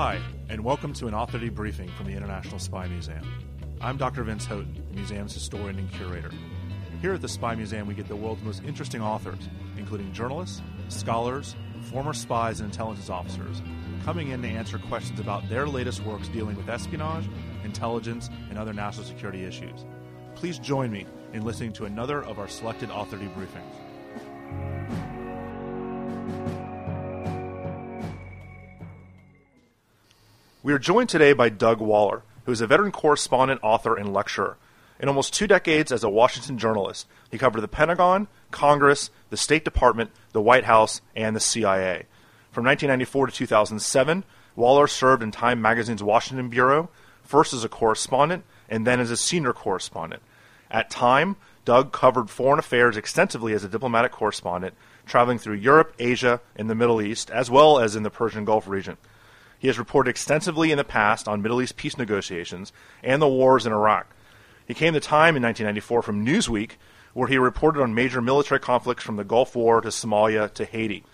Hi, 0.00 0.22
and 0.48 0.62
welcome 0.62 0.92
to 0.92 1.08
an 1.08 1.14
author 1.14 1.40
debriefing 1.40 1.90
from 1.96 2.06
the 2.06 2.12
International 2.12 2.60
Spy 2.60 2.86
Museum. 2.86 3.26
I'm 3.80 3.96
Dr. 3.96 4.22
Vince 4.22 4.44
Houghton, 4.44 4.80
the 4.90 4.96
museum's 4.96 5.34
historian 5.34 5.76
and 5.76 5.90
curator. 5.90 6.30
Here 7.02 7.14
at 7.14 7.20
the 7.20 7.28
Spy 7.28 7.56
Museum, 7.56 7.88
we 7.88 7.94
get 7.94 8.06
the 8.06 8.14
world's 8.14 8.44
most 8.44 8.62
interesting 8.62 9.02
authors, 9.02 9.48
including 9.76 10.12
journalists, 10.12 10.62
scholars, 10.86 11.56
former 11.90 12.12
spies, 12.12 12.60
and 12.60 12.70
intelligence 12.70 13.10
officers, 13.10 13.60
coming 14.04 14.28
in 14.28 14.40
to 14.42 14.46
answer 14.46 14.78
questions 14.78 15.18
about 15.18 15.48
their 15.48 15.66
latest 15.66 16.04
works 16.04 16.28
dealing 16.28 16.54
with 16.54 16.68
espionage, 16.68 17.28
intelligence, 17.64 18.30
and 18.50 18.56
other 18.56 18.72
national 18.72 19.04
security 19.04 19.44
issues. 19.44 19.84
Please 20.36 20.60
join 20.60 20.92
me 20.92 21.06
in 21.32 21.44
listening 21.44 21.72
to 21.72 21.86
another 21.86 22.22
of 22.22 22.38
our 22.38 22.46
selected 22.46 22.92
author 22.92 23.16
debriefings. 23.16 23.74
We 30.68 30.74
are 30.74 30.78
joined 30.78 31.08
today 31.08 31.32
by 31.32 31.48
Doug 31.48 31.80
Waller, 31.80 32.24
who 32.44 32.52
is 32.52 32.60
a 32.60 32.66
veteran 32.66 32.92
correspondent, 32.92 33.60
author, 33.62 33.96
and 33.96 34.12
lecturer. 34.12 34.58
In 35.00 35.08
almost 35.08 35.32
two 35.32 35.46
decades 35.46 35.90
as 35.90 36.04
a 36.04 36.10
Washington 36.10 36.58
journalist, 36.58 37.06
he 37.30 37.38
covered 37.38 37.62
the 37.62 37.68
Pentagon, 37.68 38.28
Congress, 38.50 39.08
the 39.30 39.38
State 39.38 39.64
Department, 39.64 40.10
the 40.32 40.42
White 40.42 40.64
House, 40.64 41.00
and 41.16 41.34
the 41.34 41.40
CIA. 41.40 42.04
From 42.50 42.66
1994 42.66 43.28
to 43.28 43.32
2007, 43.32 44.24
Waller 44.56 44.86
served 44.86 45.22
in 45.22 45.30
Time 45.30 45.62
Magazine's 45.62 46.02
Washington 46.02 46.50
Bureau, 46.50 46.90
first 47.22 47.54
as 47.54 47.64
a 47.64 47.70
correspondent 47.70 48.44
and 48.68 48.86
then 48.86 49.00
as 49.00 49.10
a 49.10 49.16
senior 49.16 49.54
correspondent. 49.54 50.22
At 50.70 50.90
Time, 50.90 51.36
Doug 51.64 51.92
covered 51.92 52.28
foreign 52.28 52.58
affairs 52.58 52.98
extensively 52.98 53.54
as 53.54 53.64
a 53.64 53.70
diplomatic 53.70 54.12
correspondent, 54.12 54.74
traveling 55.06 55.38
through 55.38 55.54
Europe, 55.54 55.94
Asia, 55.98 56.42
and 56.54 56.68
the 56.68 56.74
Middle 56.74 57.00
East, 57.00 57.30
as 57.30 57.50
well 57.50 57.78
as 57.78 57.96
in 57.96 58.02
the 58.02 58.10
Persian 58.10 58.44
Gulf 58.44 58.68
region. 58.68 58.98
He 59.58 59.66
has 59.66 59.78
reported 59.78 60.10
extensively 60.10 60.70
in 60.70 60.78
the 60.78 60.84
past 60.84 61.26
on 61.26 61.42
Middle 61.42 61.60
East 61.60 61.76
peace 61.76 61.98
negotiations 61.98 62.72
and 63.02 63.20
the 63.20 63.28
wars 63.28 63.66
in 63.66 63.72
Iraq. 63.72 64.06
He 64.66 64.74
came 64.74 64.94
to 64.94 65.00
Time 65.00 65.36
in 65.36 65.42
1994 65.42 66.02
from 66.02 66.24
Newsweek, 66.24 66.72
where 67.12 67.28
he 67.28 67.38
reported 67.38 67.82
on 67.82 67.94
major 67.94 68.20
military 68.20 68.60
conflicts 68.60 69.02
from 69.02 69.16
the 69.16 69.24
Gulf 69.24 69.56
War 69.56 69.80
to 69.80 69.88
Somalia 69.88 70.52
to 70.54 70.64
Haiti. 70.64 71.04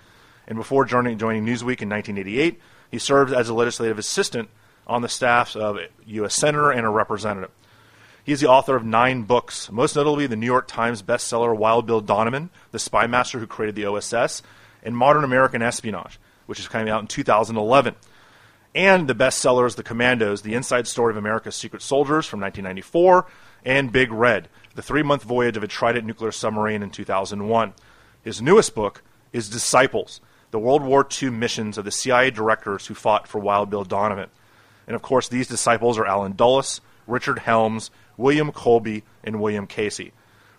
And 0.46 0.58
before 0.58 0.84
joining, 0.84 1.16
joining 1.16 1.46
Newsweek 1.46 1.80
in 1.80 1.88
1988, 1.88 2.60
he 2.90 2.98
served 2.98 3.32
as 3.32 3.48
a 3.48 3.54
legislative 3.54 3.98
assistant 3.98 4.50
on 4.86 5.00
the 5.00 5.08
staffs 5.08 5.56
of 5.56 5.78
a 5.78 5.86
U.S. 6.06 6.34
Senator 6.34 6.70
and 6.70 6.84
a 6.84 6.90
representative. 6.90 7.50
He 8.22 8.32
is 8.32 8.40
the 8.40 8.48
author 8.48 8.76
of 8.76 8.84
nine 8.84 9.22
books, 9.22 9.70
most 9.70 9.96
notably 9.96 10.26
the 10.26 10.36
New 10.36 10.46
York 10.46 10.66
Times 10.66 11.02
bestseller 11.02 11.56
Wild 11.56 11.86
Bill 11.86 12.00
Donovan, 12.00 12.50
the 12.72 12.78
spy 12.78 13.06
master 13.06 13.38
who 13.38 13.46
created 13.46 13.74
the 13.74 13.86
OSS, 13.86 14.42
and 14.82 14.96
Modern 14.96 15.24
American 15.24 15.62
Espionage, 15.62 16.18
which 16.46 16.58
is 16.58 16.68
coming 16.68 16.90
out 16.90 17.00
in 17.00 17.06
2011 17.06 17.94
and 18.74 19.08
the 19.08 19.14
bestsellers 19.14 19.76
The 19.76 19.82
Commandos, 19.82 20.42
The 20.42 20.54
Inside 20.54 20.86
Story 20.86 21.12
of 21.12 21.16
America's 21.16 21.54
Secret 21.54 21.82
Soldiers 21.82 22.26
from 22.26 22.40
1994, 22.40 23.26
and 23.64 23.92
Big 23.92 24.10
Red, 24.10 24.48
The 24.74 24.82
Three 24.82 25.02
Month 25.02 25.22
Voyage 25.22 25.56
of 25.56 25.62
a 25.62 25.68
Trident 25.68 26.06
Nuclear 26.06 26.32
Submarine 26.32 26.82
in 26.82 26.90
2001. 26.90 27.72
His 28.22 28.42
newest 28.42 28.74
book 28.74 29.02
is 29.32 29.48
Disciples, 29.48 30.20
the 30.50 30.58
World 30.58 30.82
War 30.82 31.06
II 31.22 31.30
missions 31.30 31.78
of 31.78 31.84
the 31.84 31.90
CIA 31.90 32.30
directors 32.30 32.86
who 32.86 32.94
fought 32.94 33.26
for 33.26 33.40
Wild 33.40 33.70
Bill 33.70 33.84
Donovan. 33.84 34.30
And 34.86 34.94
of 34.94 35.02
course, 35.02 35.28
these 35.28 35.48
disciples 35.48 35.98
are 35.98 36.06
Allen 36.06 36.32
Dulles, 36.32 36.80
Richard 37.06 37.40
Helms, 37.40 37.90
William 38.16 38.52
Colby, 38.52 39.02
and 39.22 39.40
William 39.40 39.66
Casey. 39.66 40.12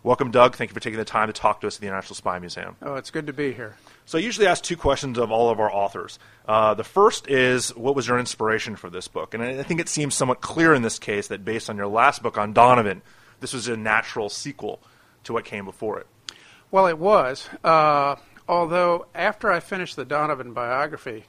Welcome, 0.06 0.30
Doug. 0.30 0.56
Thank 0.56 0.70
you 0.70 0.76
for 0.76 0.80
taking 0.80 1.00
the 1.00 1.04
time 1.04 1.30
to 1.30 1.34
talk 1.34 1.62
to 1.62 1.68
us 1.68 1.78
at 1.78 1.82
the 1.82 1.88
International 1.88 2.14
Spy 2.14 2.38
Museum. 2.38 2.76
Oh, 2.84 2.94
it's 2.94 3.10
good 3.10 3.26
to 3.26 3.34
be 3.34 3.54
here. 3.54 3.76
So 4.06 4.20
I 4.20 4.22
usually 4.22 4.46
ask 4.46 4.64
two 4.64 4.78
questions 4.78 5.18
of 5.18 5.32
all 5.32 5.50
of 5.50 5.60
our 5.60 5.74
authors. 5.74 6.20
Uh, 6.48 6.76
the 6.76 6.84
first 6.84 7.28
is, 7.28 7.76
what 7.76 7.96
was 7.96 8.08
your 8.08 8.20
inspiration 8.20 8.76
for 8.76 8.92
this 8.92 9.08
book? 9.08 9.34
And 9.34 9.42
I 9.42 9.64
think 9.64 9.80
it 9.80 9.90
seems 9.90 10.14
somewhat 10.14 10.42
clear 10.42 10.76
in 10.76 10.84
this 10.84 11.00
case 11.00 11.30
that 11.30 11.44
based 11.44 11.72
on 11.72 11.78
your 11.78 11.88
last 11.88 12.22
book 12.22 12.38
on 12.38 12.54
Donovan, 12.54 13.02
this 13.40 13.52
was 13.52 13.68
a 13.68 13.76
natural 13.76 14.30
sequel 14.30 14.80
to 15.24 15.34
what 15.34 15.44
came 15.44 15.66
before 15.66 15.98
it. 15.98 16.06
Well, 16.70 16.86
it 16.86 17.00
was. 17.00 17.50
Uh, 17.64 18.18
although 18.48 19.08
after 19.16 19.52
I 19.52 19.60
finished 19.60 19.96
the 19.96 20.06
Donovan 20.06 20.54
biography, 20.54 21.26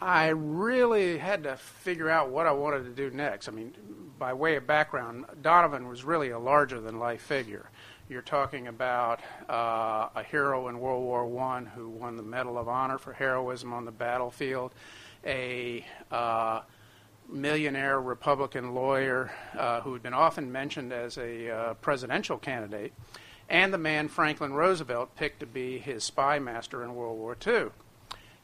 I 0.00 0.28
really 0.28 1.18
had 1.18 1.42
to 1.42 1.58
figure 1.58 2.08
out 2.08 2.30
what 2.30 2.46
I 2.46 2.52
wanted 2.52 2.84
to 2.84 2.90
do 2.92 3.14
next. 3.14 3.46
I 3.46 3.52
mean, 3.52 3.74
by 4.18 4.32
way 4.32 4.56
of 4.56 4.66
background, 4.66 5.26
Donovan 5.42 5.86
was 5.86 6.02
really 6.02 6.30
a 6.30 6.38
larger 6.38 6.80
than 6.80 6.98
life 6.98 7.20
figure. 7.20 7.68
You're 8.08 8.22
talking 8.22 8.68
about 8.68 9.18
uh, 9.48 10.10
a 10.14 10.22
hero 10.22 10.68
in 10.68 10.78
World 10.78 11.02
War 11.02 11.24
I 11.42 11.64
who 11.64 11.88
won 11.88 12.16
the 12.16 12.22
Medal 12.22 12.56
of 12.56 12.68
Honor 12.68 12.98
for 12.98 13.12
heroism 13.12 13.72
on 13.72 13.84
the 13.84 13.90
battlefield, 13.90 14.72
a 15.24 15.84
uh, 16.12 16.60
millionaire 17.28 18.00
Republican 18.00 18.76
lawyer 18.76 19.32
uh, 19.58 19.80
who 19.80 19.92
had 19.92 20.04
been 20.04 20.14
often 20.14 20.52
mentioned 20.52 20.92
as 20.92 21.18
a 21.18 21.50
uh, 21.50 21.74
presidential 21.74 22.38
candidate, 22.38 22.92
and 23.48 23.74
the 23.74 23.78
man 23.78 24.06
Franklin 24.06 24.52
Roosevelt 24.52 25.16
picked 25.16 25.40
to 25.40 25.46
be 25.46 25.78
his 25.78 26.04
spy 26.04 26.38
master 26.38 26.84
in 26.84 26.94
World 26.94 27.18
War 27.18 27.36
II. 27.44 27.70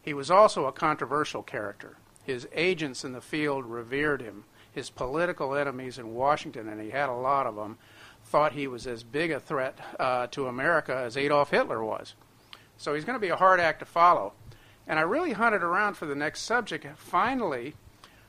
He 0.02 0.12
was 0.12 0.28
also 0.28 0.66
a 0.66 0.72
controversial 0.72 1.44
character. 1.44 1.98
His 2.24 2.48
agents 2.52 3.04
in 3.04 3.12
the 3.12 3.20
field 3.20 3.64
revered 3.66 4.22
him. 4.22 4.42
His 4.72 4.90
political 4.90 5.54
enemies 5.54 5.98
in 5.98 6.14
Washington, 6.14 6.68
and 6.68 6.80
he 6.80 6.90
had 6.90 7.08
a 7.08 7.14
lot 7.14 7.46
of 7.46 7.54
them, 7.54 7.78
thought 8.32 8.53
he 8.53 8.66
was 8.66 8.87
as 8.87 9.03
big 9.03 9.31
a 9.31 9.38
threat 9.38 9.78
uh, 10.00 10.26
to 10.28 10.47
America 10.47 10.97
as 10.97 11.19
Adolf 11.19 11.50
Hitler 11.50 11.84
was. 11.84 12.15
So 12.78 12.94
he's 12.94 13.04
going 13.04 13.16
to 13.16 13.20
be 13.20 13.28
a 13.28 13.37
hard 13.37 13.60
act 13.60 13.81
to 13.81 13.84
follow. 13.84 14.32
And 14.87 14.98
I 14.98 15.03
really 15.03 15.32
hunted 15.32 15.62
around 15.62 15.98
for 15.98 16.06
the 16.06 16.15
next 16.15 16.41
subject. 16.41 16.87
Finally, 16.97 17.75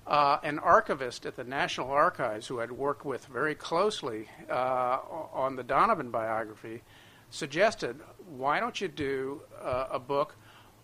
uh, 0.05 0.39
an 0.43 0.59
archivist 0.59 1.25
at 1.25 1.37
the 1.37 1.45
National 1.45 1.89
Archives 1.89 2.47
who 2.47 2.57
had 2.57 2.73
worked 2.73 3.05
with 3.05 3.27
very 3.27 3.55
closely 3.55 4.27
uh, 4.51 4.99
on 5.31 5.55
the 5.55 5.63
Donovan 5.63 6.11
biography 6.11 6.81
suggested, 7.29 8.01
why 8.27 8.59
don't 8.59 8.81
you 8.81 8.89
do 8.89 9.43
uh, 9.61 9.87
a 9.89 9.99
book 9.99 10.35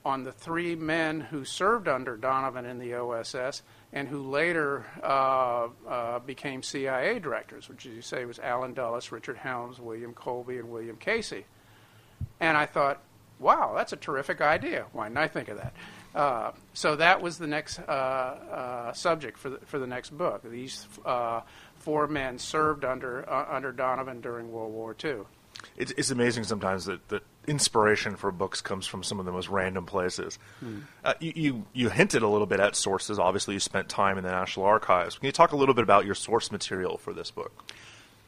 on 0.06 0.24
the 0.24 0.31
three 0.31 0.77
men 0.77 1.19
who 1.19 1.44
served 1.44 1.89
under 1.89 2.15
Donovan 2.15 2.65
in 2.65 2.80
the 2.80 2.94
OSS 2.94 3.63
and 3.91 4.07
who 4.07 4.21
later 4.21 4.86
uh, 5.01 5.68
uh, 5.88 6.19
became 6.19 6.62
CIA 6.62 7.19
directors, 7.19 7.68
which, 7.68 7.86
as 7.86 7.94
you 7.94 8.01
say, 8.01 8.25
was 8.25 8.39
Allen 8.39 8.74
Dulles, 8.74 9.12
Richard 9.12 9.38
Helms, 9.38 9.80
William 9.80 10.13
Colby, 10.13 10.57
and 10.57 10.69
William 10.69 10.95
Casey. 10.95 11.45
And 12.39 12.56
I 12.56 12.65
thought, 12.65 13.01
wow, 13.39 13.74
that's 13.75 13.94
a 13.94 13.97
terrific 13.97 14.41
idea. 14.41 14.86
Why 14.91 15.07
didn't 15.07 15.18
I 15.18 15.27
think 15.27 15.50
of 15.50 15.57
that? 15.57 15.74
Uh, 16.13 16.51
so 16.74 16.95
that 16.95 17.21
was 17.21 17.38
the 17.38 17.47
next 17.47 17.80
uh, 17.80 17.91
uh, 17.91 18.94
subject 18.94 19.38
for 19.38 19.51
the, 19.51 19.59
for 19.65 19.80
the 19.80 19.88
next 19.88 20.09
book. 20.12 20.44
These 20.44 20.88
uh, 21.06 21.41
four 21.77 22.07
men 22.07 22.39
served 22.39 22.83
under 22.83 23.30
under 23.30 23.71
Donovan 23.71 24.19
during 24.21 24.51
World 24.51 24.74
War 24.74 24.95
II. 25.03 25.19
It's, 25.77 25.91
it's 25.91 26.09
amazing 26.09 26.45
sometimes 26.45 26.86
that, 26.86 27.07
that 27.09 27.24
inspiration 27.50 28.16
for 28.16 28.31
books 28.31 28.62
comes 28.62 28.86
from 28.86 29.04
some 29.04 29.19
of 29.19 29.25
the 29.25 29.31
most 29.31 29.50
random 29.50 29.86
places. 29.86 30.38
Hmm. 30.60 30.80
Uh, 31.04 31.13
you, 31.19 31.34
you, 31.36 31.66
you 31.74 31.90
hinted 31.90 32.22
a 32.22 32.28
little 32.28 32.48
bit 32.48 32.60
at 32.60 32.75
sources. 32.75 33.18
Obviously, 33.19 33.56
you 33.56 33.60
spent 33.60 33.90
time 33.90 34.18
in 34.18 34.24
the 34.24 34.31
National 34.31 34.66
Archives. 34.66 35.18
Can 35.18 35.25
you 35.25 35.31
talk 35.31 35.51
a 35.51 35.56
little 35.56 35.75
bit 35.75 35.84
about 35.84 36.06
your 36.06 36.16
source 36.16 36.51
material 36.51 36.98
for 36.98 37.13
this 37.13 37.31
book? 37.31 37.74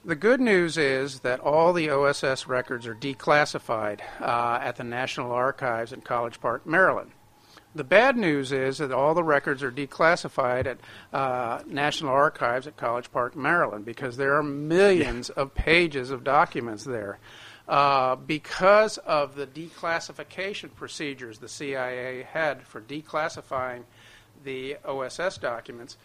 The 0.04 0.16
good 0.16 0.42
news 0.42 0.80
is 0.80 1.20
that 1.20 1.40
all 1.42 1.74
the 1.74 1.92
OSS 1.92 2.48
records 2.48 2.88
are 2.88 2.96
declassified 2.96 4.00
uh, 4.20 4.60
at 4.60 4.78
the 4.78 4.84
National 4.84 5.32
Archives 5.32 5.94
in 5.94 6.02
College 6.02 6.42
Park, 6.42 6.66
Maryland. 6.66 7.12
The 7.74 7.84
bad 7.86 8.18
news 8.18 8.52
is 8.52 8.80
that 8.80 8.92
all 8.92 9.14
the 9.14 9.24
records 9.24 9.64
are 9.64 9.72
declassified 9.72 10.66
at 10.66 10.80
uh, 11.14 11.62
National 11.68 12.12
Archives 12.12 12.68
at 12.68 12.76
College 12.76 13.12
Park, 13.12 13.36
Maryland, 13.36 13.86
because 13.86 14.18
there 14.18 14.36
are 14.36 14.44
millions 14.44 15.30
of 15.30 15.54
pages 15.54 16.10
of 16.10 16.24
documents 16.24 16.84
there. 16.84 17.20
Uh, 17.72 18.18
because 18.18 18.98
of 18.98 19.36
the 19.36 19.48
declassification 19.48 20.70
procedures 20.76 21.40
the 21.40 21.48
CIA 21.48 22.24
had 22.24 22.64
for 22.64 22.82
declassifying 22.82 23.84
the 24.44 24.76
OSS 24.84 25.38
documents, 25.38 25.96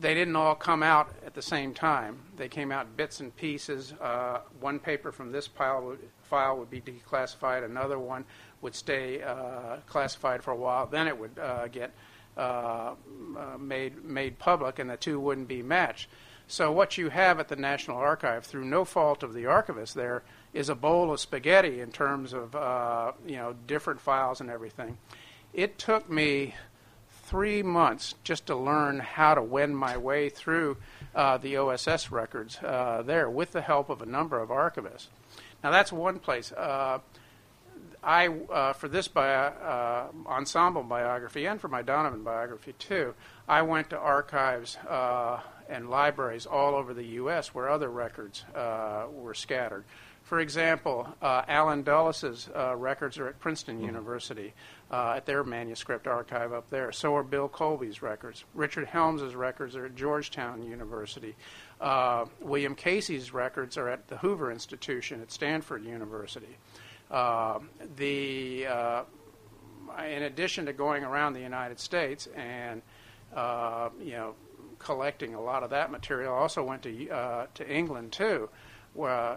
they 0.00 0.14
didn't 0.14 0.34
all 0.34 0.54
come 0.54 0.82
out 0.82 1.10
at 1.26 1.34
the 1.34 1.42
same 1.42 1.74
time. 1.74 2.18
They 2.38 2.48
came 2.48 2.72
out 2.72 2.96
bits 2.96 3.20
and 3.20 3.36
pieces. 3.36 3.92
Uh, 4.00 4.40
one 4.60 4.78
paper 4.78 5.12
from 5.12 5.30
this 5.30 5.46
pile 5.46 5.82
would, 5.82 5.98
file 6.22 6.56
would 6.56 6.70
be 6.70 6.80
declassified, 6.80 7.66
another 7.66 7.98
one 7.98 8.24
would 8.62 8.74
stay 8.74 9.20
uh, 9.20 9.76
classified 9.86 10.42
for 10.42 10.52
a 10.52 10.56
while, 10.56 10.86
then 10.86 11.06
it 11.06 11.18
would 11.18 11.38
uh, 11.38 11.68
get 11.68 11.92
uh, 12.38 12.94
uh, 13.36 13.58
made, 13.58 14.02
made 14.06 14.38
public, 14.38 14.78
and 14.78 14.88
the 14.88 14.96
two 14.96 15.20
wouldn't 15.20 15.48
be 15.48 15.62
matched. 15.62 16.08
So, 16.46 16.72
what 16.72 16.96
you 16.96 17.10
have 17.10 17.40
at 17.40 17.48
the 17.48 17.56
National 17.56 17.98
Archive, 17.98 18.46
through 18.46 18.64
no 18.64 18.86
fault 18.86 19.22
of 19.22 19.34
the 19.34 19.44
archivist, 19.44 19.94
there 19.94 20.22
is 20.52 20.68
a 20.68 20.74
bowl 20.74 21.12
of 21.12 21.20
spaghetti 21.20 21.80
in 21.80 21.92
terms 21.92 22.32
of 22.32 22.54
uh, 22.54 23.12
you 23.26 23.36
know 23.36 23.54
different 23.66 24.00
files 24.00 24.40
and 24.40 24.50
everything. 24.50 24.98
It 25.52 25.78
took 25.78 26.10
me 26.10 26.54
three 27.28 27.62
months 27.62 28.14
just 28.24 28.46
to 28.46 28.56
learn 28.56 29.00
how 29.00 29.34
to 29.34 29.42
wend 29.42 29.76
my 29.76 29.98
way 29.98 30.30
through 30.30 30.78
uh, 31.14 31.36
the 31.36 31.58
OSS 31.58 32.10
records 32.10 32.56
uh, 32.62 33.02
there 33.04 33.28
with 33.28 33.52
the 33.52 33.60
help 33.60 33.90
of 33.90 34.00
a 34.00 34.06
number 34.06 34.40
of 34.40 34.48
archivists. 34.48 35.08
Now, 35.62 35.70
that's 35.70 35.92
one 35.92 36.20
place. 36.20 36.52
Uh, 36.52 37.00
I, 38.02 38.28
uh, 38.28 38.72
for 38.72 38.88
this 38.88 39.08
bio, 39.08 39.48
uh, 39.48 40.06
ensemble 40.26 40.84
biography 40.84 41.46
and 41.46 41.60
for 41.60 41.68
my 41.68 41.82
Donovan 41.82 42.22
biography 42.22 42.72
too, 42.78 43.14
I 43.46 43.60
went 43.60 43.90
to 43.90 43.98
archives 43.98 44.76
uh, 44.88 45.40
and 45.68 45.90
libraries 45.90 46.46
all 46.46 46.74
over 46.74 46.94
the 46.94 47.04
U.S. 47.04 47.54
where 47.54 47.68
other 47.68 47.90
records 47.90 48.44
were 48.54 49.34
scattered. 49.34 49.84
For 50.28 50.40
example, 50.40 51.08
uh, 51.22 51.40
Allen 51.48 51.84
Dulles' 51.84 52.50
uh, 52.54 52.76
records 52.76 53.16
are 53.16 53.28
at 53.28 53.40
Princeton 53.40 53.76
mm-hmm. 53.76 53.86
University, 53.86 54.52
uh, 54.90 55.14
at 55.16 55.24
their 55.24 55.42
manuscript 55.42 56.06
archive 56.06 56.52
up 56.52 56.68
there. 56.68 56.92
So 56.92 57.16
are 57.16 57.22
Bill 57.22 57.48
Colby's 57.48 58.02
records. 58.02 58.44
Richard 58.52 58.88
Helms' 58.88 59.34
records 59.34 59.74
are 59.74 59.86
at 59.86 59.94
Georgetown 59.94 60.62
University. 60.62 61.34
Uh, 61.80 62.26
William 62.42 62.74
Casey's 62.74 63.32
records 63.32 63.78
are 63.78 63.88
at 63.88 64.06
the 64.08 64.18
Hoover 64.18 64.52
Institution 64.52 65.22
at 65.22 65.32
Stanford 65.32 65.82
University. 65.82 66.58
Uh, 67.10 67.60
the, 67.96 68.66
uh, 68.66 69.04
in 70.06 70.24
addition 70.24 70.66
to 70.66 70.74
going 70.74 71.04
around 71.04 71.32
the 71.32 71.40
United 71.40 71.80
States 71.80 72.28
and 72.36 72.82
you 73.34 74.12
know 74.12 74.34
collecting 74.78 75.34
a 75.34 75.40
lot 75.40 75.62
of 75.62 75.70
that 75.70 75.90
material, 75.90 76.34
I 76.34 76.38
also 76.38 76.62
went 76.62 76.82
to 76.82 77.46
to 77.54 77.66
England 77.66 78.12
too 78.12 78.50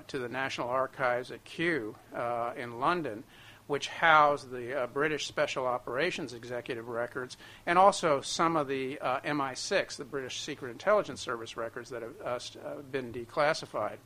to 0.07 0.19
the 0.19 0.29
National 0.29 0.69
Archives 0.69 1.31
at 1.31 1.43
Kew 1.43 1.95
uh, 2.15 2.51
in 2.57 2.79
London, 2.79 3.23
which 3.67 3.87
house 3.87 4.43
the 4.43 4.83
uh, 4.83 4.87
British 4.87 5.27
Special 5.27 5.65
Operations 5.65 6.33
Executive 6.33 6.87
records 6.87 7.37
and 7.65 7.77
also 7.77 8.21
some 8.21 8.57
of 8.57 8.67
the 8.67 8.99
uh, 8.99 9.19
MI6, 9.21 9.97
the 9.97 10.03
British 10.03 10.41
Secret 10.41 10.71
Intelligence 10.71 11.21
Service 11.21 11.55
records 11.55 11.89
that 11.91 12.01
have 12.01 12.15
uh, 12.25 12.81
been 12.91 13.13
declassified. 13.13 13.97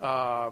Uh, 0.00 0.50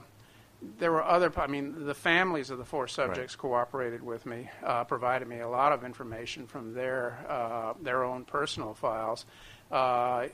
there 0.78 0.90
were 0.90 1.04
other, 1.04 1.30
I 1.38 1.48
mean, 1.48 1.84
the 1.84 1.94
families 1.94 2.48
of 2.48 2.56
the 2.56 2.64
four 2.64 2.88
subjects 2.88 3.34
right. 3.34 3.42
cooperated 3.42 4.02
with 4.02 4.24
me, 4.24 4.48
provided 4.88 5.28
me 5.28 5.40
a 5.40 5.48
lot 5.48 5.72
of 5.72 5.84
information 5.84 6.46
from 6.46 6.72
their, 6.72 7.74
their 7.82 8.04
own 8.04 8.24
personal 8.24 8.72
files. 8.72 9.26
Uh, 9.70 10.28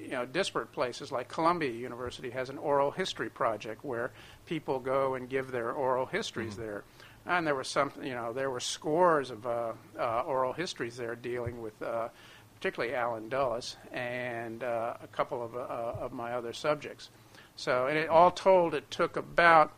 you 0.00 0.10
know, 0.12 0.24
disparate 0.24 0.70
places 0.72 1.10
like 1.10 1.28
Columbia 1.28 1.70
University 1.70 2.30
has 2.30 2.50
an 2.50 2.58
oral 2.58 2.90
history 2.90 3.28
project 3.28 3.84
where 3.84 4.12
people 4.44 4.78
go 4.78 5.14
and 5.14 5.28
give 5.28 5.50
their 5.50 5.72
oral 5.72 6.06
histories 6.06 6.52
mm-hmm. 6.52 6.62
there. 6.62 6.84
And 7.26 7.44
there 7.46 7.54
were 7.56 7.64
some, 7.64 7.90
you 8.02 8.14
know, 8.14 8.32
there 8.32 8.50
were 8.50 8.60
scores 8.60 9.30
of 9.30 9.46
uh, 9.46 9.72
uh, 9.98 10.20
oral 10.20 10.52
histories 10.52 10.96
there 10.96 11.16
dealing 11.16 11.60
with, 11.60 11.80
uh, 11.82 12.08
particularly 12.54 12.94
Allen 12.94 13.28
Dulles 13.28 13.76
and 13.92 14.62
uh, 14.62 14.94
a 15.02 15.06
couple 15.08 15.42
of, 15.42 15.56
uh, 15.56 16.04
of 16.04 16.12
my 16.12 16.34
other 16.34 16.52
subjects. 16.52 17.10
So, 17.56 17.86
and 17.86 17.98
it, 17.98 18.08
all 18.08 18.30
told, 18.30 18.74
it 18.74 18.88
took 18.90 19.16
about, 19.16 19.72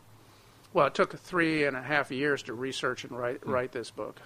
well, 0.73 0.87
it 0.87 0.93
took 0.93 1.17
three 1.17 1.63
and 1.63 1.75
a 1.75 1.81
half 1.81 2.11
years 2.11 2.43
to 2.43 2.53
research 2.53 3.03
and 3.03 3.17
write, 3.17 3.41
mm-hmm. 3.41 3.51
write 3.51 3.71
this 3.71 3.89
book. 3.89 4.21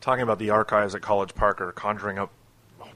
Talking 0.00 0.22
about 0.22 0.38
the 0.38 0.50
archives 0.50 0.94
at 0.94 1.02
College 1.02 1.34
Park 1.34 1.60
are 1.60 1.70
conjuring 1.72 2.18
up 2.18 2.32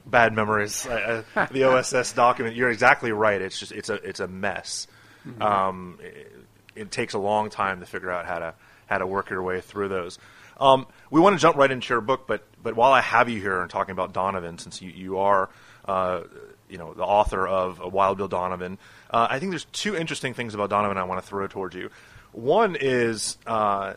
bad 0.05 0.33
memories. 0.33 0.85
Uh, 0.85 1.23
the 1.51 1.63
OSS 1.65 2.13
document. 2.13 2.55
You're 2.55 2.69
exactly 2.69 3.11
right. 3.11 3.41
It's 3.41 3.59
just 3.59 3.71
it's 3.71 3.89
a 3.89 3.95
it's 3.95 4.19
a 4.19 4.27
mess. 4.27 4.87
Mm-hmm. 5.27 5.41
Um, 5.41 5.99
it, 6.01 6.31
it, 6.75 6.91
takes 6.91 7.13
a 7.13 7.19
long 7.19 7.49
time 7.49 7.79
to 7.79 7.85
figure 7.85 8.11
out 8.11 8.25
how 8.25 8.39
to 8.39 8.53
how 8.87 8.97
to 8.97 9.07
work 9.07 9.29
your 9.29 9.41
way 9.41 9.61
through 9.61 9.87
those. 9.87 10.19
Um, 10.59 10.85
we 11.09 11.21
want 11.21 11.35
to 11.35 11.41
jump 11.41 11.55
right 11.55 11.71
into 11.71 11.93
your 11.93 12.01
book, 12.01 12.27
but 12.27 12.43
but 12.61 12.75
while 12.75 12.91
I 12.91 13.01
have 13.01 13.29
you 13.29 13.39
here 13.39 13.61
and 13.61 13.69
talking 13.69 13.93
about 13.93 14.13
Donovan, 14.13 14.57
since 14.57 14.81
you 14.81 14.89
you 14.91 15.19
are 15.19 15.49
uh, 15.85 16.21
you 16.69 16.77
know 16.77 16.93
the 16.93 17.03
author 17.03 17.47
of 17.47 17.79
Wild 17.79 18.17
Bill 18.17 18.27
Donovan, 18.27 18.77
uh, 19.09 19.27
I 19.29 19.39
think 19.39 19.51
there's 19.51 19.65
two 19.65 19.95
interesting 19.95 20.33
things 20.33 20.53
about 20.53 20.69
Donovan 20.69 20.97
I 20.97 21.03
want 21.03 21.21
to 21.21 21.27
throw 21.27 21.47
towards 21.47 21.75
you. 21.75 21.89
One 22.33 22.75
is 22.79 23.37
uh, 23.47 23.93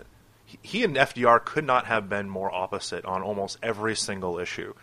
he 0.63 0.85
and 0.85 0.97
FDR 0.97 1.45
could 1.45 1.65
not 1.65 1.87
have 1.87 2.09
been 2.09 2.29
more 2.29 2.53
opposite 2.53 3.05
on 3.05 3.23
almost 3.23 3.59
every 3.63 3.97
single 3.97 4.39
issue 4.39 4.75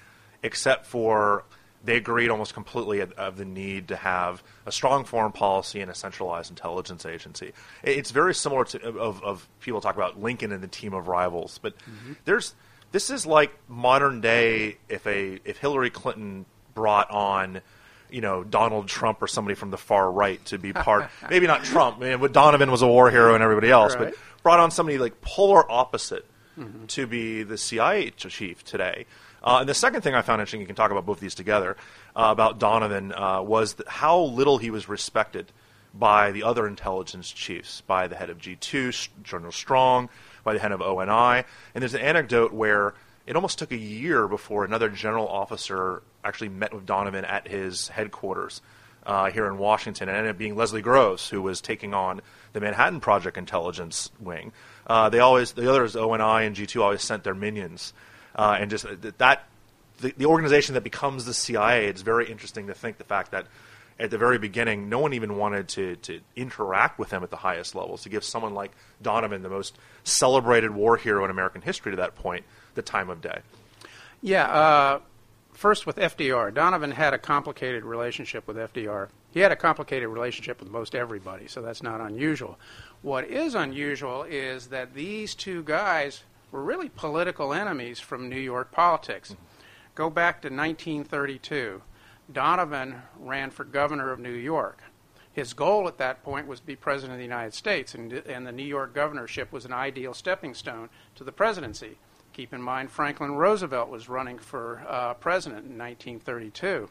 except 0.44 0.86
for 0.86 1.44
they 1.84 1.98
agreed 1.98 2.30
almost 2.30 2.54
completely 2.54 3.02
of 3.02 3.38
the 3.38 3.46
need 3.46 3.90
to 3.90 3.96
have 3.96 4.42
a 4.66 4.72
strong 4.72 5.04
foreign 5.04 5.34
policy 5.34 5.82
and 5.82 5.92
a 5.92 5.96
centralized 5.96 6.50
intelligence 6.50 7.06
agency. 7.06 7.52
It's 7.84 8.12
very 8.12 8.34
similar 8.34 8.64
to 8.66 8.88
of, 8.98 9.22
of 9.22 9.48
people 9.60 9.82
talk 9.82 9.96
about 9.96 10.22
Lincoln 10.22 10.52
and 10.52 10.64
the 10.64 10.68
team 10.68 10.94
of 10.94 11.08
rivals, 11.08 11.60
but 11.62 11.78
mm-hmm. 11.80 12.14
there's 12.26 12.56
this 12.94 13.10
is 13.10 13.26
like 13.26 13.52
modern 13.68 14.22
day 14.22 14.78
if 14.88 15.06
a 15.06 15.40
if 15.44 15.58
Hillary 15.58 15.90
Clinton 15.90 16.46
brought 16.74 17.12
on 17.12 17.62
you 18.10 18.22
know 18.22 18.44
Donald 18.46 18.88
Trump 18.88 19.22
or 19.22 19.28
somebody 19.28 19.56
from 19.56 19.72
the 19.72 19.78
far 19.78 20.10
right 20.10 20.44
to 20.46 20.58
be 20.58 20.72
part 20.72 21.10
maybe 21.30 21.48
not 21.48 21.66
Trump, 21.66 21.98
I 21.98 22.12
mean, 22.12 22.20
but 22.22 22.32
Donovan 22.32 22.72
was 22.72 22.82
a 22.82 22.88
war 22.88 23.12
hero 23.12 23.34
and 23.34 23.44
everybody 23.44 23.70
else, 23.70 23.96
right. 23.96 24.12
but 24.12 24.16
brought 24.42 24.62
on 24.62 24.72
somebody 24.72 25.00
like 25.00 25.20
polar 25.20 25.70
opposite 25.70 26.26
mm-hmm. 26.58 26.86
to 26.86 27.08
be 27.08 27.44
the 27.44 27.58
CIA 27.58 28.12
chief 28.12 28.64
today. 28.64 29.06
Uh, 29.44 29.58
and 29.60 29.70
the 29.70 29.74
second 29.74 30.02
thing 30.02 30.16
I 30.16 30.22
found 30.22 30.40
interesting, 30.40 30.62
you 30.62 30.68
can 30.68 30.76
talk 30.76 30.92
about 30.92 31.06
both 31.06 31.20
these 31.20 31.36
together, 31.36 31.76
uh, 32.16 32.30
about 32.32 32.60
Donovan, 32.60 33.14
uh, 33.14 33.42
was 33.42 33.76
how 33.88 34.20
little 34.20 34.58
he 34.58 34.72
was 34.72 34.88
respected 34.88 35.52
by 35.94 36.32
the 36.32 36.44
other 36.44 36.66
intelligence 36.66 37.30
chiefs, 37.32 37.82
by 37.82 38.08
the 38.08 38.16
head 38.16 38.30
of 38.30 38.38
G2, 38.38 39.10
General 39.22 39.52
Strong, 39.52 40.10
by 40.44 40.54
the 40.54 40.60
head 40.60 40.72
of 40.72 40.82
ONI. 40.82 41.44
And 41.76 41.82
there's 41.82 41.94
an 41.94 42.02
anecdote 42.02 42.54
where 42.54 42.94
it 43.28 43.36
almost 43.36 43.60
took 43.60 43.72
a 43.72 43.78
year 43.78 44.28
before 44.28 44.66
another 44.66 44.90
general 44.90 45.28
officer 45.28 46.02
actually 46.24 46.50
met 46.50 46.74
with 46.74 46.86
Donovan 46.86 47.26
at 47.26 47.48
his 47.48 47.90
headquarters 47.90 48.62
uh, 49.06 49.30
here 49.30 49.48
in 49.48 49.58
Washington, 49.58 50.08
and 50.08 50.18
ended 50.18 50.32
up 50.32 50.38
being 50.38 50.56
Leslie 50.56 50.82
Groves, 50.82 51.28
who 51.30 51.42
was 51.42 51.60
taking 51.60 51.94
on 51.94 52.22
the 52.54 52.62
Manhattan 52.62 53.02
Project 53.02 53.38
intelligence 53.38 54.10
wing. 54.20 54.54
Uh, 54.88 55.10
they 55.10 55.20
always, 55.20 55.52
the 55.52 55.70
others, 55.70 55.96
ONI 55.96 56.46
and 56.46 56.56
G2, 56.56 56.82
always 56.82 57.02
sent 57.02 57.24
their 57.24 57.36
minions 57.36 57.94
uh, 58.36 58.58
and 58.60 58.70
just 58.70 58.86
uh, 58.86 58.96
that 59.18 59.46
the, 60.00 60.14
the 60.18 60.26
organization 60.26 60.76
that 60.76 60.84
becomes 60.84 61.26
the 61.26 61.34
CIA. 61.34 61.88
It's 61.88 62.02
very 62.02 62.30
interesting 62.30 62.68
to 62.68 62.74
think 62.74 62.98
the 62.98 63.04
fact 63.04 63.32
that 63.32 63.48
at 64.00 64.10
the 64.10 64.18
very 64.18 64.38
beginning, 64.38 64.90
no 64.90 65.00
one 65.00 65.14
even 65.14 65.38
wanted 65.38 65.68
to, 65.70 65.96
to 65.98 66.20
interact 66.36 66.98
with 66.98 67.12
him 67.12 67.24
at 67.24 67.30
the 67.30 67.38
highest 67.38 67.76
levels. 67.76 68.04
To 68.04 68.10
give 68.10 68.24
someone 68.24 68.54
like 68.54 68.72
Donovan, 69.02 69.44
the 69.44 69.50
most 69.50 69.78
celebrated 70.04 70.72
war 70.72 70.98
hero 70.98 71.24
in 71.26 71.32
American 71.32 71.62
history 71.62 71.92
to 71.92 71.98
that 71.98 72.16
point, 72.16 72.46
the 72.76 72.82
time 72.82 73.10
of 73.10 73.22
day. 73.22 73.40
Yeah. 74.22 74.46
Uh, 74.46 75.00
first, 75.54 75.86
with 75.86 75.98
FDR, 75.98 76.54
Donovan 76.54 76.92
had 76.92 77.14
a 77.14 77.20
complicated 77.20 77.84
relationship 77.84 78.48
with 78.48 78.58
FDR. 78.58 79.10
He 79.32 79.40
had 79.40 79.52
a 79.52 79.56
complicated 79.56 80.10
relationship 80.10 80.60
with 80.60 80.70
most 80.70 80.96
everybody, 80.96 81.48
so 81.48 81.62
that's 81.62 81.84
not 81.84 82.02
unusual. 82.02 82.60
What 83.02 83.26
is 83.26 83.56
unusual 83.56 84.24
is 84.24 84.68
that 84.68 84.94
these 84.94 85.36
two 85.36 85.64
guys 85.64 86.24
were 86.54 86.64
really 86.64 86.88
political 86.88 87.52
enemies 87.52 88.00
from 88.00 88.30
New 88.30 88.40
York 88.40 88.72
politics. 88.72 89.36
Go 89.96 90.10
back 90.12 90.36
to 90.44 90.50
1932. 90.50 91.82
Donovan 92.32 93.02
ran 93.20 93.50
for 93.50 93.64
governor 93.64 94.12
of 94.12 94.20
New 94.20 94.34
York. 94.34 94.84
His 95.34 95.54
goal 95.54 95.88
at 95.88 95.98
that 95.98 96.24
point 96.24 96.46
was 96.46 96.60
to 96.60 96.66
be 96.66 96.76
president 96.76 97.14
of 97.14 97.18
the 97.18 97.24
United 97.24 97.56
States, 97.56 97.96
and, 97.96 98.14
and 98.14 98.46
the 98.46 98.52
New 98.52 98.64
York 98.64 98.94
governorship 98.94 99.52
was 99.52 99.66
an 99.66 99.74
ideal 99.74 100.14
stepping 100.14 100.54
stone 100.54 100.90
to 101.16 101.24
the 101.24 101.32
presidency. 101.32 101.98
Keep 102.34 102.54
in 102.54 102.62
mind, 102.62 102.92
Franklin 102.92 103.32
Roosevelt 103.32 103.90
was 103.90 104.08
running 104.08 104.38
for 104.38 104.86
uh, 104.88 105.16
president 105.16 105.66
in 105.66 105.78
1932. 105.78 106.88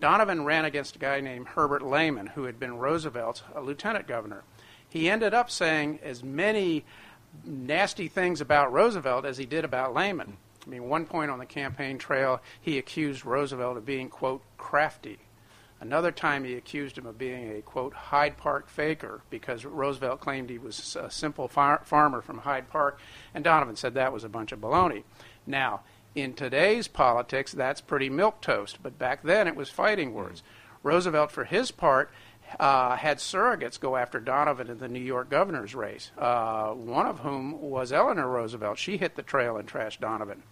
Donovan 0.00 0.44
ran 0.44 0.64
against 0.64 0.96
a 0.96 1.00
guy 1.00 1.20
named 1.20 1.48
Herbert 1.48 1.82
Lehman, 1.82 2.28
who 2.28 2.44
had 2.44 2.60
been 2.60 2.78
Roosevelt's 2.78 3.42
uh, 3.56 3.60
lieutenant 3.60 4.06
governor. 4.06 4.44
He 4.88 5.10
ended 5.10 5.34
up 5.34 5.50
saying 5.50 5.98
as 6.02 6.22
many 6.22 6.84
nasty 7.44 8.08
things 8.08 8.40
about 8.40 8.72
Roosevelt 8.72 9.24
as 9.24 9.38
he 9.38 9.46
did 9.46 9.64
about 9.64 9.94
Lehman. 9.94 10.36
I 10.66 10.68
mean, 10.68 10.88
one 10.88 11.06
point 11.06 11.30
on 11.30 11.38
the 11.38 11.46
campaign 11.46 11.98
trail, 11.98 12.40
he 12.60 12.78
accused 12.78 13.24
Roosevelt 13.24 13.76
of 13.76 13.86
being, 13.86 14.08
quote, 14.08 14.42
crafty. 14.58 15.18
Another 15.80 16.12
time 16.12 16.44
he 16.44 16.54
accused 16.54 16.98
him 16.98 17.06
of 17.06 17.16
being 17.16 17.56
a, 17.56 17.62
quote, 17.62 17.94
Hyde 17.94 18.36
Park 18.36 18.68
faker 18.68 19.22
because 19.30 19.64
Roosevelt 19.64 20.20
claimed 20.20 20.50
he 20.50 20.58
was 20.58 20.94
a 20.94 21.10
simple 21.10 21.48
far- 21.48 21.82
farmer 21.86 22.20
from 22.20 22.38
Hyde 22.38 22.68
Park, 22.68 23.00
and 23.34 23.42
Donovan 23.42 23.76
said 23.76 23.94
that 23.94 24.12
was 24.12 24.22
a 24.22 24.28
bunch 24.28 24.52
of 24.52 24.60
baloney. 24.60 25.04
Now, 25.46 25.80
in 26.14 26.34
today's 26.34 26.86
politics, 26.86 27.52
that's 27.52 27.80
pretty 27.80 28.10
milk 28.10 28.42
toast, 28.42 28.78
but 28.82 28.98
back 28.98 29.22
then 29.22 29.48
it 29.48 29.56
was 29.56 29.70
fighting 29.70 30.12
words. 30.12 30.40
Mm-hmm. 30.40 30.88
Roosevelt, 30.88 31.30
for 31.30 31.44
his 31.44 31.70
part, 31.70 32.10
uh, 32.58 32.96
had 32.96 33.18
surrogates 33.18 33.78
go 33.78 33.96
after 33.96 34.18
Donovan 34.18 34.68
in 34.68 34.78
the 34.78 34.88
New 34.88 35.00
York 35.00 35.30
governor's 35.30 35.74
race, 35.74 36.10
uh, 36.18 36.70
one 36.70 37.06
of 37.06 37.20
whom 37.20 37.60
was 37.60 37.92
Eleanor 37.92 38.28
Roosevelt. 38.28 38.78
She 38.78 38.96
hit 38.96 39.14
the 39.14 39.22
trail 39.22 39.56
and 39.56 39.68
trashed 39.68 40.00
Donovan. 40.00 40.42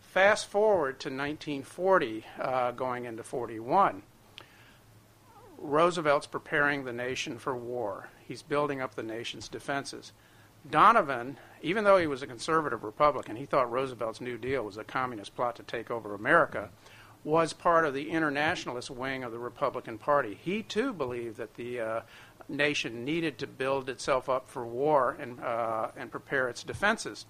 Fast 0.00 0.46
forward 0.46 0.98
to 1.00 1.08
1940, 1.08 2.24
uh, 2.40 2.70
going 2.72 3.04
into 3.04 3.22
41. 3.22 4.02
Roosevelt's 5.58 6.26
preparing 6.26 6.84
the 6.84 6.92
nation 6.92 7.38
for 7.38 7.56
war. 7.56 8.08
He's 8.26 8.42
building 8.42 8.80
up 8.80 8.94
the 8.94 9.02
nation's 9.02 9.48
defenses. 9.48 10.12
Donovan, 10.68 11.38
even 11.62 11.84
though 11.84 11.98
he 11.98 12.06
was 12.06 12.22
a 12.22 12.26
conservative 12.26 12.82
Republican, 12.82 13.36
he 13.36 13.46
thought 13.46 13.70
Roosevelt's 13.70 14.20
New 14.20 14.36
Deal 14.36 14.64
was 14.64 14.76
a 14.76 14.84
communist 14.84 15.36
plot 15.36 15.56
to 15.56 15.62
take 15.62 15.90
over 15.90 16.14
America 16.14 16.70
was 17.26 17.52
part 17.52 17.84
of 17.84 17.92
the 17.92 18.08
internationalist 18.08 18.88
wing 18.88 19.24
of 19.24 19.32
the 19.32 19.38
Republican 19.38 19.98
Party. 19.98 20.38
He 20.40 20.62
too 20.62 20.92
believed 20.92 21.38
that 21.38 21.54
the 21.56 21.80
uh, 21.80 22.00
nation 22.48 23.04
needed 23.04 23.36
to 23.38 23.48
build 23.48 23.88
itself 23.88 24.28
up 24.28 24.48
for 24.48 24.64
war 24.64 25.16
and, 25.18 25.40
uh, 25.40 25.88
and 25.96 26.08
prepare 26.08 26.48
its 26.48 26.62
defenses. 26.62 27.26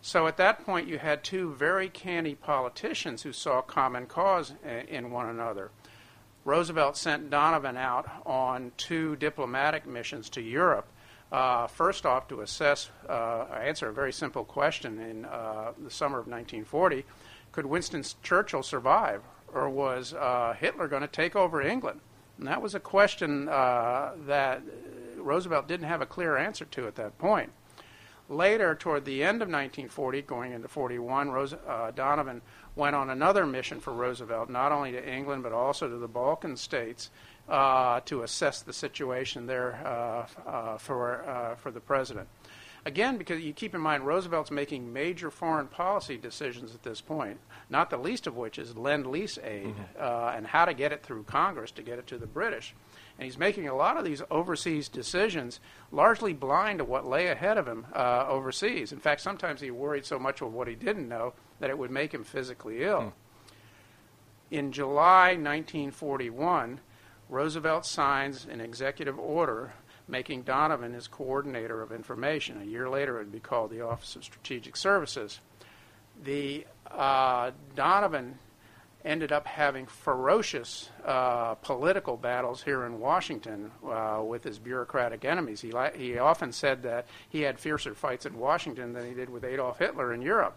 So 0.00 0.26
at 0.26 0.38
that 0.38 0.66
point, 0.66 0.88
you 0.88 0.98
had 0.98 1.22
two 1.22 1.54
very 1.54 1.88
canny 1.88 2.34
politicians 2.34 3.22
who 3.22 3.32
saw 3.32 3.60
common 3.62 4.06
cause 4.06 4.54
in 4.88 5.12
one 5.12 5.28
another. 5.28 5.70
Roosevelt 6.44 6.96
sent 6.96 7.30
Donovan 7.30 7.76
out 7.76 8.10
on 8.26 8.72
two 8.76 9.14
diplomatic 9.16 9.86
missions 9.86 10.28
to 10.30 10.40
Europe. 10.40 10.88
Uh, 11.30 11.68
first 11.68 12.04
off, 12.04 12.26
to 12.26 12.40
assess, 12.40 12.90
uh, 13.08 13.44
answer 13.62 13.88
a 13.88 13.92
very 13.92 14.12
simple 14.12 14.44
question 14.44 14.98
in 14.98 15.26
uh, 15.26 15.72
the 15.78 15.90
summer 15.90 16.18
of 16.18 16.26
1940 16.26 17.04
could 17.58 17.66
Winston 17.66 18.04
Churchill 18.22 18.62
survive, 18.62 19.20
or 19.52 19.68
was 19.68 20.14
uh, 20.14 20.54
Hitler 20.60 20.86
going 20.86 21.02
to 21.02 21.08
take 21.08 21.34
over 21.34 21.60
England? 21.60 21.98
And 22.38 22.46
that 22.46 22.62
was 22.62 22.76
a 22.76 22.78
question 22.78 23.48
uh, 23.48 24.12
that 24.28 24.62
Roosevelt 25.16 25.66
didn't 25.66 25.88
have 25.88 26.00
a 26.00 26.06
clear 26.06 26.36
answer 26.36 26.64
to 26.66 26.86
at 26.86 26.94
that 26.94 27.18
point. 27.18 27.50
Later, 28.28 28.76
toward 28.76 29.04
the 29.04 29.24
end 29.24 29.42
of 29.42 29.48
1940, 29.48 30.22
going 30.22 30.52
into 30.52 30.68
41, 30.68 31.32
Rose, 31.32 31.52
uh, 31.52 31.90
Donovan 31.96 32.42
went 32.76 32.94
on 32.94 33.10
another 33.10 33.44
mission 33.44 33.80
for 33.80 33.92
Roosevelt, 33.92 34.48
not 34.48 34.70
only 34.70 34.92
to 34.92 35.12
England 35.12 35.42
but 35.42 35.50
also 35.50 35.88
to 35.88 35.96
the 35.96 36.06
Balkan 36.06 36.56
states, 36.56 37.10
uh, 37.48 37.98
to 38.04 38.22
assess 38.22 38.62
the 38.62 38.72
situation 38.72 39.46
there 39.46 39.84
uh, 39.84 40.48
uh 40.48 40.78
for 40.78 41.56
for 41.58 41.72
the 41.72 41.80
president. 41.80 42.28
Again, 42.88 43.18
because 43.18 43.42
you 43.42 43.52
keep 43.52 43.74
in 43.74 43.82
mind 43.82 44.06
Roosevelt's 44.06 44.50
making 44.50 44.90
major 44.94 45.30
foreign 45.30 45.66
policy 45.66 46.16
decisions 46.16 46.74
at 46.74 46.82
this 46.82 47.02
point, 47.02 47.38
not 47.68 47.90
the 47.90 47.98
least 47.98 48.26
of 48.26 48.34
which 48.34 48.58
is 48.58 48.78
lend 48.78 49.06
lease 49.06 49.38
aid 49.44 49.66
mm-hmm. 49.66 49.82
uh, 50.00 50.32
and 50.34 50.46
how 50.46 50.64
to 50.64 50.72
get 50.72 50.90
it 50.90 51.02
through 51.02 51.24
Congress 51.24 51.70
to 51.72 51.82
get 51.82 51.98
it 51.98 52.06
to 52.06 52.16
the 52.16 52.26
British. 52.26 52.74
And 53.18 53.26
he's 53.26 53.36
making 53.36 53.68
a 53.68 53.74
lot 53.74 53.98
of 53.98 54.06
these 54.06 54.22
overseas 54.30 54.88
decisions 54.88 55.60
largely 55.92 56.32
blind 56.32 56.78
to 56.78 56.84
what 56.86 57.06
lay 57.06 57.26
ahead 57.26 57.58
of 57.58 57.68
him 57.68 57.84
uh, 57.94 58.24
overseas. 58.26 58.90
In 58.90 59.00
fact, 59.00 59.20
sometimes 59.20 59.60
he 59.60 59.70
worried 59.70 60.06
so 60.06 60.18
much 60.18 60.40
of 60.40 60.54
what 60.54 60.66
he 60.66 60.74
didn't 60.74 61.10
know 61.10 61.34
that 61.60 61.68
it 61.68 61.76
would 61.76 61.90
make 61.90 62.14
him 62.14 62.24
physically 62.24 62.84
ill. 62.84 63.02
Mm. 63.02 63.12
In 64.50 64.72
July 64.72 65.32
1941, 65.32 66.80
Roosevelt 67.28 67.84
signs 67.84 68.46
an 68.50 68.62
executive 68.62 69.18
order 69.18 69.74
making 70.08 70.42
Donovan 70.42 70.94
his 70.94 71.06
coordinator 71.06 71.82
of 71.82 71.92
information. 71.92 72.60
A 72.62 72.64
year 72.64 72.88
later, 72.88 73.16
it 73.16 73.24
would 73.24 73.32
be 73.32 73.40
called 73.40 73.70
the 73.70 73.82
Office 73.82 74.16
of 74.16 74.24
Strategic 74.24 74.76
Services. 74.76 75.40
The 76.24 76.66
uh, 76.90 77.52
Donovan 77.76 78.38
ended 79.04 79.30
up 79.30 79.46
having 79.46 79.86
ferocious 79.86 80.90
uh, 81.04 81.54
political 81.56 82.16
battles 82.16 82.62
here 82.62 82.84
in 82.84 82.98
Washington 82.98 83.70
uh, 83.86 84.22
with 84.24 84.42
his 84.42 84.58
bureaucratic 84.58 85.24
enemies. 85.24 85.60
He, 85.60 85.72
he 85.96 86.18
often 86.18 86.52
said 86.52 86.82
that 86.82 87.06
he 87.28 87.42
had 87.42 87.58
fiercer 87.58 87.94
fights 87.94 88.26
in 88.26 88.38
Washington 88.38 88.92
than 88.92 89.06
he 89.06 89.14
did 89.14 89.30
with 89.30 89.44
Adolf 89.44 89.78
Hitler 89.78 90.12
in 90.12 90.22
Europe. 90.22 90.56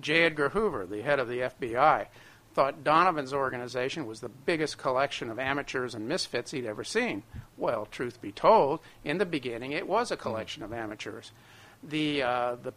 J. 0.00 0.24
Edgar 0.24 0.50
Hoover, 0.50 0.86
the 0.86 1.02
head 1.02 1.18
of 1.18 1.28
the 1.28 1.38
FBI, 1.40 2.06
thought 2.54 2.82
Donovan's 2.82 3.32
organization 3.32 4.06
was 4.06 4.20
the 4.20 4.28
biggest 4.28 4.78
collection 4.78 5.30
of 5.30 5.38
amateurs 5.38 5.94
and 5.94 6.08
misfits 6.08 6.50
he'd 6.50 6.66
ever 6.66 6.84
seen. 6.84 7.22
Well, 7.56 7.86
truth 7.86 8.20
be 8.20 8.32
told, 8.32 8.80
in 9.04 9.18
the 9.18 9.26
beginning 9.26 9.72
it 9.72 9.86
was 9.86 10.10
a 10.10 10.16
collection 10.16 10.62
of 10.62 10.72
amateurs. 10.72 11.32
The, 11.82 12.22
uh, 12.22 12.56
the 12.56 12.72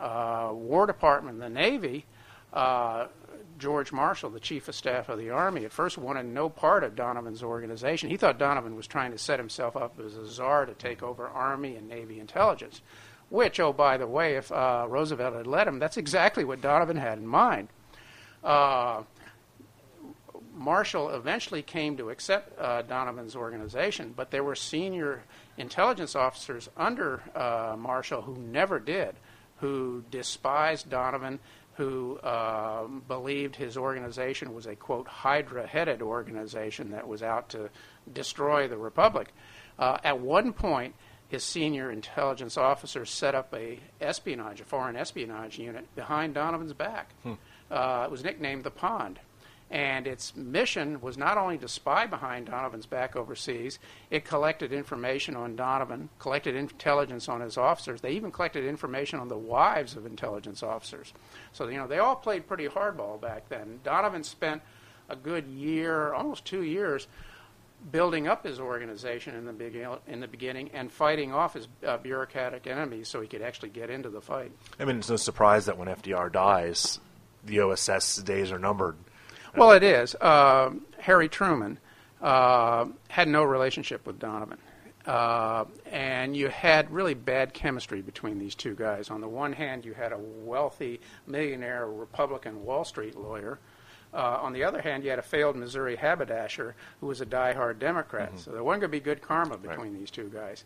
uh, 0.00 0.50
War 0.52 0.86
Department, 0.86 1.38
the 1.38 1.48
Navy, 1.48 2.06
uh, 2.52 3.06
George 3.58 3.92
Marshall, 3.92 4.30
the 4.30 4.40
chief 4.40 4.66
of 4.66 4.74
staff 4.74 5.08
of 5.08 5.18
the 5.18 5.30
Army, 5.30 5.64
at 5.64 5.72
first 5.72 5.96
wanted 5.96 6.26
no 6.26 6.48
part 6.48 6.82
of 6.82 6.96
Donovan's 6.96 7.44
organization. 7.44 8.10
He 8.10 8.16
thought 8.16 8.38
Donovan 8.38 8.74
was 8.74 8.88
trying 8.88 9.12
to 9.12 9.18
set 9.18 9.38
himself 9.38 9.76
up 9.76 10.00
as 10.04 10.16
a 10.16 10.26
czar 10.26 10.66
to 10.66 10.74
take 10.74 11.02
over 11.02 11.28
Army 11.28 11.76
and 11.76 11.88
Navy 11.88 12.18
intelligence. 12.18 12.80
Which, 13.30 13.60
oh, 13.60 13.72
by 13.72 13.98
the 13.98 14.06
way, 14.06 14.34
if 14.34 14.50
uh, 14.50 14.86
Roosevelt 14.88 15.34
had 15.34 15.46
let 15.46 15.68
him, 15.68 15.78
that's 15.78 15.96
exactly 15.96 16.44
what 16.44 16.60
Donovan 16.60 16.96
had 16.96 17.18
in 17.18 17.26
mind. 17.26 17.68
Uh, 18.42 19.02
Marshall 20.54 21.10
eventually 21.10 21.62
came 21.62 21.96
to 21.96 22.10
accept 22.10 22.58
uh, 22.58 22.82
Donovan's 22.82 23.34
organization, 23.34 24.12
but 24.14 24.30
there 24.30 24.44
were 24.44 24.54
senior 24.54 25.22
intelligence 25.56 26.14
officers 26.14 26.68
under 26.76 27.22
uh, 27.34 27.74
Marshall 27.78 28.22
who 28.22 28.36
never 28.36 28.78
did, 28.78 29.14
who 29.56 30.04
despised 30.10 30.90
Donovan, 30.90 31.40
who 31.74 32.18
uh, 32.18 32.86
believed 33.08 33.56
his 33.56 33.76
organization 33.76 34.54
was 34.54 34.66
a 34.66 34.76
quote 34.76 35.08
Hydra 35.08 35.66
headed 35.66 36.02
organization 36.02 36.90
that 36.90 37.08
was 37.08 37.22
out 37.22 37.48
to 37.50 37.70
destroy 38.12 38.68
the 38.68 38.76
Republic. 38.76 39.28
Uh, 39.78 39.98
at 40.04 40.20
one 40.20 40.52
point, 40.52 40.94
his 41.28 41.42
senior 41.42 41.90
intelligence 41.90 42.58
officers 42.58 43.08
set 43.08 43.34
up 43.34 43.54
a 43.54 43.80
espionage, 44.02 44.60
a 44.60 44.64
foreign 44.64 44.96
espionage 44.96 45.58
unit 45.58 45.86
behind 45.96 46.34
Donovan's 46.34 46.74
back. 46.74 47.14
Hmm. 47.22 47.34
Uh, 47.72 48.04
it 48.04 48.10
was 48.10 48.22
nicknamed 48.22 48.64
the 48.64 48.70
Pond. 48.70 49.18
And 49.70 50.06
its 50.06 50.36
mission 50.36 51.00
was 51.00 51.16
not 51.16 51.38
only 51.38 51.56
to 51.56 51.66
spy 51.66 52.06
behind 52.06 52.46
Donovan's 52.46 52.84
back 52.84 53.16
overseas, 53.16 53.78
it 54.10 54.26
collected 54.26 54.70
information 54.70 55.34
on 55.34 55.56
Donovan, 55.56 56.10
collected 56.18 56.54
intelligence 56.54 57.26
on 57.26 57.40
his 57.40 57.56
officers. 57.56 58.02
They 58.02 58.10
even 58.10 58.30
collected 58.30 58.66
information 58.66 59.18
on 59.18 59.28
the 59.28 59.38
wives 59.38 59.96
of 59.96 60.04
intelligence 60.04 60.62
officers. 60.62 61.14
So, 61.54 61.68
you 61.68 61.78
know, 61.78 61.86
they 61.86 62.00
all 62.00 62.16
played 62.16 62.46
pretty 62.46 62.68
hardball 62.68 63.18
back 63.18 63.48
then. 63.48 63.80
Donovan 63.82 64.24
spent 64.24 64.60
a 65.08 65.16
good 65.16 65.46
year, 65.46 66.12
almost 66.12 66.44
two 66.44 66.64
years, 66.64 67.06
building 67.90 68.28
up 68.28 68.44
his 68.44 68.60
organization 68.60 69.34
in 69.34 69.46
the, 69.46 69.54
big, 69.54 69.74
in 70.06 70.20
the 70.20 70.28
beginning 70.28 70.70
and 70.74 70.92
fighting 70.92 71.32
off 71.32 71.54
his 71.54 71.66
uh, 71.86 71.96
bureaucratic 71.96 72.66
enemies 72.66 73.08
so 73.08 73.22
he 73.22 73.26
could 73.26 73.42
actually 73.42 73.70
get 73.70 73.88
into 73.88 74.10
the 74.10 74.20
fight. 74.20 74.52
I 74.78 74.84
mean, 74.84 74.98
it's 74.98 75.08
no 75.08 75.16
surprise 75.16 75.64
that 75.64 75.78
when 75.78 75.88
FDR 75.88 76.30
dies, 76.30 77.00
the 77.44 77.60
OSS 77.60 78.16
days 78.18 78.52
are 78.52 78.58
numbered. 78.58 78.96
Well, 79.56 79.72
it 79.72 79.82
is. 79.82 80.14
Uh, 80.14 80.70
Harry 80.98 81.28
Truman 81.28 81.78
uh, 82.20 82.86
had 83.08 83.28
no 83.28 83.42
relationship 83.42 84.06
with 84.06 84.18
Donovan. 84.18 84.58
Uh, 85.06 85.64
and 85.90 86.36
you 86.36 86.48
had 86.48 86.90
really 86.90 87.14
bad 87.14 87.52
chemistry 87.52 88.02
between 88.02 88.38
these 88.38 88.54
two 88.54 88.74
guys. 88.74 89.10
On 89.10 89.20
the 89.20 89.28
one 89.28 89.52
hand, 89.52 89.84
you 89.84 89.94
had 89.94 90.12
a 90.12 90.18
wealthy 90.18 91.00
millionaire 91.26 91.88
Republican 91.88 92.64
Wall 92.64 92.84
Street 92.84 93.16
lawyer. 93.16 93.58
Uh, 94.14 94.38
on 94.42 94.52
the 94.52 94.62
other 94.62 94.80
hand, 94.80 95.02
you 95.02 95.10
had 95.10 95.18
a 95.18 95.22
failed 95.22 95.56
Missouri 95.56 95.96
haberdasher 95.96 96.76
who 97.00 97.06
was 97.06 97.20
a 97.20 97.26
die-hard 97.26 97.78
Democrat. 97.78 98.28
Mm-hmm. 98.28 98.38
So 98.38 98.52
there 98.52 98.62
wasn't 98.62 98.82
going 98.82 98.92
to 98.92 98.98
be 98.98 99.00
good 99.00 99.22
karma 99.22 99.56
between 99.56 99.92
right. 99.92 99.98
these 99.98 100.10
two 100.10 100.30
guys. 100.32 100.64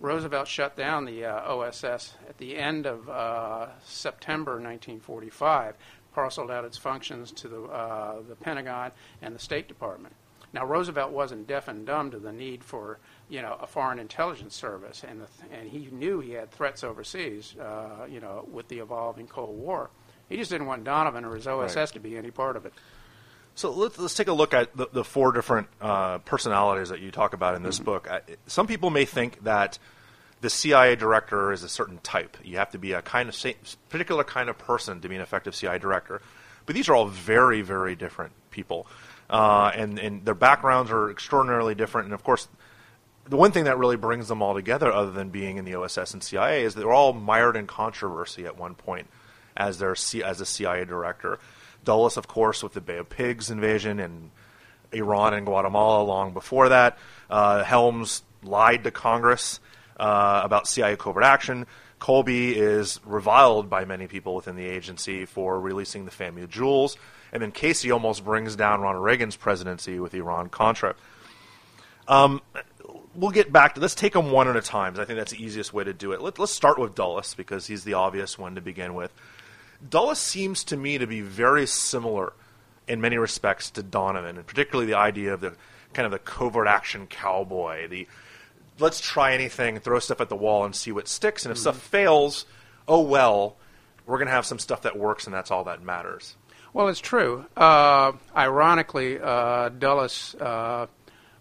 Roosevelt 0.00 0.46
shut 0.46 0.76
down 0.76 1.04
the 1.04 1.24
uh, 1.24 1.54
OSS 1.54 2.14
at 2.28 2.36
the 2.38 2.56
end 2.56 2.86
of 2.86 3.08
uh, 3.08 3.68
September 3.84 4.52
1945 4.52 5.74
parceled 6.14 6.50
out 6.50 6.64
its 6.64 6.78
functions 6.78 7.32
to 7.32 7.48
the, 7.48 7.62
uh, 7.62 8.22
the 8.28 8.36
Pentagon 8.36 8.92
and 9.20 9.34
the 9.34 9.38
State 9.38 9.68
Department. 9.68 10.14
Now, 10.52 10.64
Roosevelt 10.64 11.10
wasn't 11.10 11.48
deaf 11.48 11.66
and 11.66 11.84
dumb 11.84 12.12
to 12.12 12.18
the 12.18 12.32
need 12.32 12.62
for, 12.62 12.98
you 13.28 13.42
know, 13.42 13.58
a 13.60 13.66
foreign 13.66 13.98
intelligence 13.98 14.54
service, 14.54 15.02
and, 15.06 15.20
the, 15.20 15.26
and 15.52 15.68
he 15.68 15.88
knew 15.90 16.20
he 16.20 16.30
had 16.30 16.52
threats 16.52 16.84
overseas, 16.84 17.56
uh, 17.58 18.06
you 18.08 18.20
know, 18.20 18.48
with 18.52 18.68
the 18.68 18.78
evolving 18.78 19.26
Cold 19.26 19.58
War. 19.58 19.90
He 20.28 20.36
just 20.36 20.52
didn't 20.52 20.68
want 20.68 20.84
Donovan 20.84 21.24
or 21.24 21.34
his 21.34 21.48
OSS 21.48 21.76
right. 21.76 21.88
to 21.88 22.00
be 22.00 22.16
any 22.16 22.30
part 22.30 22.56
of 22.56 22.66
it. 22.66 22.72
So 23.56 23.72
let's, 23.72 23.98
let's 23.98 24.14
take 24.14 24.28
a 24.28 24.32
look 24.32 24.54
at 24.54 24.76
the, 24.76 24.88
the 24.92 25.04
four 25.04 25.32
different 25.32 25.68
uh, 25.80 26.18
personalities 26.18 26.88
that 26.88 27.00
you 27.00 27.10
talk 27.10 27.34
about 27.34 27.56
in 27.56 27.62
this 27.62 27.76
Mm-hmm. 27.76 27.84
book. 27.84 28.08
Uh, 28.10 28.20
some 28.46 28.66
people 28.66 28.90
may 28.90 29.04
think 29.04 29.42
that 29.44 29.78
the 30.40 30.50
CIA 30.50 30.96
director 30.96 31.52
is 31.52 31.62
a 31.62 31.68
certain 31.68 31.98
type. 31.98 32.36
You 32.42 32.58
have 32.58 32.70
to 32.70 32.78
be 32.78 32.92
a 32.92 33.02
kind 33.02 33.28
of 33.28 33.36
particular 33.88 34.24
kind 34.24 34.48
of 34.48 34.58
person 34.58 35.00
to 35.00 35.08
be 35.08 35.16
an 35.16 35.22
effective 35.22 35.54
CIA 35.54 35.78
director. 35.78 36.20
But 36.66 36.74
these 36.74 36.88
are 36.88 36.94
all 36.94 37.06
very, 37.06 37.62
very 37.62 37.94
different 37.94 38.32
people, 38.50 38.86
uh, 39.28 39.70
and 39.74 39.98
and 39.98 40.24
their 40.24 40.34
backgrounds 40.34 40.90
are 40.90 41.10
extraordinarily 41.10 41.74
different. 41.74 42.06
And 42.06 42.14
of 42.14 42.24
course, 42.24 42.48
the 43.28 43.36
one 43.36 43.52
thing 43.52 43.64
that 43.64 43.78
really 43.78 43.96
brings 43.96 44.28
them 44.28 44.42
all 44.42 44.54
together, 44.54 44.92
other 44.92 45.10
than 45.10 45.30
being 45.30 45.56
in 45.56 45.64
the 45.64 45.74
OSS 45.74 46.14
and 46.14 46.22
CIA, 46.22 46.64
is 46.64 46.74
they're 46.74 46.92
all 46.92 47.12
mired 47.12 47.56
in 47.56 47.66
controversy 47.66 48.46
at 48.46 48.58
one 48.58 48.74
point 48.74 49.08
as 49.56 49.78
their 49.78 49.94
C- 49.94 50.22
as 50.22 50.40
a 50.40 50.46
CIA 50.46 50.84
director. 50.84 51.38
Dulles, 51.84 52.16
of 52.16 52.26
course, 52.26 52.62
with 52.62 52.72
the 52.72 52.80
Bay 52.80 52.96
of 52.96 53.10
Pigs 53.10 53.50
invasion 53.50 54.00
and 54.00 54.30
Iran 54.92 55.34
and 55.34 55.44
Guatemala 55.44 56.02
long 56.02 56.32
before 56.32 56.70
that. 56.70 56.98
Uh, 57.28 57.62
Helms 57.62 58.22
lied 58.42 58.84
to 58.84 58.90
Congress 58.90 59.60
uh, 59.96 60.40
about 60.44 60.66
CIA 60.68 60.96
covert 60.96 61.24
action. 61.24 61.66
Colby 61.98 62.56
is 62.56 63.00
reviled 63.04 63.70
by 63.70 63.84
many 63.84 64.06
people 64.06 64.34
within 64.34 64.56
the 64.56 64.66
agency 64.66 65.24
for 65.24 65.58
releasing 65.58 66.04
the 66.04 66.10
family 66.10 66.46
jewels. 66.46 66.96
And 67.32 67.42
then 67.42 67.50
Casey 67.50 67.90
almost 67.90 68.24
brings 68.24 68.56
down 68.56 68.80
Ronald 68.80 69.04
Reagan's 69.04 69.36
presidency 69.36 69.98
with 69.98 70.14
Iran 70.14 70.48
Contra. 70.48 70.94
Um, 72.06 72.42
we'll 73.14 73.30
get 73.30 73.52
back 73.52 73.74
to 73.74 73.80
let's 73.80 73.94
take 73.94 74.12
them 74.12 74.30
one 74.30 74.48
at 74.48 74.56
a 74.56 74.60
time. 74.60 74.98
I 74.98 75.04
think 75.04 75.18
that's 75.18 75.32
the 75.32 75.42
easiest 75.42 75.72
way 75.72 75.84
to 75.84 75.92
do 75.92 76.12
it. 76.12 76.20
Let, 76.20 76.38
let's 76.38 76.52
start 76.52 76.78
with 76.78 76.94
Dulles 76.94 77.34
because 77.34 77.66
he's 77.66 77.84
the 77.84 77.94
obvious 77.94 78.38
one 78.38 78.54
to 78.54 78.60
begin 78.60 78.94
with. 78.94 79.12
Dulles 79.88 80.18
seems 80.18 80.64
to 80.64 80.76
me 80.76 80.98
to 80.98 81.06
be 81.06 81.20
very 81.20 81.66
similar 81.66 82.32
in 82.86 83.00
many 83.00 83.16
respects 83.16 83.70
to 83.72 83.82
Donovan, 83.82 84.36
and 84.36 84.46
particularly 84.46 84.90
the 84.90 84.98
idea 84.98 85.32
of 85.32 85.40
the 85.40 85.54
kind 85.92 86.06
of 86.06 86.12
the 86.12 86.18
covert 86.18 86.66
action 86.66 87.06
cowboy. 87.06 87.88
The 87.88 88.06
let's 88.78 89.00
try 89.00 89.34
anything, 89.34 89.78
throw 89.78 89.98
stuff 89.98 90.20
at 90.20 90.28
the 90.28 90.36
wall, 90.36 90.64
and 90.64 90.74
see 90.74 90.92
what 90.92 91.08
sticks. 91.08 91.44
And 91.44 91.52
if 91.52 91.58
stuff 91.58 91.78
fails, 91.78 92.46
oh 92.88 93.02
well, 93.02 93.56
we're 94.06 94.18
going 94.18 94.28
to 94.28 94.32
have 94.32 94.46
some 94.46 94.58
stuff 94.58 94.82
that 94.82 94.98
works, 94.98 95.26
and 95.26 95.34
that's 95.34 95.50
all 95.50 95.64
that 95.64 95.82
matters. 95.82 96.36
Well, 96.72 96.88
it's 96.88 97.00
true. 97.00 97.46
Uh, 97.56 98.12
ironically, 98.36 99.20
uh, 99.20 99.68
Dulles 99.68 100.34
uh, 100.40 100.86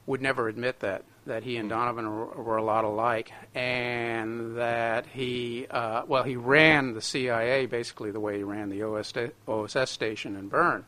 would 0.06 0.22
never 0.22 0.48
admit 0.48 0.80
that 0.82 1.04
that 1.26 1.44
he 1.44 1.56
and 1.56 1.70
Donovan 1.70 2.06
were, 2.06 2.58
a 2.58 2.64
lot 2.64 2.84
alike, 2.84 3.32
and 3.56 4.58
that 4.58 5.08
he 5.08 5.66
uh, 5.70 6.04
well 6.06 6.24
he 6.24 6.36
ran 6.36 6.94
the 6.94 7.02
CIA 7.02 7.66
basically 7.66 8.12
the 8.12 8.20
way 8.20 8.38
he 8.38 8.44
ran 8.44 8.70
the 8.70 8.84
OS 8.84 9.14
OSS 9.48 9.90
station 9.90 10.36
in 10.36 10.50
Bern. 10.50 10.86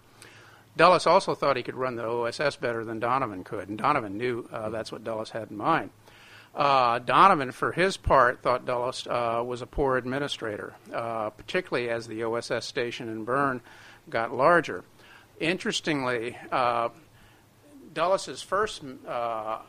Dulles 0.77 1.07
also 1.07 1.35
thought 1.35 1.55
he 1.55 1.63
could 1.63 1.75
run 1.75 1.95
the 1.95 2.05
OSS 2.05 2.57
better 2.57 2.83
than 2.83 2.99
Donovan 2.99 3.45
could, 3.45 3.69
and 3.69 3.77
Donovan 3.77 4.17
knew 4.17 4.47
uh, 4.51 4.69
that's 4.69 4.91
what 4.91 5.03
Dulles 5.05 5.29
had 5.29 5.49
in 5.49 5.57
mind. 5.57 5.89
Uh, 6.55 6.99
Donovan, 6.99 7.51
for 7.51 7.73
his 7.73 7.97
part, 7.97 8.41
thought 8.41 8.65
Dulles 8.65 9.05
uh, 9.07 9.43
was 9.45 9.61
a 9.61 9.67
poor 9.67 9.97
administrator, 9.97 10.73
uh, 10.93 11.29
particularly 11.31 11.89
as 11.89 12.07
the 12.07 12.23
OSS 12.23 12.65
station 12.65 13.09
in 13.09 13.25
Bern 13.25 13.61
got 14.09 14.33
larger. 14.33 14.85
Interestingly, 15.39 16.37
uh, 16.51 16.89
Dulles's 17.93 18.41
first 18.41 18.83
uh, 19.05 19.59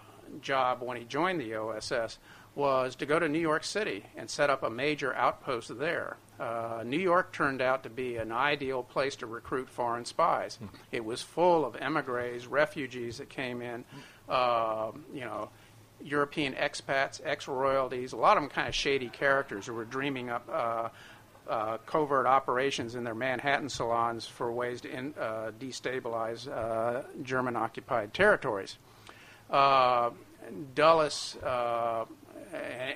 job 0.41 0.81
when 0.81 0.97
he 0.97 1.05
joined 1.05 1.41
the 1.41 1.57
OSS 1.57 2.19
was 2.55 2.95
to 2.97 3.07
go 3.07 3.19
to 3.19 3.29
New 3.29 3.41
York 3.41 3.65
City 3.65 4.05
and 4.17 4.31
set 4.31 4.49
up 4.49 4.63
a 4.63 4.71
major 4.71 5.15
outpost 5.15 5.77
there. 5.79 6.17
Uh, 6.39 6.83
New 6.85 6.99
York 6.99 7.33
turned 7.33 7.61
out 7.61 7.83
to 7.83 7.91
be 7.91 8.17
an 8.17 8.33
ideal 8.33 8.83
place 8.83 9.17
to 9.17 9.27
recruit 9.27 9.69
foreign 9.69 10.05
spies. 10.05 10.59
It 10.93 11.05
was 11.05 11.21
full 11.21 11.65
of 11.65 11.77
emigres, 11.77 12.47
refugees 12.47 13.19
that 13.19 13.29
came 13.29 13.61
in, 13.61 13.85
uh, 14.29 14.93
you 15.13 15.21
know, 15.21 15.51
European 16.03 16.55
expats, 16.55 17.21
ex-royalties, 17.25 18.13
a 18.13 18.17
lot 18.17 18.37
of 18.37 18.43
them 18.43 18.51
kind 18.51 18.69
of 18.69 18.75
shady 18.75 19.09
characters 19.09 19.67
who 19.67 19.75
were 19.75 19.85
dreaming 19.85 20.31
up 20.31 20.49
uh, 20.53 20.89
uh, 21.49 21.79
covert 21.87 22.27
operations 22.27 22.95
in 22.95 23.05
their 23.05 23.15
Manhattan 23.15 23.69
salons 23.69 24.27
for 24.27 24.53
ways 24.53 24.81
to 24.83 24.91
in, 24.91 25.15
uh, 25.19 25.53
destabilize 25.59 26.49
uh, 26.49 27.03
German-occupied 27.23 28.13
territories. 28.13 28.79
Uh, 29.51 30.11
Dulles 30.75 31.37
uh, 31.43 32.05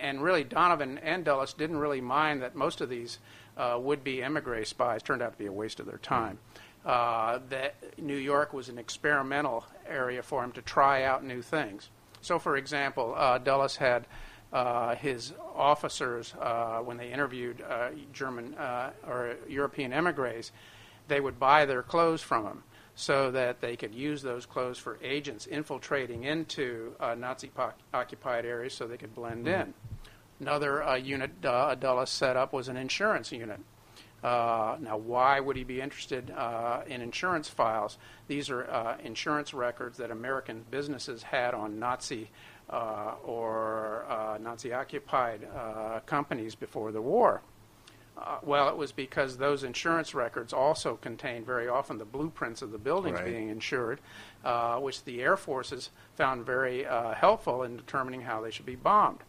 and 0.01 0.23
really 0.23 0.45
Donovan 0.45 0.99
and 0.99 1.25
Dulles 1.25 1.53
didn't 1.53 1.79
really 1.79 2.01
mind 2.01 2.43
that 2.43 2.55
most 2.55 2.81
of 2.81 2.89
these 2.89 3.19
uh, 3.57 3.79
would-be 3.81 4.23
emigre 4.23 4.65
spies 4.65 5.03
turned 5.03 5.23
out 5.23 5.33
to 5.33 5.39
be 5.39 5.47
a 5.47 5.53
waste 5.53 5.81
of 5.81 5.87
their 5.87 5.99
time. 5.99 6.39
That 6.85 7.75
New 7.99 8.17
York 8.17 8.53
was 8.53 8.69
an 8.69 8.79
experimental 8.79 9.67
area 9.89 10.23
for 10.23 10.43
him 10.43 10.53
to 10.53 10.63
try 10.63 11.05
out 11.05 11.25
new 11.25 11.43
things. 11.43 11.91
So, 12.21 12.39
for 12.39 12.57
example, 12.57 13.15
uh, 13.17 13.39
Dulles 13.39 13.77
had 13.77 14.07
uh, 14.53 14.95
his 14.97 15.33
officers, 15.55 16.35
uh, 16.41 16.79
when 16.79 16.97
they 16.97 17.13
interviewed 17.13 17.63
uh, 17.63 17.91
German 18.13 18.55
uh, 18.55 18.91
or 19.07 19.37
European 19.49 19.93
emigres, 19.93 20.53
they 21.09 21.21
would 21.21 21.39
buy 21.39 21.67
their 21.67 21.83
clothes 21.83 22.23
from 22.23 22.45
them 22.45 22.63
so 22.95 23.31
that 23.31 23.61
they 23.61 23.77
could 23.77 23.95
use 23.95 24.23
those 24.23 24.45
clothes 24.45 24.79
for 24.79 24.99
agents 25.03 25.47
infiltrating 25.47 26.25
into 26.25 26.93
uh, 27.01 27.15
Nazi 27.15 27.51
occupied 27.95 28.45
areas 28.45 28.75
so 28.75 28.87
they 28.87 28.97
could 28.97 29.15
blend 29.15 29.49
in. 29.49 29.73
Another 30.41 30.83
uh, 30.83 30.97
unit 30.97 31.45
uh, 31.45 31.75
Dulles 31.75 32.11
set 32.11 32.37
up 32.37 32.53
was 32.53 32.69
an 32.69 32.77
insurance 32.77 33.33
unit. 33.33 33.61
Uh, 34.23 34.77
now, 34.81 34.97
why 34.99 35.41
would 35.41 35.57
he 35.57 35.65
be 35.65 35.81
interested 35.81 36.31
uh, 36.31 36.83
in 36.87 37.01
insurance 37.01 37.49
files? 37.49 37.97
These 38.29 38.51
are 38.51 38.65
uh, 38.71 38.97
insurance 39.03 39.55
records 39.55 39.97
that 39.99 40.11
American 40.11 40.65
businesses 40.71 41.23
had 41.23 41.55
on 41.55 41.79
Nazi 41.79 42.31
uh, 42.69 43.15
or 43.25 44.05
uh, 44.09 44.39
Nazi 44.39 44.73
occupied 44.73 45.49
uh, 45.57 46.01
companies 46.07 46.55
before 46.55 46.93
the 46.93 47.01
war. 47.01 47.41
Uh, 48.19 48.37
well, 48.43 48.69
it 48.69 48.77
was 48.77 48.93
because 48.93 49.39
those 49.39 49.65
insurance 49.65 50.15
records 50.15 50.53
also 50.53 50.97
contained 50.97 51.47
very 51.47 51.69
often 51.69 51.97
the 51.97 52.05
blueprints 52.05 52.61
of 52.61 52.71
the 52.71 52.79
buildings 52.79 53.17
Right. 53.19 53.25
being 53.25 53.49
insured, 53.49 54.01
uh, 54.45 54.79
which 54.79 55.05
the 55.05 55.23
Air 55.23 55.39
Forces 55.39 55.89
found 56.17 56.45
very 56.45 56.85
uh, 56.85 57.15
helpful 57.15 57.63
in 57.63 57.77
determining 57.79 58.21
how 58.21 58.43
they 58.43 58.51
should 58.51 58.67
be 58.67 58.77
bombed. 58.77 59.21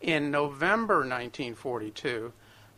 In 0.00 0.30
November 0.32 0.96
1942, 0.96 2.32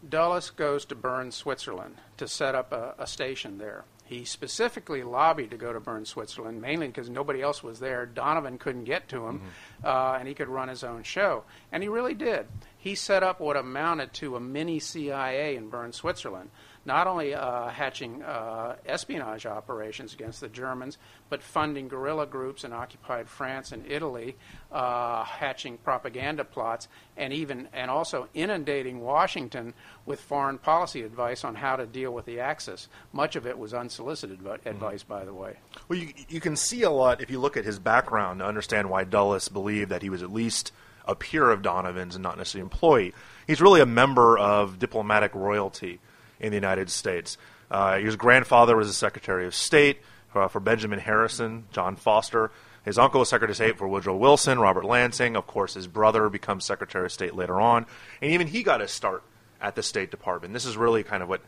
Dulles 0.08 0.50
goes 0.50 0.84
to 0.86 0.94
Bern, 0.94 1.30
Switzerland, 1.30 1.96
to 2.16 2.26
set 2.26 2.54
up 2.54 2.72
a, 2.72 2.94
a 2.98 3.06
station 3.06 3.58
there. 3.58 3.84
He 4.04 4.24
specifically 4.24 5.02
lobbied 5.02 5.50
to 5.52 5.56
go 5.56 5.72
to 5.72 5.80
Bern, 5.80 6.04
Switzerland, 6.04 6.60
mainly 6.60 6.88
because 6.88 7.08
nobody 7.08 7.40
else 7.40 7.62
was 7.62 7.78
there. 7.78 8.04
Donovan 8.04 8.58
couldn't 8.58 8.84
get 8.84 9.08
to 9.08 9.26
him, 9.26 9.42
uh, 9.82 10.16
and 10.18 10.28
he 10.28 10.34
could 10.34 10.48
run 10.48 10.68
his 10.68 10.84
own 10.84 11.02
show. 11.02 11.44
And 11.70 11.82
he 11.82 11.88
really 11.88 12.12
did. 12.12 12.46
He 12.76 12.94
set 12.94 13.22
up 13.22 13.40
what 13.40 13.56
amounted 13.56 14.12
to 14.14 14.36
a 14.36 14.40
mini 14.40 14.80
CIA 14.80 15.56
in 15.56 15.68
Bern, 15.68 15.92
Switzerland, 15.92 16.50
not 16.84 17.06
only 17.06 17.34
uh, 17.34 17.68
hatching 17.68 18.22
uh, 18.22 18.76
espionage 18.86 19.46
operations 19.46 20.14
against 20.14 20.40
the 20.40 20.48
Germans, 20.48 20.98
but 21.28 21.42
funding 21.42 21.88
guerrilla 21.88 22.26
groups 22.26 22.64
in 22.64 22.72
occupied 22.72 23.28
France 23.28 23.72
and 23.72 23.84
Italy, 23.90 24.36
uh, 24.72 25.24
hatching 25.24 25.78
propaganda 25.78 26.44
plots, 26.44 26.88
and 27.16 27.32
even 27.32 27.68
and 27.72 27.90
also 27.90 28.28
inundating 28.34 29.00
Washington 29.00 29.74
with 30.06 30.20
foreign 30.20 30.58
policy 30.58 31.02
advice 31.02 31.44
on 31.44 31.54
how 31.54 31.76
to 31.76 31.86
deal 31.86 32.12
with 32.12 32.26
the 32.26 32.40
Axis. 32.40 32.88
Much 33.12 33.36
of 33.36 33.46
it 33.46 33.56
was 33.56 33.72
unsolicited 33.72 34.40
advi- 34.40 34.66
advice, 34.66 35.02
by 35.02 35.24
the 35.24 35.34
way. 35.34 35.56
Well, 35.88 35.98
you, 35.98 36.12
you 36.28 36.40
can 36.40 36.56
see 36.56 36.82
a 36.82 36.90
lot 36.90 37.20
if 37.20 37.30
you 37.30 37.38
look 37.38 37.56
at 37.56 37.64
his 37.64 37.78
background 37.78 38.40
to 38.40 38.46
understand 38.46 38.90
why 38.90 39.04
Dulles 39.04 39.48
believed 39.48 39.90
that 39.90 40.02
he 40.02 40.10
was 40.10 40.22
at 40.22 40.32
least 40.32 40.72
a 41.04 41.14
peer 41.14 41.50
of 41.50 41.62
Donovan's 41.62 42.14
and 42.14 42.22
not 42.22 42.38
necessarily 42.38 42.62
an 42.62 42.72
employee. 42.72 43.14
He's 43.46 43.60
really 43.60 43.80
a 43.80 43.86
member 43.86 44.38
of 44.38 44.78
diplomatic 44.78 45.34
royalty 45.34 46.00
in 46.42 46.50
the 46.50 46.56
United 46.56 46.90
States. 46.90 47.38
Uh, 47.70 47.98
his 47.98 48.16
grandfather 48.16 48.76
was 48.76 48.88
the 48.88 48.94
Secretary 48.94 49.46
of 49.46 49.54
State 49.54 50.00
uh, 50.34 50.48
for 50.48 50.60
Benjamin 50.60 50.98
Harrison, 50.98 51.64
John 51.72 51.96
Foster. 51.96 52.50
His 52.84 52.98
uncle 52.98 53.20
was 53.20 53.28
Secretary 53.28 53.52
of 53.52 53.56
State 53.56 53.78
for 53.78 53.88
Woodrow 53.88 54.16
Wilson, 54.16 54.58
Robert 54.58 54.84
Lansing. 54.84 55.36
Of 55.36 55.46
course, 55.46 55.74
his 55.74 55.86
brother 55.86 56.28
becomes 56.28 56.64
Secretary 56.64 57.06
of 57.06 57.12
State 57.12 57.34
later 57.34 57.60
on, 57.60 57.86
and 58.20 58.32
even 58.32 58.48
he 58.48 58.62
got 58.62 58.80
his 58.80 58.90
start 58.90 59.22
at 59.60 59.76
the 59.76 59.82
State 59.82 60.10
Department. 60.10 60.52
This 60.52 60.66
is 60.66 60.76
really 60.76 61.04
kind 61.04 61.22
of 61.22 61.28
what 61.28 61.40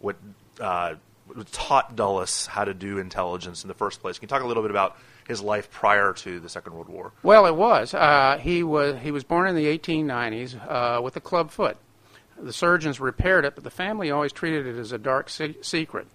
what 0.00 0.16
uh, 0.60 0.94
taught 1.52 1.94
Dulles 1.94 2.46
how 2.46 2.64
to 2.64 2.72
do 2.74 2.98
intelligence 2.98 3.62
in 3.62 3.68
the 3.68 3.74
first 3.74 4.00
place. 4.00 4.18
Can 4.18 4.26
you 4.26 4.28
talk 4.28 4.42
a 4.42 4.46
little 4.46 4.62
bit 4.62 4.70
about 4.70 4.96
his 5.26 5.42
life 5.42 5.70
prior 5.70 6.14
to 6.14 6.40
the 6.40 6.48
Second 6.48 6.72
World 6.72 6.88
War? 6.88 7.12
Well, 7.22 7.46
it 7.46 7.54
was. 7.54 7.92
Uh, 7.92 8.38
he 8.40 8.62
was 8.62 8.96
he 9.02 9.10
was 9.10 9.24
born 9.24 9.46
in 9.46 9.54
the 9.54 9.78
1890s 9.78 10.58
uh, 10.68 11.02
with 11.02 11.16
a 11.16 11.20
club 11.20 11.50
foot. 11.50 11.76
The 12.40 12.52
surgeons 12.52 13.00
repaired 13.00 13.44
it, 13.44 13.54
but 13.54 13.64
the 13.64 13.70
family 13.70 14.10
always 14.10 14.32
treated 14.32 14.66
it 14.66 14.78
as 14.78 14.92
a 14.92 14.98
dark 14.98 15.28
se- 15.28 15.56
secret. 15.62 16.06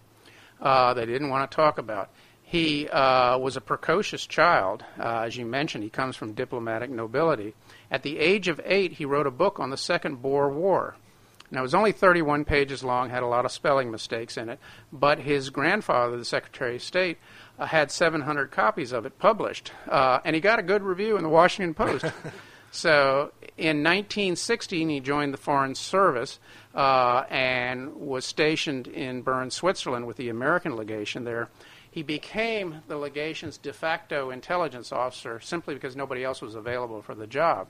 Uh, 0.62 0.94
they 0.94 1.06
didn't 1.06 1.30
want 1.30 1.50
to 1.50 1.56
talk 1.56 1.78
about. 1.78 2.10
He 2.44 2.88
uh, 2.88 3.38
was 3.40 3.58
a 3.58 3.62
precocious 3.62 4.26
child. 4.26 4.86
Uh, 5.00 5.22
as 5.22 5.36
you 5.36 5.46
mentioned, 5.46 5.84
he 5.84 5.90
comes 5.90 6.16
from 6.16 6.34
diplomatic 6.34 6.90
nobility. 6.90 7.56
At 7.90 8.04
the 8.04 8.20
age 8.20 8.48
of 8.48 8.62
eight, 8.64 8.94
he 8.94 9.06
wrote 9.06 9.28
a 9.28 9.32
book 9.32 9.60
on 9.60 9.72
the 9.72 9.78
Second 9.78 10.22
Boer 10.22 10.50
War. 10.50 10.96
Now, 11.52 11.60
it 11.60 11.64
was 11.64 11.76
only 11.76 11.92
31 11.92 12.46
pages 12.46 12.84
long, 12.84 13.10
had 13.10 13.22
a 13.22 13.28
lot 13.28 13.46
of 13.46 13.52
spelling 13.52 13.92
mistakes 13.92 14.38
in 14.38 14.50
it, 14.50 14.60
but 14.92 15.20
his 15.20 15.52
grandfather, 15.52 16.18
the 16.18 16.26
Secretary 16.26 16.78
of 16.78 16.82
State, 16.82 17.18
uh, 17.60 17.68
had 17.68 17.92
700 17.92 18.50
copies 18.50 18.92
of 18.92 19.06
it 19.06 19.20
published, 19.20 19.72
uh, 19.88 20.20
and 20.26 20.36
he 20.36 20.42
got 20.42 20.58
a 20.58 20.64
good 20.64 20.82
review 20.82 21.16
in 21.16 21.24
the 21.24 21.30
Washington 21.30 21.74
Post. 21.74 22.06
so, 22.74 23.32
in 23.56 23.84
1916, 23.84 24.90
he 24.90 25.00
joined 25.00 25.32
the 25.32 25.38
Foreign 25.38 25.76
Service 25.76 26.40
uh, 26.74 27.24
and 27.30 27.96
was 27.98 28.26
stationed 28.26 28.88
in 28.88 29.22
Bern, 29.22 29.52
Switzerland, 29.52 30.08
with 30.08 30.18
the 30.18 30.30
American 30.30 30.76
legation 30.76 31.24
there. 31.24 31.50
He 31.92 32.02
became 32.02 32.82
the 32.88 32.98
legation's 32.98 33.60
de 33.60 33.74
facto 33.74 34.32
intelligence 34.32 34.92
officer 34.92 35.40
simply 35.40 35.76
because 35.76 35.96
nobody 35.96 36.24
else 36.24 36.42
was 36.42 36.56
available 36.56 37.04
for 37.04 37.14
the 37.14 37.28
job. 37.28 37.68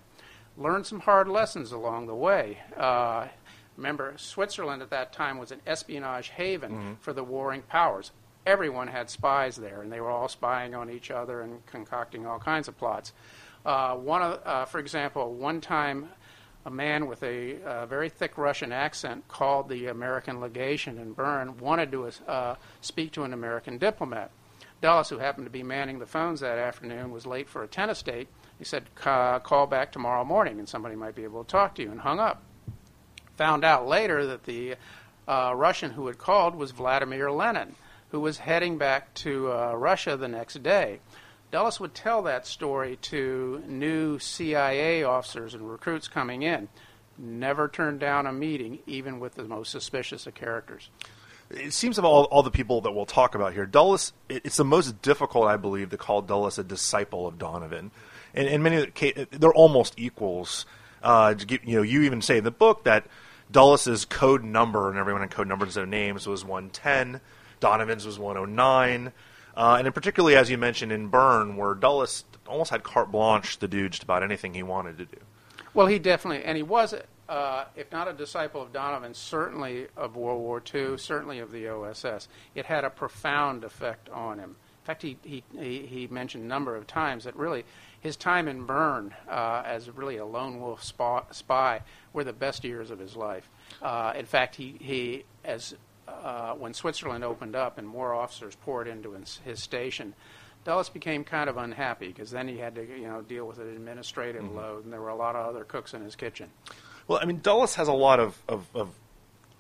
Learned 0.58 0.86
some 0.86 1.02
hard 1.02 1.28
lessons 1.28 1.74
along 1.74 2.08
the 2.08 2.16
way. 2.16 2.60
Uh, 2.78 3.28
remember, 3.76 4.14
Switzerland 4.16 4.82
at 4.82 4.92
that 4.92 5.12
time 5.12 5.38
was 5.38 5.52
an 5.52 5.60
espionage 5.68 6.30
haven 6.30 6.72
mm-hmm. 6.72 6.94
for 7.02 7.12
the 7.12 7.26
warring 7.26 7.64
powers. 7.64 8.12
Everyone 8.46 8.88
had 8.88 9.10
spies 9.10 9.58
there, 9.58 9.82
and 9.82 9.92
they 9.92 10.00
were 10.00 10.10
all 10.10 10.30
spying 10.30 10.74
on 10.74 10.90
each 10.90 11.12
other 11.12 11.42
and 11.42 11.66
concocting 11.66 12.26
all 12.26 12.40
kinds 12.40 12.70
of 12.70 12.78
plots. 12.78 13.12
Uh, 13.66 13.96
one, 13.96 14.22
uh, 14.22 14.66
for 14.66 14.80
example, 14.80 15.34
one 15.34 15.62
time 15.62 16.10
a 16.66 16.72
man 16.72 17.08
with 17.08 17.24
a 17.24 17.62
uh, 17.62 17.86
very 17.86 18.10
thick 18.10 18.38
Russian 18.38 18.72
accent 18.72 19.28
called 19.28 19.70
the 19.70 19.88
American 19.88 20.40
legation 20.40 20.98
in 20.98 21.14
Bern, 21.14 21.58
wanted 21.58 21.92
to 21.92 22.10
uh, 22.28 22.56
speak 22.82 23.12
to 23.14 23.24
an 23.24 23.34
American 23.34 23.78
diplomat. 23.78 24.32
Dulles, 24.82 25.10
who 25.10 25.18
happened 25.18 25.46
to 25.46 25.52
be 25.52 25.64
manning 25.64 26.00
the 26.00 26.06
phones 26.06 26.42
that 26.42 26.58
afternoon, 26.58 27.12
was 27.12 27.26
late 27.26 27.50
for 27.50 27.64
a 27.64 27.68
tennis 27.68 28.02
date. 28.02 28.28
He 28.60 28.66
said, 28.66 28.84
call 28.96 29.68
back 29.68 29.92
tomorrow 29.92 30.24
morning 30.24 30.60
and 30.60 30.68
somebody 30.68 30.96
might 30.96 31.16
be 31.16 31.24
able 31.24 31.44
to 31.44 31.50
talk 31.50 31.76
to 31.76 31.82
you, 31.82 31.92
and 31.92 32.00
hung 32.00 32.20
up. 32.20 32.44
Found 33.38 33.64
out 33.64 33.88
later 33.88 34.28
that 34.28 34.44
the 34.44 34.76
uh, 35.28 35.54
Russian 35.56 35.92
who 35.92 36.08
had 36.08 36.18
called 36.18 36.56
was 36.56 36.72
Vladimir 36.72 37.32
Lenin, 37.32 37.76
who 38.10 38.20
was 38.20 38.38
heading 38.38 38.78
back 38.78 39.14
to 39.16 39.52
uh, 39.52 39.74
Russia 39.74 40.18
the 40.18 40.28
next 40.28 40.62
day. 40.62 41.00
Dulles 41.54 41.80
would 41.80 41.94
tell 41.94 42.24
that 42.24 42.48
story 42.48 42.96
to 43.04 43.62
new 43.68 44.18
CIA 44.18 45.04
officers 45.04 45.54
and 45.54 45.70
recruits 45.70 46.08
coming 46.08 46.42
in. 46.42 46.68
Never 47.16 47.68
turned 47.68 48.00
down 48.00 48.26
a 48.26 48.34
meeting, 48.34 48.80
even 48.88 49.20
with 49.20 49.36
the 49.36 49.44
most 49.44 49.70
suspicious 49.72 50.26
of 50.26 50.34
characters. 50.34 50.90
It 51.52 51.72
seems 51.72 52.00
of 52.00 52.06
all, 52.06 52.24
all 52.24 52.42
the 52.42 52.50
people 52.50 52.82
that 52.82 52.94
we'll 52.94 53.06
talk 53.06 53.36
about 53.36 53.54
here, 53.54 53.68
Dulles, 53.68 54.14
it's 54.30 54.58
the 54.58 54.66
most 54.66 55.04
difficult, 55.04 55.46
I 55.46 55.58
believe, 55.58 55.92
to 55.92 55.98
call 55.98 56.24
Dulles 56.24 56.58
a 56.58 56.64
disciple 56.64 57.28
of 57.28 57.38
Donovan. 57.38 57.92
And 58.34 58.48
in 58.48 58.64
many 58.64 58.88
cases, 58.88 59.28
they're 59.30 59.54
almost 59.54 59.94
equals. 59.96 60.66
Uh, 61.04 61.36
you 61.48 61.76
know, 61.76 61.84
you 61.84 62.02
even 62.02 62.24
say 62.24 62.40
in 62.40 62.46
the 62.46 62.50
book 62.50 62.84
that 62.86 63.06
Dulles's 63.52 64.06
code 64.06 64.44
number, 64.44 64.90
and 64.90 64.98
everyone 64.98 65.22
in 65.22 65.30
code 65.30 65.48
numbers 65.48 65.76
their 65.76 65.86
names, 65.86 66.26
was 66.26 66.44
110. 66.44 67.22
Donovan's 67.60 68.08
was 68.08 68.18
109. 68.18 69.14
Uh, 69.56 69.76
and 69.78 69.88
in 69.88 69.94
particularly, 69.94 70.36
as 70.36 70.50
you 70.50 70.58
mentioned 70.58 70.92
in 70.92 71.08
Bern, 71.08 71.58
where 71.58 71.76
Dulles 71.76 72.26
almost 72.48 72.72
had 72.72 72.84
carte 72.84 73.12
blanche 73.12 73.58
to 73.58 73.68
do 73.68 73.90
just 73.90 74.04
about 74.04 74.24
anything 74.24 74.54
he 74.54 74.64
wanted 74.64 74.98
to 74.98 75.06
do. 75.06 75.18
Well, 75.74 75.88
he 75.88 76.00
definitely, 76.00 76.44
and 76.44 76.58
he 76.58 76.64
was, 76.64 76.94
uh, 77.30 77.66
if 77.76 77.92
not 77.92 78.08
a 78.08 78.14
disciple 78.14 78.62
of 78.62 78.74
Donovan, 78.74 79.14
certainly 79.14 79.88
of 79.96 80.16
World 80.16 80.42
War 80.42 80.62
II, 80.74 80.98
certainly 80.98 81.40
of 81.40 81.52
the 81.52 81.68
OSS. 81.68 82.28
It 82.56 82.66
had 82.66 82.84
a 82.84 82.90
profound 82.90 83.64
effect 83.64 84.10
on 84.10 84.40
him. 84.40 84.56
In 84.84 84.86
fact, 84.86 85.02
he, 85.02 85.18
he, 85.24 85.44
he 85.56 86.08
mentioned 86.12 86.44
a 86.44 86.48
number 86.48 86.76
of 86.76 86.86
times 86.86 87.24
that 87.24 87.36
really 87.38 87.64
his 88.02 88.18
time 88.18 88.50
in 88.50 88.66
Bern 88.66 89.16
uh, 89.30 89.64
as 89.66 89.90
really 89.90 90.18
a 90.18 90.26
lone 90.26 90.60
wolf 90.60 90.84
spy 90.84 91.82
were 92.12 92.26
the 92.26 92.34
best 92.34 92.66
years 92.66 92.92
of 92.92 93.00
his 93.00 93.16
life. 93.16 93.50
Uh, 93.82 94.12
in 94.14 94.26
fact, 94.26 94.56
he, 94.56 94.76
he 94.82 95.24
as 95.46 95.74
uh, 96.08 96.54
when 96.54 96.74
Switzerland 96.74 97.24
opened 97.24 97.56
up 97.56 97.78
and 97.78 97.88
more 97.88 98.14
officers 98.14 98.56
poured 98.56 98.88
into 98.88 99.12
his, 99.14 99.40
his 99.46 99.62
station, 99.62 100.14
Dulles 100.64 100.90
became 100.90 101.24
kind 101.24 101.50
of 101.50 101.58
unhappy 101.58 102.08
because 102.08 102.32
then 102.32 102.48
he 102.48 102.58
had 102.58 102.76
to 102.76 102.84
you 102.84 103.08
know 103.08 103.22
deal 103.22 103.46
with 103.46 103.60
an 103.60 103.70
administrative 103.70 104.44
mm-hmm. 104.44 104.58
load, 104.58 104.84
and 104.84 104.94
there 104.94 105.02
were 105.02 105.10
a 105.10 105.16
lot 105.16 105.36
of 105.36 105.46
other 105.46 105.64
cooks 105.64 105.94
in 105.94 106.02
his 106.02 106.16
kitchen. 106.16 106.50
Well, 107.08 107.20
I 107.22 107.26
mean, 107.26 107.42
Dulles 107.42 107.76
has 107.76 107.90
a 107.90 107.94
lot 107.94 108.22
of, 108.22 108.42
of, 108.48 108.66
of 108.74 108.90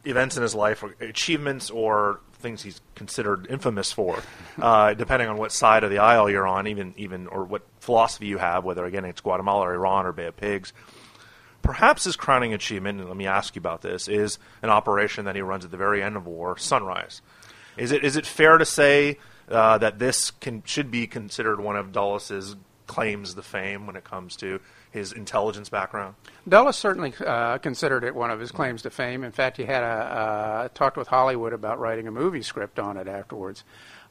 events 0.06 0.38
in 0.38 0.44
his 0.44 0.56
life, 0.56 0.82
or 0.82 0.96
achievements, 1.02 1.70
or 1.70 2.22
things 2.36 2.62
he's 2.62 2.82
considered 2.96 3.48
infamous 3.50 3.92
for, 3.92 4.22
uh, 4.62 4.94
depending 4.94 5.28
on 5.28 5.38
what 5.38 5.52
side 5.52 5.84
of 5.84 5.90
the 5.90 5.98
aisle 5.98 6.30
you're 6.30 6.48
on, 6.48 6.68
even 6.68 6.94
even 6.98 7.28
or 7.28 7.44
what 7.44 7.64
philosophy 7.80 8.28
you 8.28 8.38
have, 8.38 8.64
whether 8.64 8.86
again 8.86 9.06
it's 9.06 9.22
Guatemala 9.22 9.68
or 9.68 9.74
Iran 9.74 10.06
or 10.06 10.12
Bay 10.12 10.28
of 10.28 10.38
Pigs. 10.38 10.74
Perhaps 11.64 12.04
his 12.04 12.16
crowning 12.16 12.54
achievement, 12.54 13.00
and 13.00 13.08
let 13.08 13.18
me 13.18 13.26
ask 13.26 13.56
you 13.56 13.60
about 13.60 13.82
this, 13.82 14.08
is 14.08 14.38
an 14.62 14.70
operation 14.70 15.26
that 15.26 15.36
he 15.36 15.42
runs 15.42 15.66
at 15.66 15.72
the 15.72 15.78
very 15.78 16.04
end 16.04 16.16
of 16.16 16.28
war, 16.28 16.58
Sunrise. 16.58 17.22
Is 17.78 17.92
it 17.92 18.04
is 18.04 18.16
it 18.18 18.26
fair 18.26 18.58
to 18.58 18.66
say 18.66 19.18
uh, 19.50 19.80
that 19.80 19.98
this 19.98 20.30
can, 20.32 20.62
should 20.66 20.92
be 20.92 21.08
considered 21.08 21.60
one 21.60 21.76
of 21.76 21.92
Dulles's 21.92 22.56
claims 22.86 23.34
to 23.34 23.42
fame 23.42 23.88
when 23.88 23.96
it 23.96 24.04
comes 24.04 24.36
to 24.36 24.60
his 24.92 25.12
intelligence 25.12 25.70
background? 25.70 26.16
Dulles 26.48 26.78
certainly 26.78 27.14
uh, 27.26 27.58
considered 27.58 28.04
it 28.04 28.14
one 28.14 28.30
of 28.30 28.40
his 28.40 28.52
claims 28.52 28.84
to 28.84 28.90
fame. 28.90 29.24
In 29.24 29.32
fact, 29.32 29.58
he 29.58 29.64
had 29.64 29.84
a 29.84 29.88
uh, 29.88 30.68
talked 30.74 30.98
with 30.98 31.08
Hollywood 31.08 31.54
about 31.54 31.80
writing 31.80 32.08
a 32.08 32.12
movie 32.12 32.44
script 32.44 32.78
on 32.78 32.98
it 32.98 33.08
afterwards. 33.08 33.64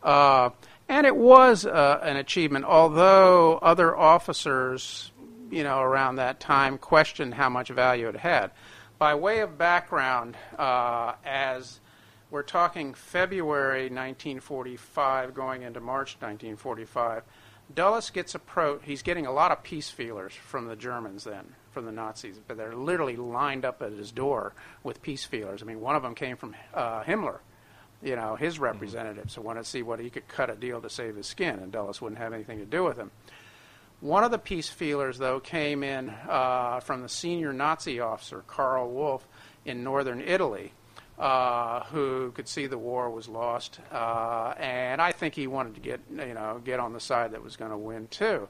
Uh, 0.03 0.51
and 0.89 1.07
it 1.07 1.15
was 1.15 1.65
uh, 1.65 2.01
an 2.03 2.17
achievement, 2.17 2.65
although 2.65 3.59
other 3.59 3.97
officers 3.97 5.13
you 5.53 5.63
know, 5.63 5.81
around 5.81 6.17
that 6.17 6.41
time 6.41 6.79
questioned 6.79 7.35
how 7.35 7.51
much 7.51 7.69
value 7.69 8.09
it 8.09 8.17
had. 8.17 8.51
By 8.99 9.15
way 9.15 9.41
of 9.41 9.59
background, 9.59 10.37
uh, 10.59 11.13
as 11.25 11.79
we're 12.31 12.43
talking 12.43 12.95
February 12.95 13.83
1945 13.83 15.35
going 15.35 15.63
into 15.63 15.81
March 15.81 16.17
1945, 16.21 17.23
Dulles 17.75 18.09
gets 18.09 18.35
approached. 18.35 18.87
He's 18.87 19.03
getting 19.03 19.27
a 19.27 19.33
lot 19.33 19.53
of 19.53 19.63
peace 19.63 19.91
feelers 19.91 20.33
from 20.33 20.67
the 20.67 20.77
Germans 20.77 21.25
then, 21.25 21.55
from 21.71 21.85
the 21.85 21.93
Nazis, 21.93 22.41
but 22.49 22.57
they're 22.57 22.75
literally 22.75 23.17
lined 23.17 23.67
up 23.67 23.83
at 23.83 23.93
his 23.93 24.11
door 24.11 24.55
with 24.83 25.03
peace 25.03 25.25
feelers. 25.25 25.63
I 25.63 25.67
mean, 25.67 25.81
one 25.83 25.97
of 25.97 26.03
them 26.03 26.15
came 26.15 26.39
from 26.39 26.55
uh, 26.73 27.03
Himmler, 27.03 27.41
you 28.03 28.17
know, 28.17 28.37
his 28.37 28.55
mm-hmm. 28.55 28.65
representative, 28.65 29.31
so 29.31 29.43
wanted 29.43 29.65
to 29.65 29.69
see 29.69 29.83
what 29.83 30.01
he 30.01 30.09
could 30.09 30.29
cut 30.29 30.49
a 30.49 30.57
deal 30.57 30.81
to 30.81 30.89
save 30.89 31.17
his 31.17 31.27
skin, 31.27 31.59
and 31.59 31.71
Dulles 31.71 32.01
wouldn't 32.01 32.21
have 32.21 32.33
anything 32.33 32.59
to 32.59 32.65
do 32.65 32.85
with 32.85 32.97
him. 32.97 33.11
One 34.03 34.25
of 34.25 34.33
the 34.33 34.39
peace 34.39 34.69
feelers, 34.69 35.17
though, 35.17 35.39
came 35.39 35.85
in 35.85 36.09
uh, 36.29 36.81
from 36.81 37.03
the 37.03 37.09
senior 37.09 37.53
Nazi 37.53 38.01
officer, 38.01 38.43
Karl 38.49 38.91
Wolff, 38.91 39.25
in 39.65 39.85
northern 39.85 40.21
Italy, 40.21 40.73
uh, 41.21 41.85
who 41.85 42.33
could 42.33 42.49
see 42.49 42.67
the 42.67 42.77
war 42.77 43.09
was 43.11 43.29
lost. 43.29 43.79
Uh, 43.93 44.55
and 44.59 45.01
I 45.01 45.13
think 45.13 45.37
he 45.37 45.47
wanted 45.47 45.77
to 45.77 45.81
get, 45.81 46.01
you 46.11 46.35
know, 46.35 46.61
get 46.65 46.81
on 46.81 46.95
the 46.95 46.99
side 46.99 47.31
that 47.31 47.45
was 47.45 47.55
going 47.55 47.71
to 47.71 47.77
win, 47.77 48.09
too. 48.09 48.49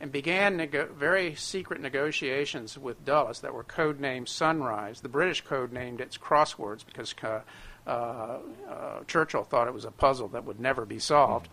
And 0.00 0.12
began 0.12 0.64
very 0.96 1.34
secret 1.34 1.80
negotiations 1.80 2.78
with 2.78 3.04
Dulles 3.04 3.40
that 3.40 3.52
were 3.52 3.64
codenamed 3.64 4.28
Sunrise. 4.28 5.00
The 5.00 5.08
British 5.08 5.40
code 5.40 5.72
named 5.72 6.00
it 6.00 6.16
Crosswords 6.22 6.86
because 6.86 7.12
uh, 7.20 7.40
uh, 7.88 8.38
Churchill 9.08 9.42
thought 9.42 9.66
it 9.66 9.74
was 9.74 9.86
a 9.86 9.90
puzzle 9.90 10.28
that 10.28 10.44
would 10.44 10.60
never 10.60 10.84
be 10.84 11.00
solved. 11.00 11.48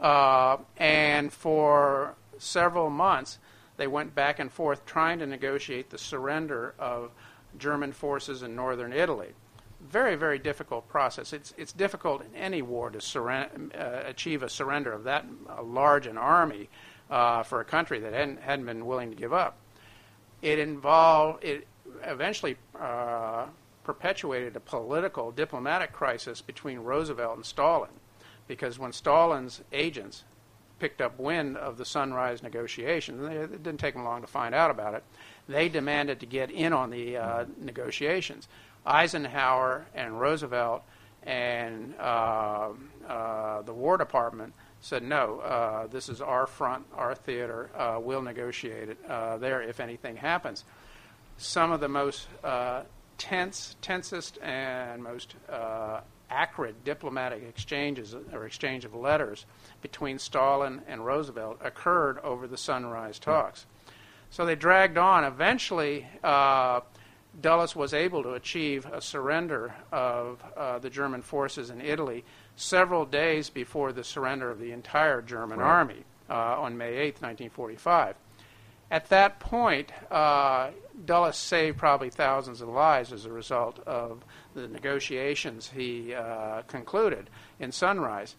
Uh, 0.00 0.56
and 0.78 1.32
for 1.32 2.16
several 2.40 2.90
months, 2.90 3.38
they 3.76 3.86
went 3.86 4.14
back 4.14 4.38
and 4.38 4.52
forth 4.52 4.84
trying 4.84 5.18
to 5.20 5.26
negotiate 5.26 5.90
the 5.90 5.98
surrender 5.98 6.74
of 6.78 7.10
German 7.58 7.92
forces 7.92 8.42
in 8.42 8.54
northern 8.54 8.92
Italy. 8.92 9.28
Very, 9.80 10.14
very 10.14 10.38
difficult 10.38 10.88
process. 10.88 11.32
It's, 11.32 11.54
it's 11.56 11.72
difficult 11.72 12.22
in 12.22 12.34
any 12.34 12.60
war 12.60 12.90
to 12.90 12.98
surren- 12.98 13.74
uh, 13.74 14.02
achieve 14.06 14.42
a 14.42 14.48
surrender 14.48 14.92
of 14.92 15.04
that 15.04 15.24
large 15.62 16.06
an 16.06 16.18
army 16.18 16.68
uh, 17.10 17.42
for 17.42 17.60
a 17.60 17.64
country 17.64 17.98
that 18.00 18.12
hadn't, 18.12 18.40
hadn't 18.42 18.66
been 18.66 18.86
willing 18.86 19.10
to 19.10 19.16
give 19.16 19.32
up. 19.32 19.56
It 20.42 20.58
involved, 20.58 21.42
it 21.42 21.66
eventually 22.04 22.56
uh, 22.78 23.46
perpetuated 23.84 24.56
a 24.56 24.60
political, 24.60 25.32
diplomatic 25.32 25.92
crisis 25.92 26.40
between 26.40 26.80
Roosevelt 26.80 27.36
and 27.36 27.46
Stalin 27.46 27.90
because 28.46 28.78
when 28.78 28.92
Stalin's 28.92 29.62
agents 29.72 30.24
picked 30.80 31.00
up 31.00 31.18
wind 31.20 31.56
of 31.56 31.76
the 31.76 31.84
Sunrise 31.84 32.42
negotiations. 32.42 33.22
It 33.22 33.62
didn't 33.62 33.78
take 33.78 33.94
them 33.94 34.04
long 34.04 34.22
to 34.22 34.26
find 34.26 34.54
out 34.54 34.70
about 34.70 34.94
it. 34.94 35.04
They 35.48 35.68
demanded 35.68 36.20
to 36.20 36.26
get 36.26 36.50
in 36.50 36.72
on 36.72 36.90
the 36.90 37.16
uh, 37.16 37.44
negotiations. 37.60 38.48
Eisenhower 38.84 39.86
and 39.94 40.20
Roosevelt 40.20 40.82
and 41.22 41.94
uh, 42.00 42.70
uh, 43.06 43.62
the 43.62 43.74
War 43.74 43.98
Department 43.98 44.54
said, 44.80 45.02
no, 45.02 45.40
uh, 45.40 45.86
this 45.88 46.08
is 46.08 46.22
our 46.22 46.46
front, 46.46 46.86
our 46.94 47.14
theater. 47.14 47.70
Uh, 47.76 47.98
we'll 48.00 48.22
negotiate 48.22 48.88
it 48.88 48.98
uh, 49.06 49.36
there 49.36 49.60
if 49.62 49.80
anything 49.80 50.16
happens. 50.16 50.64
Some 51.36 51.72
of 51.72 51.80
the 51.80 51.88
most 51.88 52.26
tense, 53.18 53.76
tensest, 53.82 54.38
and 54.42 55.02
most 55.02 55.34
acrid 56.30 56.84
diplomatic 56.84 57.42
exchanges 57.42 58.14
or 58.32 58.46
exchange 58.46 58.84
of 58.84 58.94
letters 58.94 59.46
between 59.82 60.18
Stalin 60.18 60.82
and 60.88 61.04
Roosevelt 61.04 61.58
occurred 61.62 62.18
over 62.20 62.46
the 62.46 62.56
Sunrise 62.56 63.18
talks. 63.18 63.66
So 64.30 64.46
they 64.46 64.54
dragged 64.54 64.96
on. 64.96 65.24
Eventually, 65.24 66.06
uh, 66.22 66.80
Dulles 67.40 67.74
was 67.76 67.92
able 67.94 68.22
to 68.22 68.34
achieve 68.34 68.86
a 68.86 69.00
surrender 69.00 69.74
of 69.92 70.42
uh, 70.56 70.78
the 70.78 70.90
German 70.90 71.22
forces 71.22 71.70
in 71.70 71.80
Italy 71.80 72.24
several 72.56 73.04
days 73.04 73.50
before 73.50 73.92
the 73.92 74.04
surrender 74.04 74.50
of 74.50 74.58
the 74.58 74.72
entire 74.72 75.22
German 75.22 75.58
Right. 75.58 75.66
army 75.68 76.04
uh, 76.28 76.60
on 76.60 76.76
May 76.76 76.94
8, 76.96 77.14
1945. 77.22 78.16
At 78.92 79.08
that 79.10 79.38
point, 79.40 79.92
uh, 80.10 80.70
Dulles 81.04 81.36
saved 81.36 81.78
probably 81.78 82.10
thousands 82.10 82.60
of 82.60 82.68
lives 82.68 83.12
as 83.12 83.24
a 83.24 83.32
result 83.32 83.78
of 83.86 84.24
the 84.54 84.68
negotiations 84.68 85.70
he 85.74 86.14
uh, 86.14 86.62
concluded 86.62 87.30
in 87.58 87.72
Sunrise. 87.72 88.36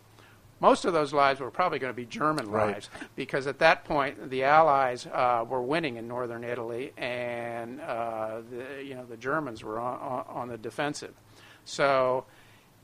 Most 0.59 0.85
of 0.85 0.93
those 0.93 1.11
lives 1.11 1.39
were 1.39 1.49
probably 1.49 1.79
going 1.79 1.91
to 1.91 1.95
be 1.97 2.05
German 2.05 2.51
Right. 2.51 2.73
lives 2.75 2.89
because 3.15 3.47
at 3.47 3.57
that 3.59 3.83
point 3.83 4.29
the 4.29 4.43
Allies 4.43 5.07
uh, 5.07 5.43
were 5.47 5.61
winning 5.61 5.95
in 5.97 6.07
northern 6.07 6.43
Italy, 6.43 6.93
and 6.97 7.81
uh, 7.81 8.41
the, 8.47 8.83
you 8.83 8.93
know 8.93 9.03
the 9.05 9.17
Germans 9.17 9.63
were 9.63 9.79
on, 9.79 9.99
on, 9.99 10.25
on 10.27 10.47
the 10.49 10.59
defensive. 10.59 11.15
So 11.65 12.25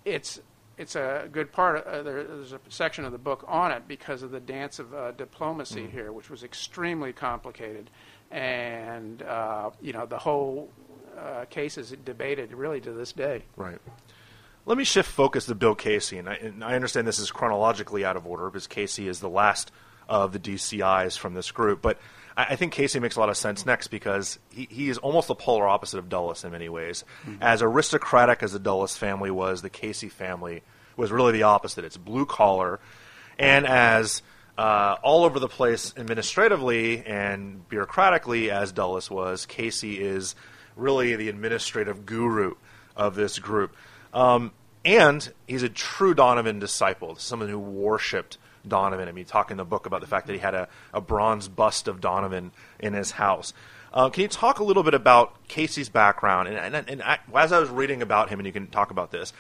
it's 0.06 0.40
it's 0.80 0.96
a 0.96 1.28
good 1.32 1.52
part. 1.52 1.78
Of, 1.78 1.86
uh, 1.86 2.02
there, 2.04 2.24
there's 2.24 2.54
a 2.54 2.60
section 2.70 3.06
of 3.06 3.12
the 3.12 3.18
book 3.20 3.44
on 3.48 3.72
it 3.72 3.88
because 3.88 4.24
of 4.24 4.32
the 4.32 4.40
dance 4.40 4.80
of 4.80 4.94
uh, 4.94 5.12
diplomacy 5.12 5.88
here, 5.88 6.12
which 6.12 6.32
was 6.32 6.44
extremely 6.44 7.14
complicated, 7.14 7.92
and 8.32 9.22
uh, 9.22 9.70
you 9.82 9.94
know 9.94 10.06
the 10.06 10.18
whole 10.18 10.70
uh, 11.18 11.46
case 11.46 11.78
is 11.78 11.92
debated 12.06 12.54
really 12.54 12.82
to 12.82 12.92
this 12.92 13.14
day. 13.14 13.44
Right. 13.56 13.80
Let 14.66 14.78
me 14.78 14.84
shift 14.84 15.10
focus 15.10 15.46
to 15.46 15.56
Bill 15.56 15.76
Casey, 15.76 16.18
and 16.18 16.28
I, 16.28 16.34
and 16.36 16.64
I 16.64 16.76
understand 16.76 17.08
this 17.08 17.20
is 17.20 17.32
chronologically 17.32 18.04
out 18.04 18.18
of 18.18 18.28
order 18.28 18.50
because 18.50 18.68
Casey 18.68 19.08
is 19.08 19.22
the 19.22 19.30
last 19.30 19.72
of 20.10 20.34
the 20.34 20.40
DCIs 20.40 21.18
from 21.18 21.34
this 21.34 21.52
group. 21.52 21.82
But 21.82 21.98
I, 22.36 22.48
I 22.50 22.56
think 22.58 22.74
Casey 22.74 23.00
makes 23.00 23.16
a 23.16 23.20
lot 23.20 23.30
of 23.30 23.38
sense 23.38 23.66
next 23.66 23.88
because 23.88 24.40
he, 24.52 24.68
he 24.70 24.90
is 24.90 24.98
almost 24.98 25.30
the 25.30 25.36
polar 25.36 25.68
opposite 25.68 26.00
of 26.00 26.10
Dulles 26.10 26.44
in 26.44 26.52
many 26.52 26.70
ways. 26.70 27.06
As 27.42 27.62
aristocratic 27.62 28.44
as 28.44 28.52
the 28.52 28.60
Dulles 28.60 28.98
family 28.98 29.32
was, 29.32 29.62
the 29.62 29.70
Casey 29.70 30.10
family 30.10 30.64
was 30.98 31.12
really 31.12 31.32
the 31.32 31.44
opposite. 31.44 31.86
It's 31.86 31.98
blue 31.98 32.26
collar, 32.26 32.80
and 33.40 33.66
as 33.66 34.22
uh, 34.58 34.98
all 35.04 35.24
over 35.24 35.40
the 35.40 35.48
place 35.48 35.94
administratively 35.98 37.06
and 37.06 37.68
bureaucratically 37.70 38.50
as 38.50 38.72
Dulles 38.72 39.10
was, 39.10 39.46
Casey 39.46 40.02
is 40.02 40.36
really 40.76 41.16
the 41.16 41.30
administrative 41.30 42.06
guru 42.06 42.56
of 42.96 43.16
this 43.16 43.40
group. 43.40 43.76
Um, 44.14 44.52
and 44.84 45.32
he's 45.48 45.64
a 45.64 45.70
true 45.70 46.14
Donovan 46.14 46.60
disciple, 46.60 47.16
someone 47.18 47.50
who 47.50 47.60
worshipped 47.60 48.38
Donovan. 48.68 49.08
I 49.08 49.12
mean, 49.12 49.26
talk 49.26 49.52
in 49.52 49.58
the 49.58 49.66
book 49.66 49.86
about 49.86 50.02
the 50.02 50.08
fact 50.08 50.28
that 50.28 50.34
he 50.34 50.40
had 50.40 50.56
a, 50.56 50.68
a 50.94 51.02
bronze 51.02 51.48
bust 51.48 51.88
of 51.88 52.02
Donovan 52.02 52.52
in 52.80 52.94
his 52.94 53.12
house. 53.12 53.54
Uh, 53.94 54.10
can 54.10 54.22
you 54.22 54.28
talk 54.28 54.60
a 54.60 54.64
little 54.64 54.84
bit 54.84 54.94
about 54.94 55.48
Casey's 55.48 55.90
background? 55.90 56.48
And, 56.48 56.76
and, 56.76 56.90
and 56.90 57.02
I, 57.02 57.20
as 57.36 57.52
I 57.52 57.60
was 57.60 57.70
reading 57.70 58.02
about 58.02 58.30
him, 58.30 58.40
and 58.40 58.46
you 58.46 58.54
can 58.54 58.68
talk 58.68 58.92
about 58.92 59.12
this, 59.12 59.34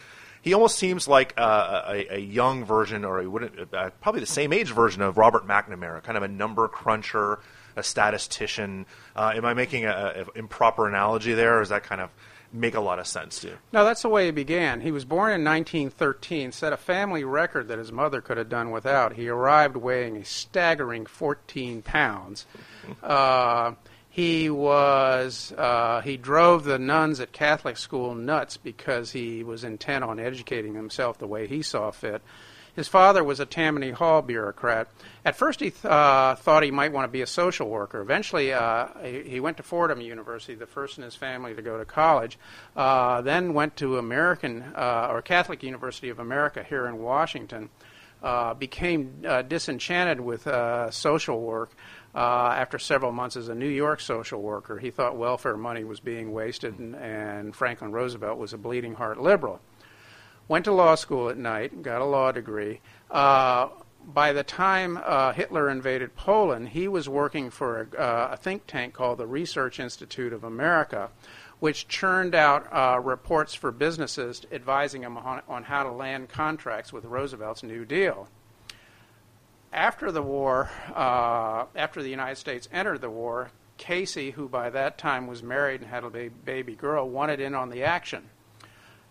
he 0.47 0.53
almost 0.53 0.79
seems 0.79 1.07
like 1.07 1.33
uh, 1.37 1.83
a, 1.87 2.15
a 2.15 2.19
young 2.19 2.63
version, 2.63 3.03
or 3.03 3.19
he 3.19 3.27
wouldn't, 3.27 3.73
uh, 3.73 3.89
probably 4.01 4.21
the 4.21 4.25
same 4.25 4.53
age 4.53 4.71
version 4.71 5.01
of 5.01 5.17
Robert 5.17 5.45
McNamara, 5.45 6.01
kind 6.01 6.17
of 6.17 6.23
a 6.23 6.27
number 6.27 6.67
cruncher, 6.69 7.39
a 7.75 7.83
statistician. 7.83 8.85
Uh, 9.13 9.33
am 9.35 9.43
I 9.43 9.53
making 9.53 9.83
an 9.83 10.25
improper 10.35 10.87
analogy 10.87 11.33
there, 11.33 11.57
or 11.57 11.59
does 11.59 11.69
that 11.69 11.83
kind 11.83 11.99
of 11.99 12.11
make 12.53 12.75
a 12.75 12.79
lot 12.79 12.97
of 12.97 13.07
sense 13.07 13.41
to 13.41 13.47
you? 13.47 13.57
No, 13.73 13.83
that's 13.83 14.01
the 14.01 14.09
way 14.09 14.25
he 14.25 14.31
began. 14.31 14.79
He 14.79 14.91
was 14.91 15.03
born 15.03 15.33
in 15.33 15.43
1913, 15.43 16.53
set 16.53 16.71
a 16.71 16.77
family 16.77 17.25
record 17.25 17.67
that 17.67 17.77
his 17.77 17.91
mother 17.91 18.21
could 18.21 18.37
have 18.37 18.47
done 18.47 18.71
without. 18.71 19.13
He 19.13 19.27
arrived 19.27 19.75
weighing 19.75 20.15
a 20.15 20.23
staggering 20.23 21.05
14 21.05 21.81
pounds. 21.81 22.45
Uh, 23.03 23.73
he 24.17 24.49
was 24.49 25.53
uh, 25.55 26.01
he 26.01 26.17
drove 26.17 26.63
the 26.63 26.79
nuns 26.79 27.19
at 27.19 27.31
Catholic 27.31 27.77
school 27.77 28.15
nuts 28.15 28.57
because 28.57 29.11
he 29.11 29.43
was 29.43 29.63
intent 29.63 30.03
on 30.03 30.19
educating 30.19 30.73
himself 30.73 31.19
the 31.19 31.27
way 31.27 31.45
he 31.45 31.61
saw 31.61 31.91
fit. 31.91 32.23
His 32.75 32.87
father 32.87 33.23
was 33.23 33.39
a 33.39 33.45
Tammany 33.45 33.91
Hall 33.91 34.23
bureaucrat. 34.23 34.87
At 35.23 35.35
first, 35.35 35.59
he 35.59 35.69
th- 35.69 35.85
uh, 35.85 36.33
thought 36.33 36.63
he 36.63 36.71
might 36.71 36.93
want 36.93 37.03
to 37.05 37.11
be 37.11 37.21
a 37.21 37.27
social 37.27 37.69
worker. 37.69 38.01
Eventually, 38.01 38.53
uh, 38.53 38.87
he, 39.03 39.21
he 39.21 39.39
went 39.39 39.57
to 39.57 39.63
Fordham 39.63 40.01
University, 40.01 40.55
the 40.55 40.65
first 40.65 40.97
in 40.97 41.03
his 41.03 41.15
family 41.15 41.53
to 41.53 41.61
go 41.61 41.77
to 41.77 41.85
college. 41.85 42.39
Uh, 42.75 43.21
then 43.21 43.53
went 43.53 43.75
to 43.77 43.99
American 43.99 44.63
uh, 44.75 45.09
or 45.11 45.21
Catholic 45.21 45.61
University 45.61 46.09
of 46.09 46.17
America 46.17 46.63
here 46.63 46.87
in 46.87 46.97
Washington. 46.97 47.69
Uh, 48.23 48.55
became 48.55 49.23
disenchanted 49.47 50.19
with 50.19 50.47
social 50.91 51.39
work 51.39 51.69
uh, 52.15 52.53
after 52.57 52.79
several 52.79 53.11
months 53.11 53.35
as 53.35 53.49
a 53.49 53.55
New 53.55 53.69
York 53.69 53.99
social 53.99 54.41
worker. 54.41 54.77
He 54.79 54.91
thought 54.91 55.17
welfare 55.17 55.57
money 55.57 55.83
was 55.83 55.99
being 55.99 56.31
wasted, 56.31 56.79
and, 56.79 56.95
and 56.95 57.55
Franklin 57.55 57.91
Roosevelt 57.91 58.37
was 58.37 58.53
a 58.53 58.57
bleeding 58.57 58.95
heart 58.95 59.19
liberal 59.19 59.59
went 60.47 60.65
to 60.65 60.71
law 60.71 60.95
school 60.95 61.29
at 61.29 61.37
night, 61.37 61.81
got 61.81 62.01
a 62.01 62.05
law 62.05 62.31
degree. 62.31 62.79
Uh, 63.11 63.69
by 64.05 64.31
the 64.31 64.43
time 64.43 64.97
uh, 65.03 65.33
Hitler 65.33 65.69
invaded 65.69 66.15
Poland, 66.15 66.69
he 66.69 66.87
was 66.87 67.09
working 67.09 67.49
for 67.49 67.89
a, 67.93 68.01
uh, 68.01 68.29
a 68.33 68.37
think 68.37 68.65
tank 68.65 68.93
called 68.93 69.17
the 69.17 69.27
Research 69.27 69.79
Institute 69.79 70.31
of 70.31 70.43
America, 70.43 71.09
which 71.59 71.87
churned 71.87 72.33
out 72.33 72.67
uh, 72.71 72.99
reports 72.99 73.53
for 73.53 73.71
businesses 73.71 74.43
advising 74.51 75.01
them 75.01 75.17
on, 75.17 75.41
on 75.47 75.63
how 75.63 75.83
to 75.83 75.91
land 75.91 76.29
contracts 76.29 76.93
with 76.93 77.03
Roosevelt's 77.03 77.63
New 77.63 77.83
Deal. 77.83 78.29
After 79.73 80.11
the 80.11 80.23
war, 80.23 80.69
uh, 80.95 81.65
after 81.75 82.01
the 82.01 82.09
United 82.09 82.37
States 82.37 82.67
entered 82.71 83.01
the 83.01 83.09
war, 83.09 83.51
Casey, 83.77 84.31
who 84.31 84.47
by 84.47 84.69
that 84.69 84.97
time 84.97 85.27
was 85.27 85.43
married 85.43 85.81
and 85.81 85.89
had 85.89 86.03
a 86.03 86.29
baby 86.29 86.75
girl, 86.75 87.07
wanted 87.09 87.39
in 87.39 87.53
on 87.53 87.69
the 87.69 87.83
action 87.83 88.29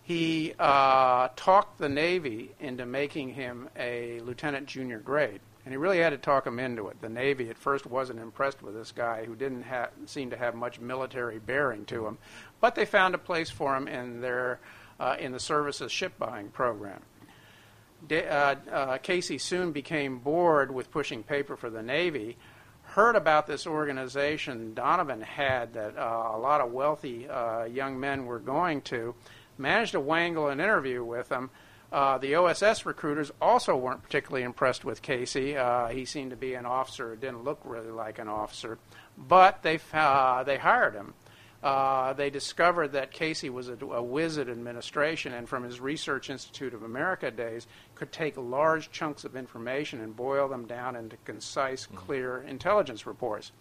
he 0.06 0.54
uh, 0.56 1.26
talked 1.34 1.78
the 1.78 1.88
Navy 1.88 2.52
into 2.60 2.86
making 2.86 3.30
him 3.30 3.68
a 3.76 4.20
lieutenant 4.20 4.66
junior 4.68 5.00
grade. 5.00 5.40
And 5.64 5.72
he 5.72 5.76
really 5.76 5.98
had 5.98 6.10
to 6.10 6.16
talk 6.16 6.46
him 6.46 6.60
into 6.60 6.86
it. 6.86 7.00
The 7.00 7.08
Navy 7.08 7.50
at 7.50 7.58
first 7.58 7.86
wasn't 7.86 8.20
impressed 8.20 8.62
with 8.62 8.74
this 8.74 8.92
guy 8.92 9.24
who 9.24 9.34
didn't 9.34 9.64
ha- 9.64 9.88
seem 10.04 10.30
to 10.30 10.36
have 10.36 10.54
much 10.54 10.78
military 10.78 11.40
bearing 11.40 11.86
to 11.86 12.06
him, 12.06 12.18
but 12.60 12.76
they 12.76 12.84
found 12.84 13.16
a 13.16 13.18
place 13.18 13.50
for 13.50 13.76
him 13.76 13.88
in 13.88 14.20
their 14.20 14.60
uh, 15.00 15.16
in 15.18 15.32
the 15.32 15.40
services 15.40 15.90
ship 15.90 16.16
buying 16.20 16.50
program. 16.50 17.02
Da- 18.06 18.26
uh, 18.26 18.54
uh, 18.70 18.98
Casey 18.98 19.38
soon 19.38 19.72
became 19.72 20.18
bored 20.18 20.72
with 20.72 20.90
pushing 20.90 21.22
paper 21.22 21.56
for 21.56 21.70
the 21.70 21.82
Navy. 21.82 22.36
Heard 22.82 23.16
about 23.16 23.46
this 23.46 23.66
organization 23.66 24.74
Donovan 24.74 25.20
had 25.20 25.74
that 25.74 25.96
uh, 25.98 26.30
a 26.34 26.38
lot 26.38 26.60
of 26.60 26.72
wealthy 26.72 27.28
uh, 27.28 27.64
young 27.64 27.98
men 27.98 28.26
were 28.26 28.38
going 28.38 28.82
to, 28.82 29.14
managed 29.58 29.92
to 29.92 30.00
wangle 30.00 30.48
an 30.48 30.60
interview 30.60 31.04
with 31.04 31.30
him. 31.30 31.50
Uh, 31.92 32.18
the 32.18 32.34
OSS 32.34 32.84
recruiters 32.84 33.30
also 33.40 33.76
weren't 33.76 34.02
particularly 34.02 34.44
impressed 34.44 34.84
with 34.84 35.02
Casey. 35.02 35.56
Uh, 35.56 35.86
he 35.88 36.04
seemed 36.04 36.30
to 36.30 36.36
be 36.36 36.54
an 36.54 36.66
officer, 36.66 37.14
didn't 37.16 37.44
look 37.44 37.60
really 37.64 37.90
like 37.90 38.18
an 38.18 38.28
officer, 38.28 38.78
but 39.16 39.62
they 39.62 39.76
they 39.76 40.58
hired 40.58 40.94
him. 40.94 41.14
Uh, 41.62 42.12
they 42.12 42.30
discovered 42.30 42.92
that 42.92 43.10
Casey 43.10 43.50
was 43.50 43.68
a, 43.68 43.76
a 43.86 44.02
whiz 44.02 44.38
at 44.38 44.48
administration, 44.48 45.32
and 45.32 45.48
from 45.48 45.64
his 45.64 45.80
Research 45.80 46.30
Institute 46.30 46.74
of 46.74 46.82
America 46.82 47.30
days, 47.30 47.66
could 47.94 48.12
take 48.12 48.36
large 48.36 48.90
chunks 48.90 49.24
of 49.24 49.36
information 49.36 50.00
and 50.00 50.14
boil 50.14 50.48
them 50.48 50.66
down 50.66 50.96
into 50.96 51.16
concise, 51.24 51.86
clear 51.86 52.42
intelligence 52.42 53.06
reports. 53.06 53.52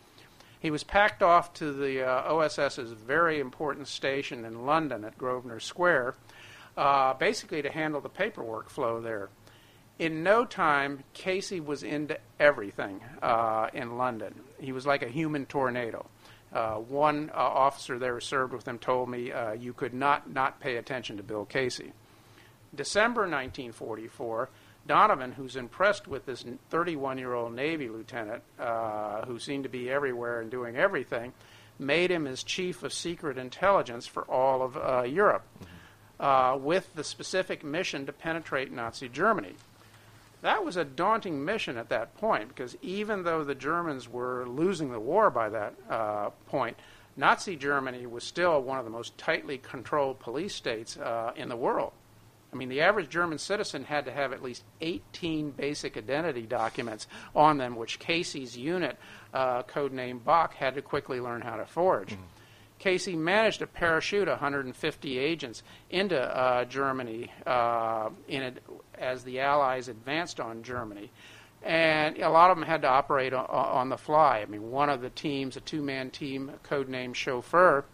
He 0.60 0.72
was 0.72 0.84
packed 0.84 1.22
off 1.22 1.54
to 1.56 1.72
the 1.72 2.04
uh, 2.04 2.34
OSS's 2.34 2.92
very 2.92 3.40
important 3.40 3.88
station 3.88 4.46
in 4.46 4.66
London 4.66 5.06
at 5.06 5.18
Grosvenor 5.18 5.60
Square, 5.60 6.16
uh, 6.76 7.14
basically 7.14 7.62
to 7.62 7.72
handle 7.72 8.02
the 8.02 8.10
paperwork 8.10 8.70
flow 8.70 9.00
there. 9.00 9.30
In 9.98 10.24
no 10.24 10.44
time, 10.44 11.04
Casey 11.14 11.62
was 11.62 11.84
into 11.84 12.18
everything 12.40 13.00
uh, 13.22 13.70
in 13.74 13.98
London. 13.98 14.42
He 14.60 14.74
was 14.74 14.86
like 14.86 15.02
a 15.04 15.08
human 15.08 15.46
tornado. 15.46 16.06
Uh, 16.56 16.76
one 16.76 17.30
uh, 17.34 17.38
officer 17.38 18.00
there 18.00 18.14
who 18.14 18.22
served 18.22 18.54
with 18.54 18.66
him 18.66 18.80
told 18.80 19.10
me 19.10 19.30
uh, 19.30 19.52
you 19.52 19.74
could 19.74 19.94
not 19.94 20.32
not 20.32 20.58
pay 20.62 20.78
attention 20.78 21.18
to 21.18 21.24
Bill 21.24 21.44
Casey. 21.44 21.92
December 22.74 23.22
1944, 23.24 24.50
Donovan, 24.88 25.34
who's 25.34 25.58
impressed 25.58 26.08
with 26.08 26.26
this 26.26 26.46
31 26.70 27.18
year 27.18 27.34
old 27.34 27.54
Navy 27.54 27.90
lieutenant 27.90 28.42
uh, 28.58 29.26
who 29.26 29.38
seemed 29.38 29.64
to 29.64 29.70
be 29.70 29.92
everywhere 29.92 30.40
and 30.40 30.50
doing 30.50 30.78
everything, 30.78 31.34
made 31.78 32.10
him 32.10 32.24
his 32.24 32.42
chief 32.42 32.84
of 32.84 32.94
secret 32.94 33.38
intelligence 33.38 34.08
for 34.08 34.24
all 34.24 34.62
of 34.62 34.78
uh, 34.78 35.04
Europe 35.04 35.44
uh, 36.22 36.58
with 36.58 36.94
the 36.96 37.04
specific 37.04 37.66
mission 37.66 38.06
to 38.06 38.14
penetrate 38.14 38.72
Nazi 38.72 39.10
Germany. 39.10 39.56
That 40.46 40.64
was 40.64 40.78
a 40.78 40.86
daunting 40.86 41.44
mission 41.44 41.76
at 41.76 41.90
that 41.90 42.16
point 42.18 42.50
because 42.50 42.78
even 42.84 43.24
though 43.24 43.44
the 43.44 43.56
Germans 43.56 44.08
were 44.08 44.48
losing 44.48 44.92
the 44.92 45.00
war 45.00 45.32
by 45.32 45.50
that 45.50 45.74
uh, 45.90 46.30
point, 46.46 46.78
Nazi 47.18 47.56
Germany 47.56 48.06
was 48.06 48.24
still 48.24 48.62
one 48.62 48.78
of 48.78 48.86
the 48.86 48.92
most 48.92 49.18
tightly 49.18 49.58
controlled 49.58 50.20
police 50.20 50.54
states 50.54 50.98
uh, 50.98 51.32
in 51.36 51.50
the 51.50 51.56
world. 51.56 51.94
I 52.54 52.58
mean, 52.58 52.70
the 52.70 52.82
average 52.82 53.10
German 53.10 53.40
citizen 53.40 53.86
had 53.86 54.06
to 54.06 54.12
have 54.12 54.34
at 54.34 54.44
least 54.44 54.64
18 54.82 55.50
basic 55.50 55.98
identity 55.98 56.44
documents 56.44 57.08
on 57.36 57.58
them, 57.58 57.76
which 57.76 57.98
Casey's 57.98 58.56
unit, 58.56 59.00
uh, 59.34 59.64
codenamed 59.64 60.26
Bach, 60.26 60.54
had 60.54 60.76
to 60.76 60.84
quickly 60.84 61.20
learn 61.20 61.42
how 61.42 61.56
to 61.56 61.66
forge. 61.66 62.16
Casey 62.78 63.16
managed 63.16 63.60
to 63.60 63.68
parachute 63.68 64.28
150 64.28 65.18
agents 65.18 65.64
into 65.90 66.22
uh, 66.22 66.66
Germany 66.66 67.32
uh, 67.48 68.10
in 68.28 68.44
a, 68.44 68.54
as 69.00 69.24
the 69.24 69.40
Allies 69.40 69.88
advanced 69.88 70.40
on 70.40 70.64
Germany. 70.64 71.12
And 71.64 72.18
a 72.20 72.30
lot 72.30 72.52
of 72.52 72.58
them 72.58 72.66
had 72.66 72.84
to 72.84 72.88
operate 72.88 73.34
on, 73.34 73.46
on 73.46 73.90
the 73.90 73.98
fly. 73.98 74.40
I 74.40 74.46
mean, 74.46 74.72
one 74.72 74.90
of 74.90 75.02
the 75.02 75.10
teams, 75.10 75.58
a 75.58 75.62
two 75.62 75.82
man 75.82 76.12
team, 76.12 76.52
codenamed 76.64 77.16
Chauffeur, 77.16 77.86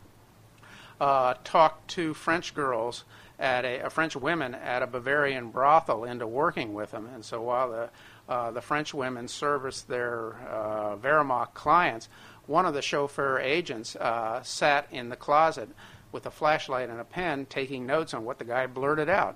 uh, 0.99 1.35
talked 1.43 1.89
to 1.91 2.13
French 2.13 2.53
girls 2.53 3.05
at 3.39 3.65
a, 3.65 3.89
French 3.89 4.15
women 4.15 4.53
at 4.53 4.83
a 4.83 4.87
Bavarian 4.87 5.49
brothel 5.49 6.03
into 6.03 6.27
working 6.27 6.73
with 6.73 6.91
them. 6.91 7.09
And 7.13 7.25
so 7.25 7.41
while 7.41 7.71
the 7.71 7.89
uh, 8.29 8.51
the 8.51 8.61
French 8.61 8.93
women 8.93 9.27
serviced 9.27 9.89
their 9.89 10.35
uh, 10.47 10.95
Wehrmacht 10.95 11.53
clients, 11.53 12.07
one 12.45 12.65
of 12.65 12.73
the 12.73 12.81
chauffeur 12.81 13.39
agents 13.39 13.95
uh, 13.97 14.41
sat 14.41 14.87
in 14.89 15.09
the 15.09 15.17
closet 15.17 15.67
with 16.13 16.25
a 16.25 16.31
flashlight 16.31 16.89
and 16.89 16.99
a 16.99 17.03
pen 17.03 17.45
taking 17.45 17.85
notes 17.85 18.13
on 18.13 18.23
what 18.23 18.39
the 18.39 18.45
guy 18.45 18.67
blurted 18.67 19.09
out. 19.09 19.35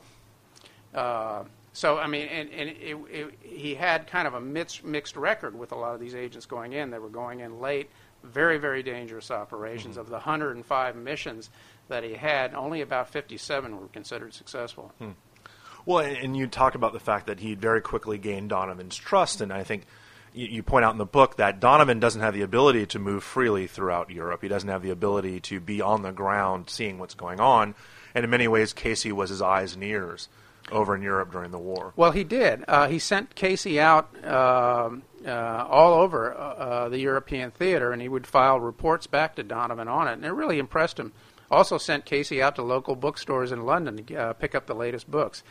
So, 1.76 1.98
I 1.98 2.08
mean, 2.08 2.30
and, 2.30 2.50
and 2.52 2.70
it, 2.70 2.98
it, 3.12 3.34
he 3.42 3.76
had 3.76 4.08
kind 4.08 4.30
of 4.30 4.34
a 4.34 4.40
mixed, 4.40 4.86
mixed 4.86 5.18
record 5.18 5.60
with 5.60 5.74
a 5.74 5.76
lot 5.76 5.94
of 5.94 6.00
these 6.00 6.16
agents 6.16 6.46
going 6.46 6.72
in. 6.72 6.90
They 6.90 7.00
were 7.00 7.10
going 7.10 7.42
in 7.42 7.60
late, 7.60 7.90
very, 8.24 8.58
very 8.58 8.82
dangerous 8.82 9.30
operations. 9.30 9.96
Mm-hmm. 9.96 10.00
Of 10.00 10.08
the 10.08 10.14
105 10.14 10.96
missions 10.96 11.50
that 11.90 12.06
he 12.06 12.14
had, 12.14 12.54
only 12.54 12.80
about 12.80 13.10
57 13.10 13.78
were 13.78 13.88
considered 13.88 14.34
successful. 14.34 14.94
Hmm. 15.00 15.12
Well, 15.86 16.00
and 16.00 16.38
you 16.38 16.48
talk 16.48 16.76
about 16.76 16.94
the 16.94 17.00
fact 17.02 17.28
that 17.28 17.42
he 17.42 17.56
very 17.56 17.82
quickly 17.82 18.18
gained 18.18 18.52
Donovan's 18.52 18.96
trust, 18.96 19.42
and 19.42 19.52
I 19.52 19.66
think 19.66 19.86
you 20.34 20.64
point 20.64 20.86
out 20.86 20.94
in 20.94 20.98
the 20.98 21.06
book 21.06 21.36
that 21.36 21.60
Donovan 21.60 22.00
doesn't 22.00 22.22
have 22.22 22.34
the 22.34 22.42
ability 22.42 22.86
to 22.88 23.00
move 23.00 23.22
freely 23.22 23.68
throughout 23.68 24.10
Europe. 24.10 24.42
He 24.42 24.48
doesn't 24.48 24.70
have 24.70 24.82
the 24.82 24.92
ability 24.92 25.42
to 25.42 25.60
be 25.60 25.82
on 25.82 26.04
the 26.04 26.14
ground 26.14 26.70
seeing 26.70 27.00
what's 27.00 27.16
going 27.16 27.42
on, 27.42 27.76
and 28.14 28.24
in 28.24 28.30
many 28.30 28.48
ways, 28.48 28.72
Casey 28.72 29.12
was 29.12 29.30
his 29.30 29.42
eyes 29.42 29.76
and 29.76 29.84
ears 29.84 30.30
over 30.72 30.96
in 30.96 31.02
Europe 31.02 31.32
during 31.32 31.52
the 31.52 31.60
war. 31.60 31.94
Well, 31.96 32.12
he 32.12 32.24
did. 32.24 32.64
Uh, 32.68 32.88
he 32.88 33.00
sent 33.00 33.36
Casey 33.36 33.80
out 33.80 34.10
uh, 34.24 34.90
uh, 35.26 35.68
all 35.70 35.94
over 35.94 36.34
uh, 36.34 36.38
uh, 36.38 36.90
the 36.90 37.00
European 37.00 37.52
theater, 37.52 37.92
and 37.92 38.02
he 38.02 38.10
would 38.10 38.26
file 38.26 38.60
reports 38.60 39.08
back 39.08 39.36
to 39.36 39.44
Donovan 39.44 39.88
on 39.88 40.08
it, 40.08 40.14
and 40.14 40.26
it 40.26 40.32
really 40.32 40.60
impressed 40.60 41.00
him. 41.00 41.14
Also 41.52 41.78
sent 41.78 42.06
Casey 42.06 42.42
out 42.42 42.56
to 42.56 42.64
local 42.64 42.96
bookstores 42.96 43.52
in 43.52 43.66
London 43.66 44.04
to 44.04 44.16
uh, 44.16 44.34
pick 44.34 44.56
up 44.56 44.66
the 44.66 44.74
latest 44.74 45.10
books. 45.10 45.44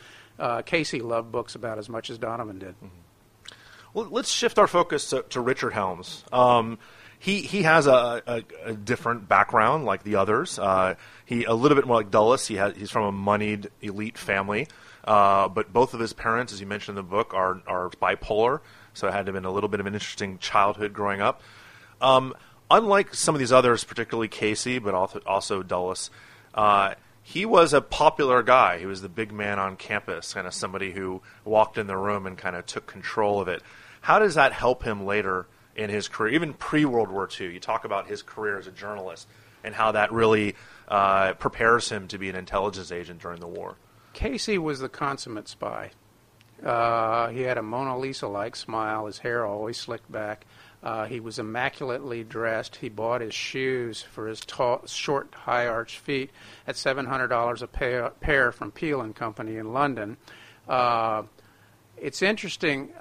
Casey 0.65 0.99
loved 0.99 1.31
books 1.31 1.55
about 1.55 1.77
as 1.77 1.87
much 1.87 2.09
as 2.09 2.17
Donovan 2.17 2.59
did. 2.59 2.75
Mm-hmm. 2.75 2.87
Well, 3.93 4.09
let's 4.11 4.29
shift 4.29 4.59
our 4.59 4.67
focus 4.67 5.11
to, 5.11 5.23
to 5.29 5.39
Richard 5.39 5.71
Helms. 5.71 6.25
Um, 6.33 6.77
he 7.17 7.41
he 7.41 7.63
has 7.63 7.87
a, 7.87 8.21
a, 8.27 8.43
a, 8.65 8.73
different 8.73 9.29
background 9.29 9.85
like 9.85 10.03
the 10.03 10.17
others. 10.17 10.59
Uh, 10.59 10.95
he 11.25 11.45
a 11.45 11.53
little 11.53 11.77
bit 11.77 11.87
more 11.87 11.95
like 11.95 12.11
Dulles. 12.11 12.45
He 12.45 12.55
has 12.55 12.75
he's 12.75 12.91
from 12.91 13.05
a 13.05 13.11
moneyed 13.13 13.69
elite 13.81 14.17
family. 14.17 14.67
Uh, 15.05 15.47
but 15.47 15.71
both 15.71 15.93
of 15.93 15.99
his 15.99 16.13
parents, 16.13 16.51
as 16.51 16.59
you 16.59 16.65
mentioned 16.65 16.97
in 16.97 17.05
the 17.05 17.09
book, 17.09 17.33
are 17.33 17.61
are 17.67 17.89
bipolar, 18.01 18.59
so 18.93 19.07
it 19.07 19.11
had 19.11 19.27
to 19.27 19.31
have 19.31 19.35
been 19.35 19.45
a 19.45 19.51
little 19.51 19.69
bit 19.69 19.79
of 19.79 19.85
an 19.85 19.93
interesting 19.93 20.39
childhood 20.39 20.93
growing 20.93 21.21
up. 21.21 21.41
Um, 22.01 22.33
unlike 22.71 23.13
some 23.13 23.35
of 23.35 23.39
these 23.39 23.51
others, 23.51 23.83
particularly 23.83 24.27
Casey, 24.27 24.79
but 24.79 24.93
also, 24.93 25.63
Dulles, 25.63 26.09
uh, 26.53 26.95
he 27.21 27.45
was 27.45 27.73
a 27.73 27.81
popular 27.81 28.43
guy. 28.43 28.79
He 28.79 28.85
was 28.85 29.01
the 29.01 29.09
big 29.09 29.31
man 29.31 29.59
on 29.59 29.77
campus, 29.77 30.33
kind 30.33 30.47
of 30.47 30.53
somebody 30.53 30.91
who 30.91 31.21
walked 31.43 31.77
in 31.77 31.87
the 31.87 31.97
room 31.97 32.25
and 32.25 32.37
kind 32.37 32.55
of 32.55 32.65
took 32.65 32.87
control 32.87 33.39
of 33.39 33.47
it. 33.47 33.61
How 34.01 34.19
does 34.19 34.35
that 34.35 34.53
help 34.53 34.83
him 34.83 35.05
later 35.05 35.47
in 35.75 35.89
his 35.89 36.07
career, 36.07 36.33
even 36.33 36.53
pre 36.53 36.85
World 36.85 37.09
War 37.09 37.29
II? 37.39 37.53
You 37.53 37.59
talk 37.59 37.85
about 37.85 38.07
his 38.07 38.21
career 38.21 38.57
as 38.57 38.67
a 38.67 38.71
journalist 38.71 39.27
and 39.63 39.73
how 39.73 39.91
that 39.93 40.11
really 40.11 40.55
uh, 40.87 41.33
prepares 41.33 41.89
him 41.89 42.07
to 42.09 42.17
be 42.17 42.29
an 42.29 42.35
intelligence 42.35 42.91
agent 42.91 43.21
during 43.21 43.39
the 43.39 43.47
war. 43.47 43.75
Casey 44.15 44.57
was 44.57 44.79
the 44.79 44.89
consummate 44.89 45.49
spy. 45.49 45.91
Uh, 46.63 47.27
he 47.27 47.41
had 47.41 47.57
a 47.57 47.61
Mona 47.61 47.97
Lisa 47.97 48.27
like 48.27 48.55
smile, 48.55 49.05
his 49.07 49.19
hair 49.19 49.45
always 49.45 49.77
slicked 49.77 50.09
back. 50.09 50.45
Uh, 50.81 51.05
he 51.05 51.19
was 51.19 51.37
immaculately 51.37 52.23
dressed. 52.23 52.77
He 52.77 52.87
bought 52.87 53.19
his 53.19 53.33
shoes 53.33 54.01
for 54.01 54.27
his 54.27 54.39
tall, 54.39 54.83
short, 54.87 55.35
high 55.35 55.67
arched 55.67 55.99
feet 55.99 56.31
at 56.65 56.75
$700 56.75 57.61
a 57.61 57.67
pair, 57.67 58.09
pair 58.21 58.51
from 58.53 58.71
Peal 58.71 59.01
and 59.01 59.13
Company 59.13 59.57
in 59.57 59.73
London. 59.73 60.15
Uh, 60.67 61.23
it's 61.97 62.21
interesting. 62.21 62.93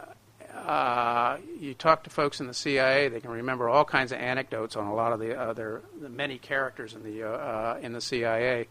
Uh, 0.53 1.37
you 1.61 1.75
talk 1.75 2.05
to 2.05 2.11
folks 2.11 2.41
in 2.41 2.49
the 2.49 2.55
CIA; 2.55 3.09
they 3.09 3.21
can 3.21 3.31
remember 3.31 3.69
all 3.69 3.85
kinds 3.85 4.13
of 4.13 4.19
anecdotes 4.19 4.77
on 4.77 4.87
a 4.87 4.95
lot 4.95 5.13
of 5.13 5.21
the 5.21 5.39
other 5.39 5.83
the 6.01 6.09
many 6.09 6.39
characters 6.39 6.95
in 6.95 7.03
the 7.03 7.23
uh, 7.23 7.29
uh, 7.29 7.79
in 7.83 7.93
the 7.93 8.01
CIA. 8.01 8.67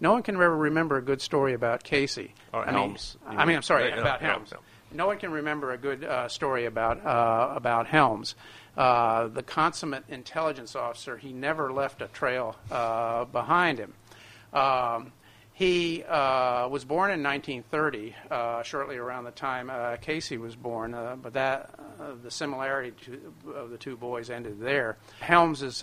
No 0.00 0.12
one 0.12 0.22
can 0.22 0.36
ever 0.36 0.56
remember 0.56 0.96
a 0.96 1.02
good 1.02 1.20
story 1.20 1.54
about 1.54 1.82
Casey. 1.82 2.34
Or 2.52 2.66
I 2.66 2.72
Helms. 2.72 3.16
Mean, 3.28 3.38
I 3.38 3.44
mean, 3.44 3.56
I'm 3.56 3.62
sorry, 3.62 3.90
about 3.90 4.20
Helms. 4.20 4.52
No 4.92 5.06
one 5.06 5.18
can 5.18 5.32
remember 5.32 5.72
a 5.72 5.78
good 5.78 6.04
uh, 6.04 6.28
story 6.28 6.64
about 6.64 7.04
uh, 7.04 7.52
about 7.54 7.86
Helms. 7.86 8.34
Uh, 8.76 9.26
the 9.26 9.42
consummate 9.42 10.04
intelligence 10.08 10.76
officer, 10.76 11.16
he 11.16 11.32
never 11.32 11.72
left 11.72 12.00
a 12.00 12.06
trail 12.06 12.56
uh, 12.70 13.24
behind 13.26 13.78
him. 13.78 13.92
Um, 14.52 15.12
he 15.52 16.04
uh, 16.04 16.68
was 16.68 16.84
born 16.84 17.10
in 17.10 17.20
1930, 17.20 18.14
uh, 18.30 18.62
shortly 18.62 18.96
around 18.96 19.24
the 19.24 19.32
time 19.32 19.72
Casey 20.00 20.38
was 20.38 20.54
born, 20.54 20.96
but 21.20 21.32
that 21.32 21.74
the 22.22 22.30
similarity 22.30 22.92
to, 23.06 23.52
of 23.56 23.70
the 23.70 23.76
two 23.76 23.96
boys 23.96 24.30
ended 24.30 24.60
there. 24.60 24.96
Helms's 25.18 25.82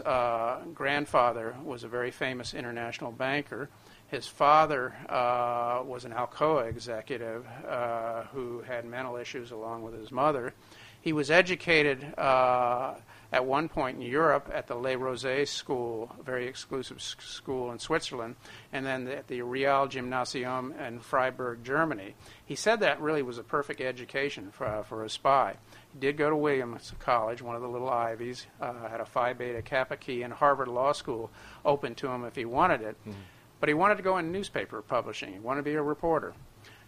grandfather 0.74 1.58
was 1.62 1.84
a 1.84 1.90
very 1.90 2.12
famous 2.12 2.54
international 2.54 3.12
banker. 3.12 3.70
His 4.08 4.28
father 4.28 4.94
uh, 5.10 5.82
was 5.84 6.06
an 6.06 6.12
Alcoa 6.12 6.70
executive 6.70 7.46
uh, 7.68 8.24
who 8.34 8.62
had 8.62 8.86
mental 8.86 9.16
issues 9.16 9.52
along 9.52 9.82
with 9.82 10.00
his 10.00 10.12
mother. 10.12 10.54
He 11.02 11.14
was 11.14 11.30
educated 11.30 12.04
uh, 12.18 12.96
at 13.32 13.46
one 13.46 13.70
point 13.70 13.98
in 13.98 14.02
Europe 14.02 14.50
at 14.54 14.68
the 14.68 14.76
Le 14.76 14.98
Rosey 14.98 15.46
School, 15.46 16.12
a 16.20 16.24
very 16.24 16.48
exclusive 16.48 17.02
school 17.02 17.72
in 17.72 17.80
Switzerland, 17.80 18.36
and 18.74 18.86
then 18.86 19.08
at 19.08 19.28
the 19.28 19.42
Real 19.42 19.88
Gymnasium 19.88 20.74
in 20.74 21.00
Freiburg, 21.00 21.64
Germany. 21.64 22.16
He 22.44 22.56
said 22.56 22.80
that 22.80 23.02
really 23.02 23.22
was 23.22 23.38
a 23.38 23.44
perfect 23.44 23.82
education 23.82 24.50
for, 24.52 24.84
for 24.88 25.04
a 25.04 25.10
spy. 25.10 25.58
He 25.94 26.00
did 26.00 26.18
go 26.18 26.30
to 26.30 26.36
Williams 26.36 26.94
College, 27.00 27.42
one 27.42 27.56
of 27.56 27.62
the 27.62 27.70
little 27.70 27.90
Ivies, 27.90 28.48
uh, 28.62 28.88
had 28.88 29.00
a 29.00 29.06
Phi 29.06 29.34
Beta 29.34 29.62
Kappa 29.62 29.98
key, 29.98 30.24
and 30.24 30.34
Harvard 30.34 30.68
Law 30.68 30.92
School 30.94 31.30
open 31.64 31.94
to 31.96 32.08
him 32.08 32.24
if 32.24 32.36
he 32.36 32.46
wanted 32.46 32.82
it. 32.82 32.96
Mm-hmm. 33.02 33.20
But 33.60 33.70
he 33.70 33.74
wanted 33.74 33.98
to 33.98 34.04
go 34.04 34.18
in 34.18 34.32
newspaper 34.32 34.82
publishing. 34.82 35.34
He 35.34 35.40
wanted 35.40 35.62
to 35.62 35.64
be 35.64 35.76
a 35.76 35.82
reporter. 35.82 36.34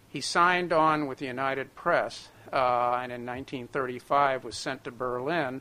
He 0.08 0.20
signed 0.20 0.72
on 0.72 1.06
with 1.06 1.18
the 1.18 1.26
United 1.26 1.74
Press, 1.74 2.28
uh, 2.52 3.00
and 3.02 3.12
in 3.12 3.26
1935 3.26 4.44
was 4.44 4.56
sent 4.56 4.84
to 4.84 4.90
Berlin, 4.90 5.60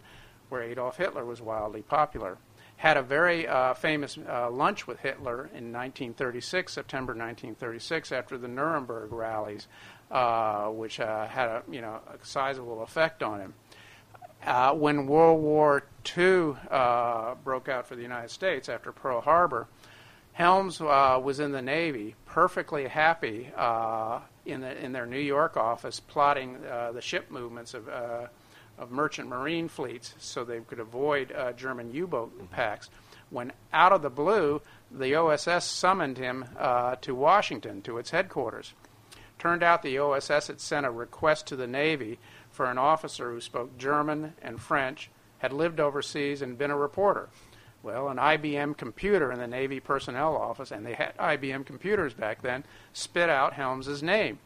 where 0.49 0.63
Adolf 0.63 0.97
Hitler 0.97 1.25
was 1.25 1.41
wildly 1.41 1.81
popular. 1.81 2.37
Had 2.77 2.95
a 2.95 3.01
very 3.01 3.47
uh, 3.47 3.73
famous 3.73 4.17
uh, 4.17 4.49
lunch 4.49 4.87
with 4.87 4.99
Hitler 4.99 5.49
in 5.53 5.73
1936, 5.73 6.71
September 6.71 7.11
1936, 7.11 8.11
after 8.11 8.37
the 8.37 8.47
Nuremberg 8.47 9.11
rallies, 9.11 9.67
uh, 10.11 10.67
which 10.67 10.99
uh, 10.99 11.27
had 11.27 11.49
a 11.49 11.63
you 11.69 11.81
know 11.81 11.99
a 12.07 12.25
sizable 12.25 12.83
effect 12.83 13.23
on 13.23 13.41
him. 13.41 13.53
Uh, 14.45 14.73
when 14.73 15.07
World 15.07 15.41
War 15.41 15.83
II 16.17 16.53
broke 17.43 17.67
out 17.67 17.87
for 17.87 17.95
the 17.95 18.03
United 18.03 18.29
States 18.29 18.69
after 18.69 18.91
Pearl 18.91 19.21
Harbor, 19.21 19.67
Helms 20.37 20.79
uh, 20.79 21.19
was 21.23 21.39
in 21.39 21.51
the 21.51 21.63
Navy, 21.63 22.13
perfectly 22.27 22.87
happy 22.87 23.49
uh, 23.57 24.19
in, 24.45 24.61
the, 24.61 24.85
in 24.85 24.91
their 24.91 25.07
New 25.07 25.17
York 25.17 25.57
office, 25.57 25.99
plotting 25.99 26.63
uh, 26.63 26.91
the 26.91 27.01
ship 27.01 27.31
movements 27.31 27.73
of, 27.73 27.89
uh, 27.89 28.27
of 28.77 28.91
merchant 28.91 29.27
marine 29.27 29.67
fleets 29.67 30.13
so 30.19 30.43
they 30.43 30.59
could 30.59 30.79
avoid 30.79 31.31
uh, 31.31 31.53
German 31.53 31.91
U 31.91 32.05
boat 32.05 32.51
packs. 32.51 32.91
When 33.31 33.51
out 33.73 33.91
of 33.91 34.03
the 34.03 34.11
blue, 34.11 34.61
the 34.91 35.15
OSS 35.15 35.65
summoned 35.65 36.19
him 36.19 36.45
uh, 36.59 36.97
to 36.97 37.15
Washington, 37.15 37.81
to 37.81 37.97
its 37.97 38.11
headquarters. 38.11 38.73
Turned 39.39 39.63
out 39.63 39.81
the 39.81 39.97
OSS 39.97 40.45
had 40.45 40.61
sent 40.61 40.85
a 40.85 40.91
request 40.91 41.47
to 41.47 41.55
the 41.55 41.65
Navy 41.65 42.19
for 42.51 42.69
an 42.69 42.77
officer 42.77 43.31
who 43.31 43.41
spoke 43.41 43.75
German 43.79 44.35
and 44.43 44.61
French, 44.61 45.09
had 45.39 45.51
lived 45.51 45.79
overseas, 45.79 46.43
and 46.43 46.59
been 46.59 46.69
a 46.69 46.77
reporter. 46.77 47.29
Well, 47.83 48.09
an 48.09 48.17
IBM 48.17 48.75
computer 48.77 49.31
in 49.31 49.39
the 49.39 49.47
Navy 49.47 49.79
personnel 49.79 50.35
office, 50.35 50.71
and 50.71 50.85
they 50.85 50.93
had 50.93 51.15
IBM 51.17 51.65
computers 51.65 52.13
back 52.13 52.41
then, 52.41 52.63
spit 52.91 53.29
out 53.29 53.53
Helms's 53.53 54.03
name. 54.03 54.39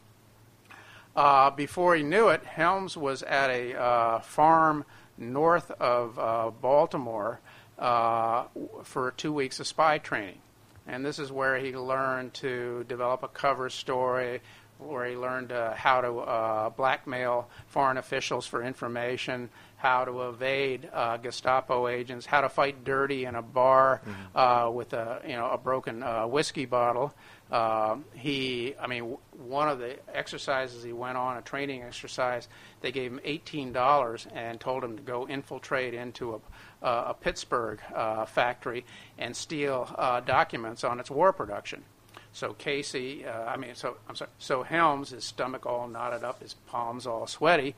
Uh, 1.14 1.50
before 1.50 1.94
he 1.94 2.02
knew 2.02 2.28
it, 2.28 2.44
Helms 2.44 2.96
was 2.96 3.22
at 3.22 3.50
a 3.50 3.78
uh, 3.78 4.20
farm 4.20 4.84
north 5.18 5.70
of 5.72 6.18
uh, 6.18 6.50
Baltimore 6.50 7.40
uh, 7.78 8.44
for 8.82 9.10
two 9.12 9.32
weeks 9.32 9.60
of 9.60 9.66
spy 9.66 9.98
training. 9.98 10.38
And 10.86 11.04
this 11.04 11.18
is 11.18 11.30
where 11.30 11.58
he 11.58 11.76
learned 11.76 12.34
to 12.34 12.84
develop 12.88 13.22
a 13.22 13.28
cover 13.28 13.70
story, 13.70 14.40
where 14.78 15.06
he 15.06 15.16
learned 15.16 15.52
uh, 15.52 15.74
how 15.74 16.00
to 16.00 16.18
uh, 16.18 16.70
blackmail 16.70 17.48
foreign 17.66 17.98
officials 17.98 18.46
for 18.46 18.62
information, 18.62 19.48
how 19.82 20.04
to 20.04 20.28
evade 20.28 20.88
uh, 20.92 21.16
Gestapo 21.16 21.88
agents, 21.88 22.24
how 22.24 22.42
to 22.42 22.48
fight 22.48 22.84
dirty 22.84 23.24
in 23.24 23.34
a 23.34 23.42
bar 23.42 24.00
mm-hmm. 24.06 24.74
with 24.74 24.92
a 24.92 25.20
you 25.26 25.34
know 25.34 25.50
a 25.50 25.58
broken 25.58 26.04
uh, 26.04 26.24
whiskey 26.24 26.66
bottle. 26.66 27.12
Uh, 27.50 27.96
he, 28.14 28.74
I 28.80 28.86
mean, 28.86 29.00
w- 29.00 29.18
one 29.32 29.68
of 29.68 29.80
the 29.80 29.98
exercises 30.14 30.84
he 30.84 30.92
went 30.92 31.18
on, 31.18 31.36
a 31.36 31.42
training 31.42 31.82
exercise, 31.82 32.48
they 32.80 32.92
gave 32.92 33.12
him 33.12 33.20
$18 33.26 34.26
and 34.32 34.58
told 34.58 34.82
him 34.82 34.96
to 34.96 35.02
go 35.02 35.28
infiltrate 35.28 35.92
into 35.92 36.40
a, 36.82 36.86
uh, 36.86 37.08
a 37.08 37.14
Pittsburgh 37.14 37.78
factory 38.26 38.86
and 39.18 39.36
steal 39.36 39.84
documents 40.24 40.82
on 40.82 40.98
its 40.98 41.10
war 41.10 41.32
production. 41.34 41.84
So 42.32 42.54
Casey, 42.54 43.26
uh, 43.26 43.44
I 43.44 43.56
mean, 43.58 43.74
so 43.74 43.98
I'm 44.08 44.16
sorry. 44.16 44.30
So 44.38 44.62
Helms, 44.62 45.10
his 45.10 45.24
stomach 45.24 45.66
all 45.66 45.86
knotted 45.86 46.24
up, 46.24 46.40
his 46.40 46.54
palms 46.54 47.06
all 47.06 47.26
sweaty, 47.26 47.74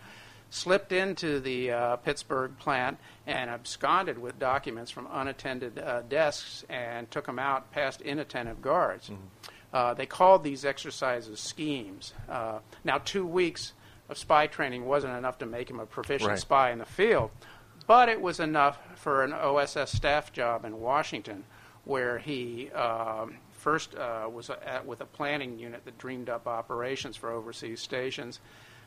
slipped 0.54 0.92
into 0.92 1.40
the 1.40 1.72
uh, 1.72 1.96
Pittsburgh 1.96 2.56
plant 2.58 2.96
and 3.26 3.50
absconded 3.50 4.16
with 4.16 4.38
documents 4.38 4.88
from 4.88 5.08
unattended 5.10 5.80
uh, 5.80 6.02
desks 6.02 6.64
and 6.68 7.10
took 7.10 7.26
them 7.26 7.40
out 7.40 7.72
past 7.72 8.00
inattentive 8.02 8.62
guards. 8.62 9.08
Mm-hmm. 9.08 9.24
Uh, 9.72 9.94
they 9.94 10.06
called 10.06 10.44
these 10.44 10.64
exercises 10.64 11.40
schemes. 11.40 12.14
Uh, 12.28 12.60
now, 12.84 12.98
two 12.98 13.26
weeks 13.26 13.72
of 14.08 14.16
spy 14.16 14.46
training 14.46 14.84
wasn't 14.86 15.12
enough 15.16 15.38
to 15.38 15.46
make 15.46 15.68
him 15.68 15.80
a 15.80 15.86
proficient 15.86 16.30
right. 16.30 16.38
spy 16.38 16.70
in 16.70 16.78
the 16.78 16.84
field, 16.84 17.32
but 17.88 18.08
it 18.08 18.20
was 18.20 18.38
enough 18.38 18.78
for 18.94 19.24
an 19.24 19.32
OSS 19.32 19.90
staff 19.90 20.32
job 20.32 20.64
in 20.64 20.80
Washington, 20.80 21.42
where 21.84 22.18
he 22.18 22.70
um, 22.70 23.34
first 23.50 23.96
uh, 23.96 24.28
was 24.32 24.50
at, 24.50 24.86
with 24.86 25.00
a 25.00 25.06
planning 25.06 25.58
unit 25.58 25.84
that 25.84 25.98
dreamed 25.98 26.28
up 26.28 26.46
operations 26.46 27.16
for 27.16 27.32
overseas 27.32 27.80
stations. 27.80 28.38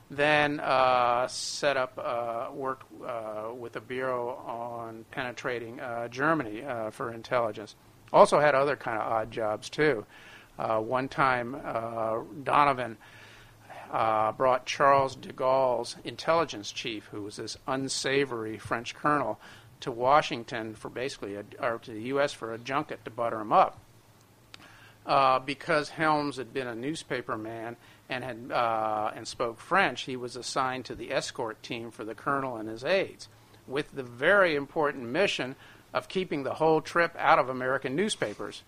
Then 0.09 0.61
uh, 0.61 1.27
set 1.27 1.75
up, 1.75 1.99
uh, 2.01 2.47
worked 2.53 2.85
uh, 3.05 3.53
with 3.53 3.73
the 3.73 3.81
bureau 3.81 4.35
on 4.47 5.05
penetrating 5.11 5.79
uh, 5.79 6.07
Germany 6.07 6.63
uh, 6.63 6.91
for 6.91 7.13
intelligence. 7.13 7.75
Also 8.13 8.39
had 8.39 8.55
other 8.55 8.77
kind 8.77 8.97
of 9.01 9.11
odd 9.11 9.31
jobs 9.31 9.69
too. 9.69 10.05
one 10.57 11.09
time, 11.09 11.59
Donovan 12.43 12.97
brought 13.91 14.65
Charles 14.65 15.15
de 15.17 15.33
Gaulle's 15.33 15.97
intelligence 16.05 16.71
chief, 16.71 17.05
who 17.07 17.23
was 17.23 17.35
this 17.35 17.57
unsavory 17.67 18.57
French 18.57 18.95
colonel, 18.95 19.41
to 19.81 19.91
Washington 19.91 20.73
for 20.73 20.89
basically, 20.89 21.35
a, 21.35 21.43
or 21.59 21.79
to 21.79 21.91
the 21.91 22.01
U.S. 22.03 22.31
for 22.31 22.53
a 22.53 22.57
junket 22.57 23.03
to 23.03 23.11
butter 23.11 23.41
him 23.41 23.51
up 23.51 23.77
uh, 25.07 25.39
because 25.39 25.89
Helms 25.89 26.37
had 26.37 26.53
been 26.53 26.67
a 26.67 26.75
newspaper 26.75 27.37
man 27.37 27.77
and 28.09 28.23
had 28.23 28.51
uh, 28.51 29.11
and 29.15 29.27
spoke 29.27 29.59
French, 29.59 30.03
he 30.03 30.15
was 30.15 30.35
assigned 30.35 30.85
to 30.85 30.95
the 30.95 31.11
escort 31.11 31.61
team 31.61 31.91
for 31.91 32.03
the 32.03 32.15
colonel 32.15 32.55
and 32.57 32.69
his 32.69 32.83
aides, 32.83 33.27
with 33.67 33.91
the 33.91 34.03
very 34.03 34.55
important 34.55 35.05
mission 35.05 35.55
of 35.93 36.07
keeping 36.07 36.43
the 36.43 36.55
whole 36.55 36.81
trip 36.81 37.15
out 37.17 37.39
of 37.39 37.49
American 37.49 37.95
newspapers. 37.95 38.63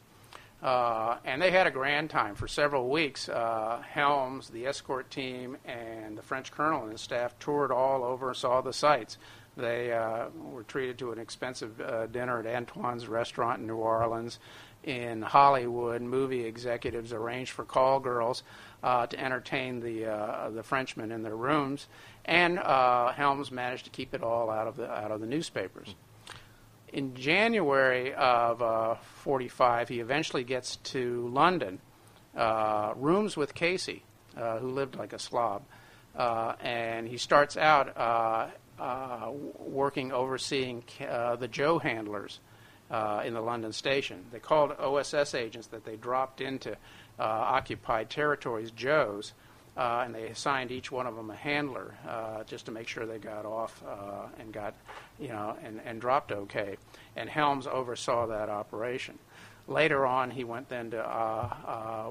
Uh, 0.62 1.18
and 1.24 1.42
they 1.42 1.52
had 1.52 1.68
a 1.68 1.72
grand 1.72 2.10
time 2.10 2.36
for 2.36 2.48
several 2.48 2.90
weeks. 2.90 3.30
Uh, 3.30 3.82
Helms, 3.94 4.50
the 4.50 4.66
escort 4.68 5.10
team, 5.10 5.56
and 5.66 6.18
the 6.18 6.22
French 6.22 6.52
colonel 6.52 6.84
and 6.84 6.92
his 6.92 7.00
staff 7.00 7.38
toured 7.40 7.72
all 7.72 8.04
over, 8.04 8.30
and 8.30 8.38
saw 8.38 8.60
the 8.60 8.74
sights. 8.74 9.18
They 9.56 9.94
uh, 9.94 10.28
were 10.36 10.64
treated 10.64 10.98
to 11.00 11.12
an 11.12 11.20
expensive 11.20 11.80
uh, 11.80 12.08
dinner 12.08 12.40
at 12.40 12.46
Antoine's 12.46 13.08
restaurant 13.08 13.62
in 13.62 13.68
New 13.68 13.78
Orleans 13.78 14.40
in 14.84 15.22
Hollywood, 15.22 16.02
movie 16.02 16.46
executives 16.46 17.12
arranged 17.12 17.52
for 17.52 17.66
call 17.66 18.00
girls 18.00 18.44
uh, 18.82 19.07
to 19.07 19.19
entertain 19.19 19.82
the 19.82 20.05
uh, 20.05 20.49
the 20.51 20.63
Frenchmen 20.63 21.11
in 21.11 21.23
their 21.23 21.36
rooms, 21.36 21.88
and 22.25 22.59
uh, 22.59 23.11
Helms 23.11 23.51
managed 23.51 23.86
to 23.86 23.89
keep 23.89 24.13
it 24.13 24.23
all 24.23 24.49
out 24.49 24.67
of 24.67 24.77
the 24.77 24.89
out 24.89 25.11
of 25.11 25.19
the 25.19 25.27
newspapers. 25.27 25.95
In 26.91 27.15
January 27.15 28.13
of 28.13 28.99
'45, 29.23 29.82
uh, 29.89 29.93
he 29.93 29.99
eventually 29.99 30.43
gets 30.43 30.77
to 30.77 31.27
London, 31.27 31.80
uh, 32.36 32.93
rooms 32.95 33.36
with 33.36 33.53
Casey, 33.53 34.03
uh, 34.38 34.59
who 34.59 34.69
lived 34.69 34.95
like 34.95 35.13
a 35.13 35.19
slob, 35.19 35.63
and 36.15 37.07
he 37.07 37.17
starts 37.17 37.57
out 37.57 38.51
working 39.59 40.11
overseeing 40.11 40.84
the 40.99 41.47
Joe 41.51 41.80
handlers 41.80 42.39
in 43.25 43.34
the 43.34 43.41
London 43.41 43.73
station. 43.73 44.25
They 44.32 44.39
called 44.39 44.71
OSS 44.80 45.36
agents 45.36 45.67
that 45.67 45.84
they 45.84 45.95
dropped 45.95 46.41
into 46.41 46.77
occupied 47.24 48.09
territories 48.09 48.72
Joes, 48.72 49.34
uh, 49.78 50.01
and 50.03 50.13
they 50.13 50.28
assigned 50.28 50.72
each 50.72 50.91
one 50.91 51.07
of 51.07 51.15
them 51.15 51.30
a 51.30 51.36
handler 51.36 51.95
uh, 52.07 52.43
just 52.43 52.65
to 52.65 52.72
make 52.72 52.88
sure 52.88 53.05
they 53.05 53.17
got 53.17 53.45
off 53.45 53.82
uh, 53.88 54.28
and 54.39 54.51
got, 54.51 54.74
you 55.20 55.30
know, 55.30 55.55
and, 55.63 55.80
and 55.86 56.01
dropped 56.01 56.32
okay. 56.32 56.76
And 57.15 57.30
Helms 57.30 57.65
oversaw 57.65 58.28
that 58.28 58.49
operation. 58.49 59.17
Later 59.67 60.05
on, 60.05 60.32
he 60.32 60.43
went 60.43 60.67
then 60.67 60.91
to 60.91 60.99
uh, 60.99 62.09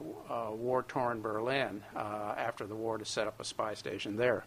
war-torn 0.52 1.20
Berlin 1.20 1.82
after 1.94 2.66
the 2.66 2.74
war 2.76 2.98
to 2.98 3.04
set 3.04 3.26
up 3.26 3.40
a 3.40 3.44
spy 3.44 3.74
station 3.74 4.16
there. 4.16 4.44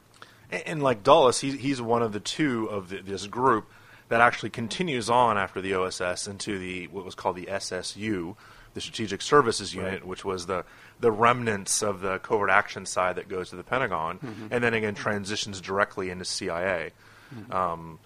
And, 0.49 0.64
and 0.66 0.84
like 0.84 1.03
Dulles, 1.03 1.39
he, 1.41 1.57
he's 1.57 1.82
one 1.82 2.01
of 2.01 2.14
the 2.14 2.20
two 2.20 2.68
of 2.68 2.89
the, 2.89 3.01
this 3.01 3.28
group 3.28 3.70
that 4.09 4.20
actually 4.20 4.49
continues 4.49 5.09
on 5.09 5.38
after 5.38 5.62
the 5.62 5.74
OSS 5.74 6.28
into 6.28 6.59
the 6.59 6.88
what 6.88 7.05
was 7.05 7.16
called 7.16 7.36
the 7.36 7.45
SSU, 7.45 8.36
the 8.74 8.82
Strategic 8.82 9.22
Services 9.22 9.74
Unit, 9.74 9.93
right. 9.93 10.07
which 10.07 10.26
was 10.26 10.45
the 10.45 10.65
the 10.99 11.11
remnants 11.11 11.82
of 11.82 12.01
the 12.01 12.19
covert 12.19 12.49
action 12.49 12.86
side 12.86 13.15
that 13.15 13.28
goes 13.28 13.49
to 13.49 13.55
the 13.55 13.63
Pentagon, 13.63 14.19
mm-hmm. 14.19 14.47
and 14.51 14.63
then 14.63 14.74
again 14.74 14.95
transitions 14.95 15.59
directly 15.61 16.09
into 16.09 16.26
CIA. 16.26 16.91
Mm-hmm. 17.34 17.51
Um, 17.51 17.99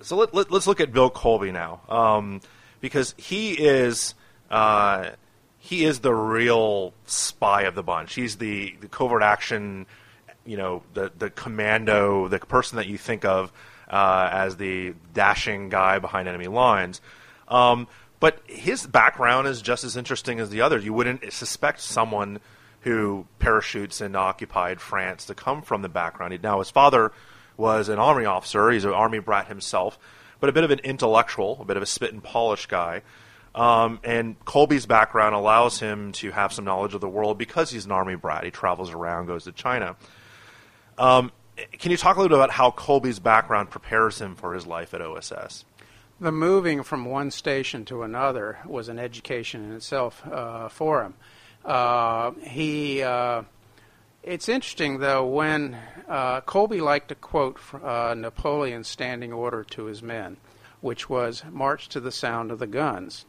so 0.00 0.16
let, 0.16 0.34
us 0.34 0.46
let, 0.50 0.66
look 0.66 0.80
at 0.80 0.92
Bill 0.92 1.10
Colby 1.10 1.52
now, 1.52 1.80
um, 1.88 2.40
because 2.80 3.14
he 3.16 3.52
is. 3.52 4.14
Uh, 4.50 5.10
he 5.58 5.84
is 5.84 5.98
the 5.98 6.14
real 6.14 6.94
spy 7.06 7.62
of 7.62 7.74
the 7.74 7.82
bunch. 7.82 8.14
He's 8.14 8.36
the, 8.36 8.76
the 8.80 8.86
covert 8.86 9.20
action, 9.20 9.86
you 10.44 10.56
know, 10.56 10.84
the 10.94 11.10
the 11.18 11.28
commando, 11.28 12.28
the 12.28 12.38
person 12.38 12.76
that 12.76 12.86
you 12.86 12.96
think 12.96 13.24
of 13.24 13.52
uh, 13.88 14.28
as 14.30 14.56
the 14.56 14.94
dashing 15.14 15.68
guy 15.68 15.98
behind 15.98 16.28
enemy 16.28 16.46
lines. 16.46 17.00
Um, 17.48 17.88
but 18.20 18.40
his 18.46 18.86
background 18.86 19.46
is 19.48 19.62
just 19.62 19.84
as 19.84 19.96
interesting 19.96 20.40
as 20.40 20.50
the 20.50 20.60
others. 20.60 20.84
You 20.84 20.92
wouldn't 20.92 21.32
suspect 21.32 21.80
someone 21.80 22.40
who 22.80 23.26
parachutes 23.38 24.00
into 24.00 24.18
occupied 24.18 24.80
France 24.80 25.24
to 25.26 25.34
come 25.34 25.62
from 25.62 25.82
the 25.82 25.88
background. 25.88 26.38
Now, 26.42 26.60
his 26.60 26.70
father 26.70 27.12
was 27.56 27.88
an 27.88 27.98
army 27.98 28.24
officer. 28.24 28.70
He's 28.70 28.84
an 28.84 28.92
army 28.92 29.18
brat 29.18 29.48
himself, 29.48 29.98
but 30.40 30.48
a 30.48 30.52
bit 30.52 30.64
of 30.64 30.70
an 30.70 30.78
intellectual, 30.80 31.58
a 31.60 31.64
bit 31.64 31.76
of 31.76 31.82
a 31.82 31.86
spit 31.86 32.12
and 32.12 32.22
polish 32.22 32.66
guy. 32.66 33.02
Um, 33.54 34.00
and 34.04 34.38
Colby's 34.44 34.84
background 34.84 35.34
allows 35.34 35.80
him 35.80 36.12
to 36.12 36.30
have 36.30 36.52
some 36.52 36.64
knowledge 36.66 36.94
of 36.94 37.00
the 37.00 37.08
world 37.08 37.38
because 37.38 37.70
he's 37.70 37.86
an 37.86 37.92
army 37.92 38.14
brat. 38.14 38.44
He 38.44 38.50
travels 38.50 38.90
around, 38.90 39.26
goes 39.26 39.44
to 39.44 39.52
China. 39.52 39.96
Um, 40.98 41.32
can 41.72 41.90
you 41.90 41.96
talk 41.96 42.16
a 42.16 42.20
little 42.20 42.36
bit 42.36 42.44
about 42.44 42.50
how 42.50 42.70
Colby's 42.70 43.18
background 43.18 43.70
prepares 43.70 44.20
him 44.20 44.36
for 44.36 44.52
his 44.52 44.66
life 44.66 44.92
at 44.92 45.00
OSS? 45.00 45.64
The 46.18 46.32
moving 46.32 46.82
from 46.82 47.04
one 47.04 47.30
station 47.30 47.84
to 47.86 48.02
another 48.02 48.58
was 48.64 48.88
an 48.88 48.98
education 48.98 49.64
in 49.64 49.72
itself 49.72 50.26
uh, 50.26 50.70
for 50.70 51.02
him. 51.02 51.14
Uh, 51.62 52.30
he, 52.40 53.02
uh, 53.02 53.42
it's 54.22 54.48
interesting 54.48 55.00
though 55.00 55.26
when 55.26 55.76
uh, 56.08 56.40
Colby 56.40 56.80
liked 56.80 57.08
to 57.08 57.16
quote 57.16 57.58
uh, 57.74 58.14
Napoleon's 58.16 58.88
standing 58.88 59.30
order 59.30 59.62
to 59.64 59.84
his 59.84 60.02
men, 60.02 60.38
which 60.80 61.10
was 61.10 61.44
"March 61.50 61.86
to 61.90 62.00
the 62.00 62.12
sound 62.12 62.50
of 62.50 62.60
the 62.60 62.66
guns." 62.66 63.26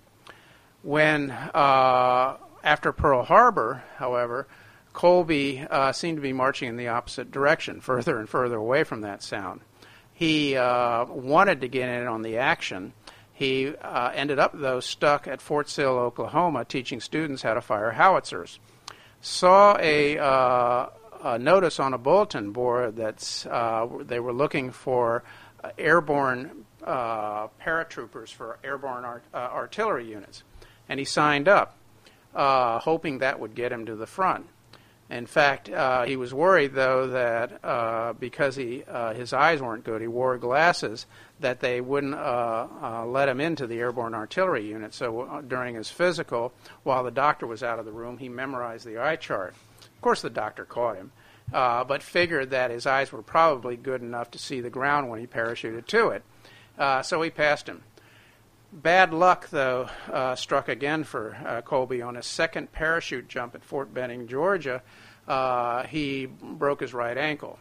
When 0.82 1.32
uh, 1.32 2.38
after 2.64 2.94
Pearl 2.94 3.24
Harbor, 3.24 3.84
however, 3.98 4.48
Colby 4.94 5.68
seemed 5.92 6.18
to 6.18 6.22
be 6.22 6.32
marching 6.32 6.70
in 6.70 6.78
the 6.78 6.88
opposite 6.88 7.32
direction, 7.32 7.82
further 7.82 8.18
and 8.18 8.30
further 8.30 8.56
away 8.56 8.86
from 8.86 9.02
that 9.02 9.24
sound. 9.24 9.60
He 10.18 10.56
uh, 10.56 11.06
wanted 11.06 11.62
to 11.62 11.68
get 11.68 11.90
in 11.90 12.08
on 12.08 12.24
the 12.24 12.38
action. 12.40 12.94
He 13.34 13.68
uh, 13.68 14.12
ended 14.16 14.40
up, 14.40 14.52
though, 14.56 14.80
stuck 14.80 15.28
at 15.28 15.44
Fort 15.44 15.70
Sill, 15.70 15.96
Oklahoma, 15.96 16.66
teaching 16.66 17.00
students 17.00 17.44
how 17.44 17.54
to 17.54 17.62
fire 17.62 17.92
howitzers. 17.92 18.60
Saw 19.22 19.78
a, 19.80 20.18
uh, 20.18 20.90
a 21.24 21.38
notice 21.38 21.80
on 21.80 21.94
a 21.94 22.00
bulletin 22.00 22.50
board 22.50 22.96
that 22.96 23.46
uh, 23.48 23.86
they 24.02 24.20
were 24.20 24.34
looking 24.34 24.72
for 24.72 25.24
airborne 25.78 26.66
uh, 26.84 27.50
paratroopers 27.64 28.30
for 28.30 28.58
airborne 28.64 29.06
art, 29.06 29.24
artillery 29.36 30.10
units. 30.10 30.42
And 30.90 30.98
he 30.98 31.06
signed 31.06 31.48
up, 31.48 31.78
hoping 32.34 33.20
that 33.20 33.40
would 33.40 33.54
get 33.54 33.72
him 33.72 33.86
to 33.86 33.96
the 33.96 34.08
front. 34.08 34.48
In 35.10 35.26
fact, 35.26 35.70
uh, 35.70 36.04
he 36.04 36.18
was 36.18 36.34
worried, 36.34 36.74
though, 36.74 37.08
that 37.08 37.64
uh, 37.64 38.12
because 38.14 38.58
he 38.58 38.84
uh, 38.84 39.14
his 39.14 39.32
eyes 39.32 39.62
weren't 39.62 39.86
good, 39.86 40.02
he 40.02 40.08
wore 40.08 40.38
glasses, 40.38 41.06
that 41.40 41.62
they 41.62 41.80
wouldn't 41.80 42.14
uh, 42.14 42.68
uh, 42.82 43.06
let 43.06 43.30
him 43.30 43.40
into 43.40 43.68
the 43.68 43.80
airborne 43.80 44.14
artillery 44.14 44.68
unit. 44.68 44.94
So 44.94 45.22
uh, 45.22 45.42
during 45.42 45.76
his 45.76 45.90
physical, 45.90 46.52
while 46.84 47.06
the 47.06 47.12
doctor 47.12 47.48
was 47.48 47.64
out 47.64 47.80
of 47.80 47.86
the 47.86 47.92
room, 47.94 48.18
he 48.18 48.28
memorized 48.28 48.86
the 48.86 48.98
eye 48.98 49.16
chart. 49.16 49.54
Of 49.82 50.02
course, 50.02 50.22
the 50.22 50.30
doctor 50.30 50.66
caught 50.66 50.98
him, 50.98 51.12
but 51.52 52.04
figured 52.04 52.50
that 52.50 52.70
his 52.70 52.86
eyes 52.86 53.10
were 53.12 53.22
probably 53.22 53.78
good 53.78 54.02
enough 54.02 54.32
to 54.32 54.40
see 54.40 54.60
the 54.60 54.70
ground 54.70 55.10
when 55.10 55.22
he 55.22 55.28
parachuted 55.28 55.88
to 55.88 56.10
it. 56.10 56.24
So 57.06 57.22
he 57.22 57.30
passed 57.30 57.68
him. 57.68 57.84
Bad 58.72 59.14
luck, 59.14 59.50
though, 59.50 59.90
uh, 60.12 60.36
struck 60.36 60.68
again 60.68 61.06
for 61.06 61.38
uh, 61.46 61.62
Colby 61.62 62.02
on 62.02 62.16
his 62.16 62.26
second 62.26 62.72
parachute 62.74 63.30
jump 63.30 63.56
at 63.56 63.64
Fort 63.64 63.94
Benning, 63.94 64.28
Georgia. 64.28 64.84
Uh, 65.26 65.84
he 65.84 66.26
broke 66.26 66.82
his 66.82 66.94
right 66.94 67.18
ankle. 67.18 67.60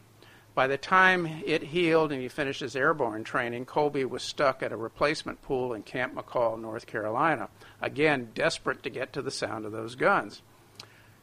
By 0.57 0.67
the 0.67 0.79
time 0.79 1.27
it 1.45 1.63
healed 1.63 2.13
and 2.13 2.21
he 2.21 2.29
finished 2.29 2.61
his 2.61 2.75
airborne 2.75 3.25
training, 3.25 3.67
Colby 3.67 4.05
was 4.05 4.23
stuck 4.23 4.63
at 4.63 4.73
a 4.73 4.77
replacement 4.77 5.43
pool 5.43 5.75
in 5.75 5.83
Camp 5.83 6.15
McCall, 6.15 6.59
North 6.61 6.87
Carolina, 6.87 7.51
again 7.81 8.31
desperate 8.35 8.83
to 8.83 8.91
get 8.91 9.13
to 9.13 9.23
the 9.23 9.31
sound 9.31 9.65
of 9.65 9.73
those 9.73 9.95
guns. 9.95 10.43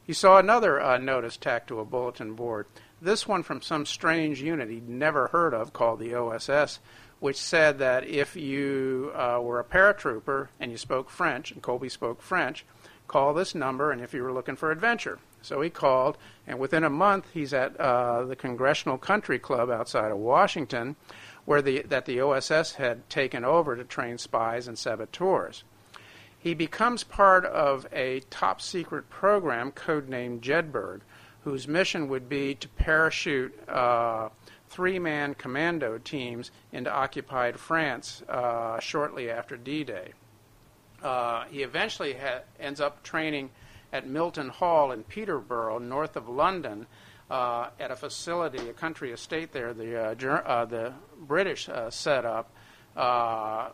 He 0.06 0.14
saw 0.14 0.38
another 0.38 0.80
uh, 0.80 0.98
notice 0.98 1.36
tacked 1.36 1.68
to 1.70 1.80
a 1.80 1.86
bulletin 1.86 2.36
board, 2.36 2.68
this 3.02 3.28
one 3.28 3.44
from 3.44 3.62
some 3.62 3.86
strange 3.86 4.42
unit 4.42 4.70
he'd 4.70 4.88
never 4.88 5.28
heard 5.28 5.54
of 5.54 5.74
called 5.74 6.00
the 6.00 6.16
OSS, 6.16 6.80
which 7.24 7.38
said 7.38 7.80
that 7.80 8.06
if 8.06 8.36
you 8.36 9.10
uh, 9.16 9.40
were 9.42 9.58
a 9.58 9.64
paratrooper 9.64 10.50
and 10.60 10.70
you 10.70 10.78
spoke 10.78 11.10
French, 11.10 11.52
and 11.52 11.62
Colby 11.62 11.88
spoke 11.88 12.22
French, 12.22 12.66
call 13.08 13.34
this 13.34 13.56
number, 13.56 13.94
and 13.94 14.02
if 14.02 14.14
you 14.14 14.22
were 14.22 14.34
looking 14.34 14.58
for 14.58 14.72
adventure. 14.72 15.18
So 15.42 15.62
he 15.62 15.70
called, 15.70 16.18
and 16.46 16.60
within 16.60 16.84
a 16.84 16.90
month, 16.90 17.28
he's 17.34 17.54
at 17.54 17.80
uh, 17.80 18.26
the 18.26 18.36
Congressional 18.36 18.98
Country 18.98 19.40
Club 19.40 19.70
outside 19.70 20.12
of 20.12 20.18
Washington, 20.18 20.98
where 21.46 21.62
the, 21.62 21.84
that 21.84 22.04
the 22.04 22.20
OSS 22.20 22.74
had 22.74 23.10
taken 23.10 23.46
over 23.46 23.78
to 23.78 23.86
train 23.86 24.18
spies 24.18 24.68
and 24.68 24.78
saboteurs. 24.78 25.64
He 26.38 26.54
becomes 26.54 27.06
part 27.06 27.46
of 27.46 27.88
a 27.94 28.20
top 28.32 28.60
secret 28.60 29.10
program 29.10 29.72
codenamed 29.72 30.42
Jedburgh, 30.42 31.00
whose 31.46 31.70
mission 31.70 32.10
would 32.10 32.28
be 32.28 32.56
to 32.56 32.68
parachute 32.68 33.58
uh, 33.70 34.28
three 34.74 34.98
man 34.98 35.36
commando 35.36 36.00
teams 36.00 36.50
into 36.72 36.92
occupied 36.92 37.60
France 37.60 38.24
uh, 38.28 38.80
shortly 38.80 39.30
after 39.30 39.56
D 39.56 39.84
Day. 39.84 40.14
Uh, 41.04 41.44
he 41.46 41.62
eventually 41.62 42.14
ha- 42.14 42.42
ends 42.60 42.82
up 42.82 43.04
training 43.04 43.52
at 43.92 44.08
Milton 44.08 44.50
Hall 44.50 44.92
in 44.92 45.04
Peterborough, 45.04 45.78
north 45.78 46.16
of 46.16 46.28
London, 46.28 46.88
uh, 47.30 47.70
at 47.80 47.92
a 47.92 47.96
facility, 47.96 48.68
a 48.68 48.74
country 48.74 49.12
estate 49.12 49.52
there, 49.52 49.74
the, 49.74 49.96
uh, 49.96 50.16
Ger- 50.16 50.48
uh, 50.48 50.66
the 50.66 50.94
British 51.20 51.70
uh, 51.70 51.92
set 51.92 52.26
up, 52.26 52.50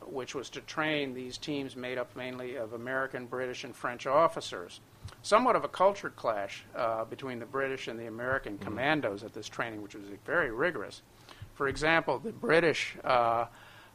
which 0.05 0.35
was 0.35 0.49
to 0.49 0.61
train 0.61 1.13
these 1.13 1.37
teams 1.37 1.77
made 1.77 1.97
up 1.97 2.13
mainly 2.15 2.55
of 2.55 2.73
American, 2.73 3.25
British, 3.25 3.63
and 3.63 3.73
French 3.73 4.05
officers 4.05 4.81
somewhat 5.21 5.55
of 5.55 5.63
a 5.63 5.67
culture 5.67 6.09
clash 6.09 6.63
uh, 6.75 7.05
between 7.05 7.39
the 7.39 7.45
British 7.45 7.87
and 7.87 7.99
the 7.99 8.07
American 8.07 8.53
mm-hmm. 8.53 8.63
commandos 8.63 9.23
at 9.23 9.33
this 9.33 9.47
training, 9.47 9.81
which 9.81 9.95
was 9.95 10.05
very 10.25 10.51
rigorous. 10.51 11.01
For 11.55 11.67
example, 11.67 12.19
the 12.19 12.31
British, 12.31 12.95
uh, 13.03 13.45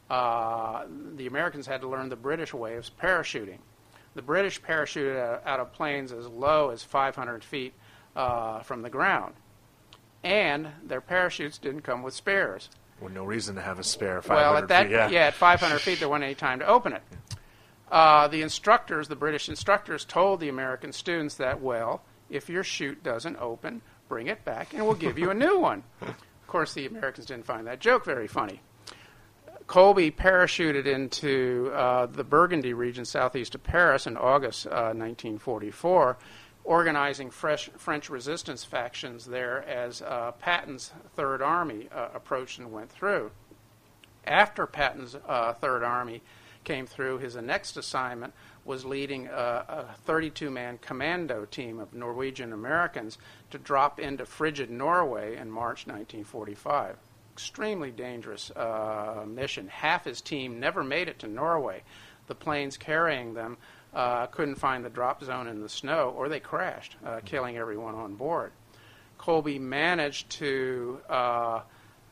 uh, 0.09 0.85
the 1.15 1.27
Americans 1.27 1.65
had 1.65 1.81
to 1.81 1.87
learn 1.87 2.09
the 2.09 2.15
British 2.15 2.53
way 2.53 2.75
of 2.75 2.85
parachuting. 2.97 3.57
The 4.13 4.21
British 4.21 4.61
parachuted 4.61 5.41
out 5.45 5.59
of 5.59 5.73
planes 5.73 6.11
as 6.11 6.27
low 6.27 6.69
as 6.69 6.83
500 6.83 7.43
feet 7.43 7.73
uh, 8.15 8.59
from 8.61 8.81
the 8.81 8.89
ground, 8.89 9.33
and 10.23 10.69
their 10.83 11.01
parachutes 11.01 11.57
didn't 11.57 11.81
come 11.81 12.01
with 12.01 12.13
spares. 12.13 12.69
Well, 13.01 13.11
no 13.11 13.25
reason 13.25 13.55
to 13.55 13.61
have 13.61 13.77
a 13.77 13.83
spare 13.83 14.21
500 14.21 14.41
well, 14.41 14.57
at 14.57 14.67
that, 14.69 14.83
feet. 14.83 14.91
Yeah. 14.91 15.09
yeah, 15.09 15.27
at 15.27 15.33
500 15.33 15.79
feet, 15.79 15.99
there 15.99 16.07
wasn't 16.07 16.25
any 16.25 16.35
time 16.35 16.59
to 16.59 16.67
open 16.67 16.93
it. 16.93 17.01
Uh, 17.91 18.27
the 18.27 18.41
instructors, 18.41 19.07
the 19.07 19.15
British 19.15 19.47
instructors, 19.47 20.05
told 20.05 20.39
the 20.39 20.49
American 20.49 20.91
students 20.91 21.35
that, 21.35 21.61
well, 21.61 22.01
if 22.29 22.49
your 22.49 22.63
chute 22.63 23.03
doesn't 23.03 23.37
open, 23.37 23.81
bring 24.07 24.27
it 24.27 24.43
back 24.45 24.73
and 24.73 24.85
we'll 24.85 24.95
give 24.95 25.19
you 25.19 25.29
a 25.29 25.33
new 25.45 25.59
one. 25.59 25.83
Of 26.01 26.47
course, 26.47 26.73
the 26.73 26.85
Americans 26.85 27.27
didn't 27.27 27.45
find 27.45 27.67
that 27.67 27.79
joke 27.79 28.05
very 28.05 28.27
funny. 28.27 28.61
Colby 29.67 30.11
parachuted 30.11 30.85
into 30.85 31.71
uh, 31.73 32.05
the 32.05 32.23
Burgundy 32.23 32.73
region 32.73 33.03
southeast 33.03 33.55
of 33.55 33.63
Paris 33.63 34.05
in 34.05 34.15
August 34.15 34.67
uh, 34.67 34.93
1944, 34.93 36.17
organizing 36.63 37.31
fresh, 37.31 37.69
French 37.77 38.09
resistance 38.09 38.63
factions 38.63 39.25
there 39.25 39.67
as 39.67 40.03
uh, 40.03 40.31
Patton's 40.33 40.91
Third 41.15 41.41
Army 41.41 41.89
uh, 41.93 42.09
approached 42.13 42.59
and 42.59 42.71
went 42.71 42.91
through. 42.91 43.31
After 44.25 44.67
Patton's 44.67 45.15
uh, 45.27 45.53
Third 45.53 45.83
Army 45.83 46.21
came 46.65 46.85
through, 46.85 47.19
his 47.19 47.35
next 47.35 47.77
assignment 47.77 48.33
was 48.65 48.83
leading 48.83 49.27
a 49.27 49.95
32 50.05 50.49
man 50.49 50.79
commando 50.79 51.45
team 51.45 51.79
of 51.79 51.93
Norwegian 51.93 52.51
Americans 52.51 53.17
to 53.51 53.59
drop 53.59 53.99
into 53.99 54.25
frigid 54.25 54.69
Norway 54.69 55.37
in 55.37 55.49
March 55.49 55.85
1945. 55.85 56.97
Extremely 57.31 57.91
dangerous 57.91 58.49
uh, 58.51 59.23
mission. 59.27 59.67
Half 59.67 60.05
his 60.05 60.19
team 60.21 60.59
never 60.59 60.83
made 60.83 61.07
it 61.07 61.19
to 61.19 61.27
Norway. 61.27 61.83
The 62.27 62.35
planes 62.35 62.75
carrying 62.75 63.35
them 63.35 63.57
uh, 63.93 64.25
couldn't 64.27 64.55
find 64.55 64.83
the 64.83 64.89
drop 64.89 65.23
zone 65.23 65.47
in 65.47 65.61
the 65.61 65.69
snow, 65.69 66.13
or 66.17 66.27
they 66.27 66.39
crashed, 66.39 66.95
uh, 67.05 67.19
killing 67.23 67.57
everyone 67.57 67.95
on 67.95 68.15
board. 68.15 68.51
Colby 69.17 69.59
managed 69.59 70.29
to 70.31 70.99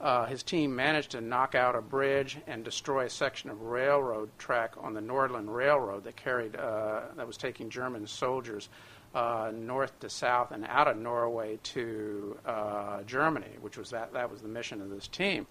uh, 0.03 0.25
his 0.25 0.43
team 0.43 0.75
managed 0.75 1.11
to 1.11 1.21
knock 1.21 1.55
out 1.55 1.75
a 1.75 1.81
bridge 1.81 2.37
and 2.45 2.65
destroy 2.65 3.05
a 3.05 3.09
section 3.09 3.49
of 3.49 3.61
railroad 3.61 4.29
track 4.37 4.73
on 4.81 4.93
the 4.93 4.99
Nordland 4.99 5.47
Railroad 5.47 6.03
that 6.03 6.17
carried 6.17 6.57
uh, 6.57 7.03
that 7.15 7.25
was 7.25 7.37
taking 7.37 7.69
German 7.69 8.05
soldiers 8.05 8.67
uh, 9.15 9.51
north 9.55 9.97
to 10.01 10.09
south 10.09 10.51
and 10.51 10.65
out 10.67 10.89
of 10.89 10.97
Norway 10.97 11.57
to 11.63 12.37
uh, 12.45 13.03
Germany, 13.03 13.55
which 13.61 13.77
was 13.77 13.91
that 13.91 14.11
that 14.11 14.29
was 14.29 14.41
the 14.41 14.49
mission 14.49 14.81
of 14.81 14.89
this 14.89 15.07
team. 15.07 15.47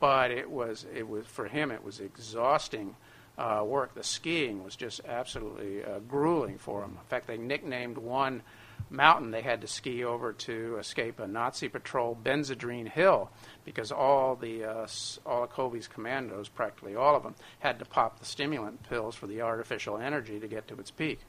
But 0.00 0.30
it 0.30 0.50
was 0.50 0.86
it 0.94 1.06
was 1.06 1.26
for 1.26 1.46
him 1.46 1.70
it 1.70 1.84
was 1.84 2.00
exhausting. 2.00 2.96
Uh, 3.36 3.64
work. 3.66 3.92
The 3.96 4.04
skiing 4.04 4.62
was 4.62 4.76
just 4.76 5.00
absolutely 5.08 5.82
uh, 5.82 5.98
grueling 6.06 6.56
for 6.56 6.84
him. 6.84 6.90
In 6.90 7.08
fact, 7.08 7.26
they 7.26 7.36
nicknamed 7.36 7.98
one 7.98 8.42
mountain 8.90 9.30
they 9.30 9.42
had 9.42 9.60
to 9.60 9.66
ski 9.66 10.04
over 10.04 10.32
to 10.32 10.76
escape 10.78 11.18
a 11.18 11.26
Nazi 11.26 11.68
patrol, 11.68 12.16
Benzedrine 12.22 12.88
Hill, 12.88 13.30
because 13.64 13.90
all 13.92 14.36
the 14.36 14.64
uh, 14.64 14.86
all 15.26 15.44
of 15.44 15.50
Colby's 15.50 15.88
commandos, 15.88 16.48
practically 16.48 16.94
all 16.94 17.16
of 17.16 17.22
them, 17.22 17.34
had 17.60 17.78
to 17.78 17.84
pop 17.84 18.18
the 18.18 18.24
stimulant 18.24 18.82
pills 18.88 19.14
for 19.14 19.26
the 19.26 19.42
artificial 19.42 19.98
energy 19.98 20.38
to 20.40 20.48
get 20.48 20.68
to 20.68 20.78
its 20.78 20.90
peak. 20.90 21.20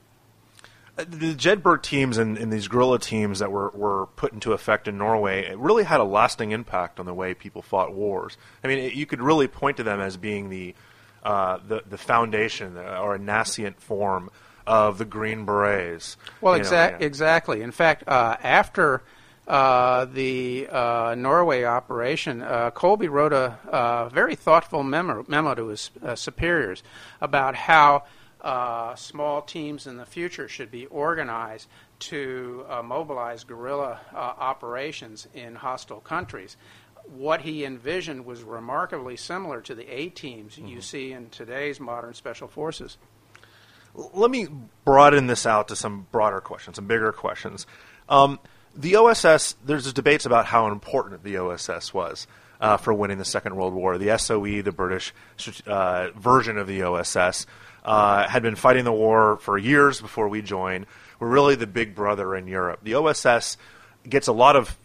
Uh, 0.97 1.03
the 1.07 1.33
Jedburgh 1.35 1.81
teams 1.81 2.17
and, 2.17 2.37
and, 2.37 2.53
these 2.53 2.69
guerrilla 2.69 2.99
teams 2.99 3.39
that 3.39 3.51
were, 3.51 3.69
were 3.71 4.05
put 4.15 4.31
into 4.31 4.53
effect 4.53 4.87
in 4.87 4.97
Norway 4.97 5.53
really 5.55 5.83
had 5.83 5.99
a 5.99 6.05
lasting 6.05 6.51
impact 6.51 7.01
on 7.01 7.05
the 7.05 7.13
way 7.13 7.33
people 7.33 7.61
fought 7.61 7.93
wars. 7.93 8.37
I 8.63 8.67
mean, 8.67 8.79
it, 8.79 8.93
you 8.93 9.05
could 9.05 9.21
really 9.21 9.49
point 9.49 9.77
to 9.77 9.83
them 9.83 9.99
as 9.99 10.15
being 10.15 10.49
the 10.49 10.73
uh, 11.25 11.57
the, 11.67 11.81
the 11.89 11.97
foundation 11.97 12.77
uh, 12.77 12.99
or 13.01 13.15
a 13.15 13.19
nascent 13.19 13.81
form 13.81 14.29
of 14.67 14.97
the 14.97 15.05
Green 15.05 15.45
Berets. 15.45 16.17
Well, 16.41 16.59
exa- 16.59 16.91
know, 16.91 17.05
exactly. 17.05 17.61
In 17.61 17.71
fact, 17.71 18.07
uh, 18.07 18.37
after 18.41 19.03
uh, 19.47 20.05
the 20.05 20.67
uh, 20.71 21.15
Norway 21.17 21.63
operation, 21.63 22.41
uh, 22.41 22.71
Colby 22.71 23.07
wrote 23.07 23.33
a 23.33 24.09
very 24.11 24.35
thoughtful 24.35 24.83
memo, 24.83 25.23
memo 25.27 25.53
to 25.55 25.67
his 25.67 25.91
uh, 26.03 26.15
superiors 26.15 26.83
about 27.21 27.55
how 27.55 28.03
uh, 28.41 28.95
small 28.95 29.41
teams 29.41 29.87
in 29.87 29.97
the 29.97 30.05
future 30.05 30.47
should 30.47 30.71
be 30.71 30.85
organized 30.87 31.67
to 31.97 32.65
mobilize 32.83 33.43
guerrilla 33.43 33.99
operations 34.13 35.27
in 35.33 35.55
hostile 35.55 36.01
countries 36.01 36.57
what 37.07 37.41
he 37.41 37.65
envisioned 37.65 38.25
was 38.25 38.43
remarkably 38.43 39.15
similar 39.15 39.61
to 39.61 39.75
the 39.75 39.87
A 39.93 40.09
teams 40.09 40.55
mm-hmm. 40.55 40.67
you 40.67 40.81
see 40.81 41.11
in 41.11 41.29
today's 41.29 41.79
modern 41.79 42.13
special 42.13 42.47
forces 42.47 42.97
let 43.95 44.29
me 44.29 44.47
broaden 44.83 45.27
this 45.27 45.45
out 45.45 45.69
to 45.69 45.75
some 45.75 46.07
broader 46.11 46.41
questions, 46.41 46.75
some 46.75 46.87
bigger 46.87 47.11
questions. 47.11 47.65
Um, 48.09 48.39
the 48.75 48.97
OSS, 48.97 49.55
there's 49.65 49.91
debates 49.93 50.25
about 50.25 50.45
how 50.45 50.67
important 50.67 51.23
the 51.23 51.37
OSS 51.37 51.93
was 51.93 52.27
uh, 52.59 52.77
for 52.77 52.93
winning 52.93 53.17
the 53.17 53.25
Second 53.25 53.55
World 53.55 53.73
War. 53.73 53.97
The 53.97 54.17
SOE, 54.17 54.61
the 54.61 54.71
British 54.71 55.13
uh, 55.65 56.09
version 56.15 56.57
of 56.57 56.67
the 56.67 56.83
OSS, 56.83 57.45
uh, 57.83 58.27
had 58.27 58.43
been 58.43 58.55
fighting 58.55 58.83
the 58.83 58.91
war 58.91 59.37
for 59.37 59.57
years 59.57 60.01
before 60.01 60.27
we 60.27 60.41
joined. 60.41 60.87
We're 61.19 61.29
really 61.29 61.55
the 61.55 61.67
big 61.67 61.95
brother 61.95 62.35
in 62.35 62.47
Europe. 62.47 62.81
The 62.83 62.95
OSS 62.95 63.57
gets 64.07 64.27
a 64.27 64.33
lot 64.33 64.55
of 64.55 64.77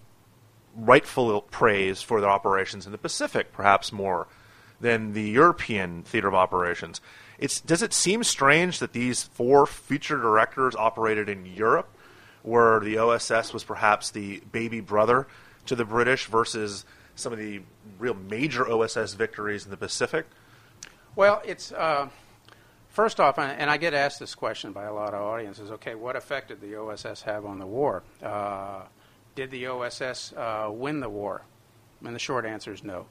rightful 0.77 1.43
praise 1.43 2.01
for 2.01 2.21
their 2.21 2.31
operations 2.31 2.87
in 2.87 2.93
the 2.93 2.99
Pacific, 2.99 3.53
perhaps 3.53 3.93
more 3.93 4.29
than 4.81 5.13
the 5.13 5.23
European 5.23 6.03
theater 6.05 6.29
of 6.29 6.35
operations. 6.35 7.01
It's, 7.41 7.61
does 7.61 7.83
it 7.83 7.93
seem 7.93 8.23
strange 8.23 8.79
that 8.79 8.93
these 8.93 9.25
four 9.25 9.67
feature 9.67 10.17
directors 10.17 10.77
operated 10.77 11.29
in 11.29 11.47
Europe, 11.47 11.89
where 12.43 12.79
the 12.79 12.99
OSS 12.99 13.53
was 13.53 13.65
perhaps 13.65 14.11
the 14.11 14.41
baby 14.53 14.81
brother 14.81 15.27
to 15.67 15.75
the 15.75 15.85
British 15.85 16.27
versus 16.27 16.85
some 17.17 17.33
of 17.33 17.39
the 17.39 17.63
real 17.99 18.15
major 18.15 18.71
OSS 18.71 19.15
victories 19.15 19.65
in 19.65 19.71
the 19.71 19.77
Pacific? 19.77 20.27
Well, 21.17 21.43
it's 21.45 21.73
uh, 21.73 22.09
First 22.91 23.21
off, 23.21 23.39
and 23.39 23.71
I 23.71 23.77
get 23.77 23.95
asked 23.95 24.19
this 24.19 24.35
question 24.35 24.73
by 24.73 24.85
a 24.85 24.93
lot 24.93 25.15
of 25.15 25.23
audiences 25.23 25.71
okay, 25.71 25.95
what 25.95 26.17
effect 26.17 26.49
did 26.49 26.61
the 26.61 26.75
OSS 26.77 27.23
have 27.23 27.47
on 27.47 27.61
the 27.61 27.67
war? 27.67 28.03
Uh, 28.21 28.83
did 29.37 29.53
the 29.53 29.69
OSS 29.69 30.33
uh, 30.33 30.69
win 30.73 30.99
the 30.99 31.09
war? 31.09 31.43
And 32.05 32.15
the 32.15 32.19
short 32.19 32.45
answer 32.45 32.73
is 32.73 32.83
no. 32.83 33.07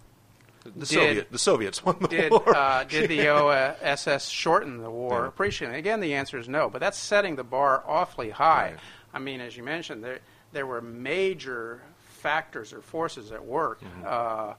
The, 0.63 0.71
Did- 0.71 0.87
Soviet, 0.87 1.31
the 1.31 1.39
Soviets 1.39 1.85
won 1.85 1.97
the 2.01 2.07
Did, 2.07 2.31
war. 2.31 2.55
uh, 2.55 2.83
did 2.83 3.09
the 3.09 3.27
OSS 3.29 4.27
shorten 4.27 4.77
the 4.81 4.89
war 4.91 5.21
Yeah. 5.21 5.27
appreciably? 5.27 5.77
Again, 5.77 5.99
the 6.01 6.13
answer 6.15 6.37
is 6.37 6.49
no, 6.49 6.69
but 6.69 6.79
that's 6.79 6.97
setting 6.97 7.35
the 7.35 7.43
bar 7.43 7.83
awfully 7.87 8.29
high. 8.29 8.71
Right. 8.71 8.79
I 9.13 9.19
mean, 9.19 9.39
as 9.41 9.55
you 9.55 9.63
mentioned, 9.63 10.03
there, 10.03 10.19
there 10.51 10.67
were 10.67 10.81
major 10.81 11.81
factors 12.19 12.73
or 12.73 12.81
forces 12.81 13.31
at 13.31 13.43
work 13.43 13.81
Mm-hmm. 13.81 14.03
uh, 14.05 14.53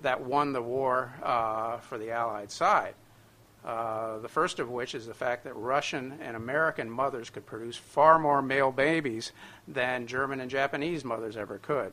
that 0.00 0.22
won 0.22 0.54
the 0.54 0.62
war 0.62 1.12
uh, 1.22 1.76
for 1.76 1.98
the 1.98 2.10
Allied 2.10 2.50
side. 2.50 2.94
Uh, 3.62 4.18
the 4.20 4.28
first 4.28 4.58
of 4.58 4.70
which 4.70 4.94
is 4.94 5.06
the 5.06 5.12
fact 5.14 5.44
that 5.44 5.54
Russian 5.56 6.18
and 6.22 6.36
American 6.36 6.88
mothers 6.90 7.28
could 7.28 7.44
produce 7.44 7.76
far 7.76 8.18
more 8.18 8.40
male 8.40 8.72
babies 8.72 9.32
than 9.68 10.06
German 10.06 10.40
and 10.40 10.50
Japanese 10.50 11.04
mothers 11.04 11.36
ever 11.36 11.58
could. 11.58 11.92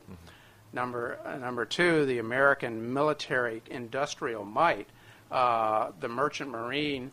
Number 0.72 1.18
uh, 1.24 1.36
number 1.36 1.64
two, 1.64 2.06
the 2.06 2.18
American 2.18 2.92
military 2.92 3.62
industrial 3.70 4.44
might, 4.44 4.88
uh, 5.30 5.90
the 6.00 6.08
merchant 6.08 6.50
marine 6.50 7.12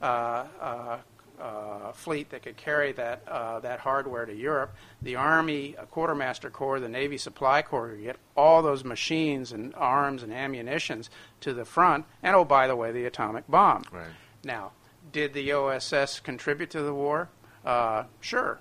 uh, 0.00 0.44
uh, 0.60 0.98
uh, 1.40 1.92
fleet 1.92 2.30
that 2.30 2.42
could 2.42 2.56
carry 2.56 2.92
that 2.92 3.22
uh, 3.26 3.58
that 3.60 3.80
hardware 3.80 4.26
to 4.26 4.34
Europe, 4.34 4.74
the 5.02 5.16
Army 5.16 5.74
Quartermaster 5.90 6.50
Corps, 6.50 6.80
the 6.80 6.88
Navy 6.88 7.16
Supply 7.16 7.62
Corps 7.62 7.96
get 7.96 8.16
all 8.36 8.62
those 8.62 8.84
machines 8.84 9.52
and 9.52 9.74
arms 9.74 10.22
and 10.22 10.32
ammunitions 10.32 11.10
to 11.40 11.54
the 11.54 11.64
front, 11.64 12.04
and 12.22 12.36
oh 12.36 12.44
by 12.44 12.66
the 12.66 12.76
way, 12.76 12.92
the 12.92 13.06
atomic 13.06 13.48
bomb. 13.48 13.82
Right. 13.90 14.06
Now, 14.44 14.72
did 15.12 15.32
the 15.32 15.52
OSS 15.52 16.20
contribute 16.20 16.70
to 16.70 16.82
the 16.82 16.94
war? 16.94 17.28
Uh, 17.64 18.04
sure. 18.20 18.60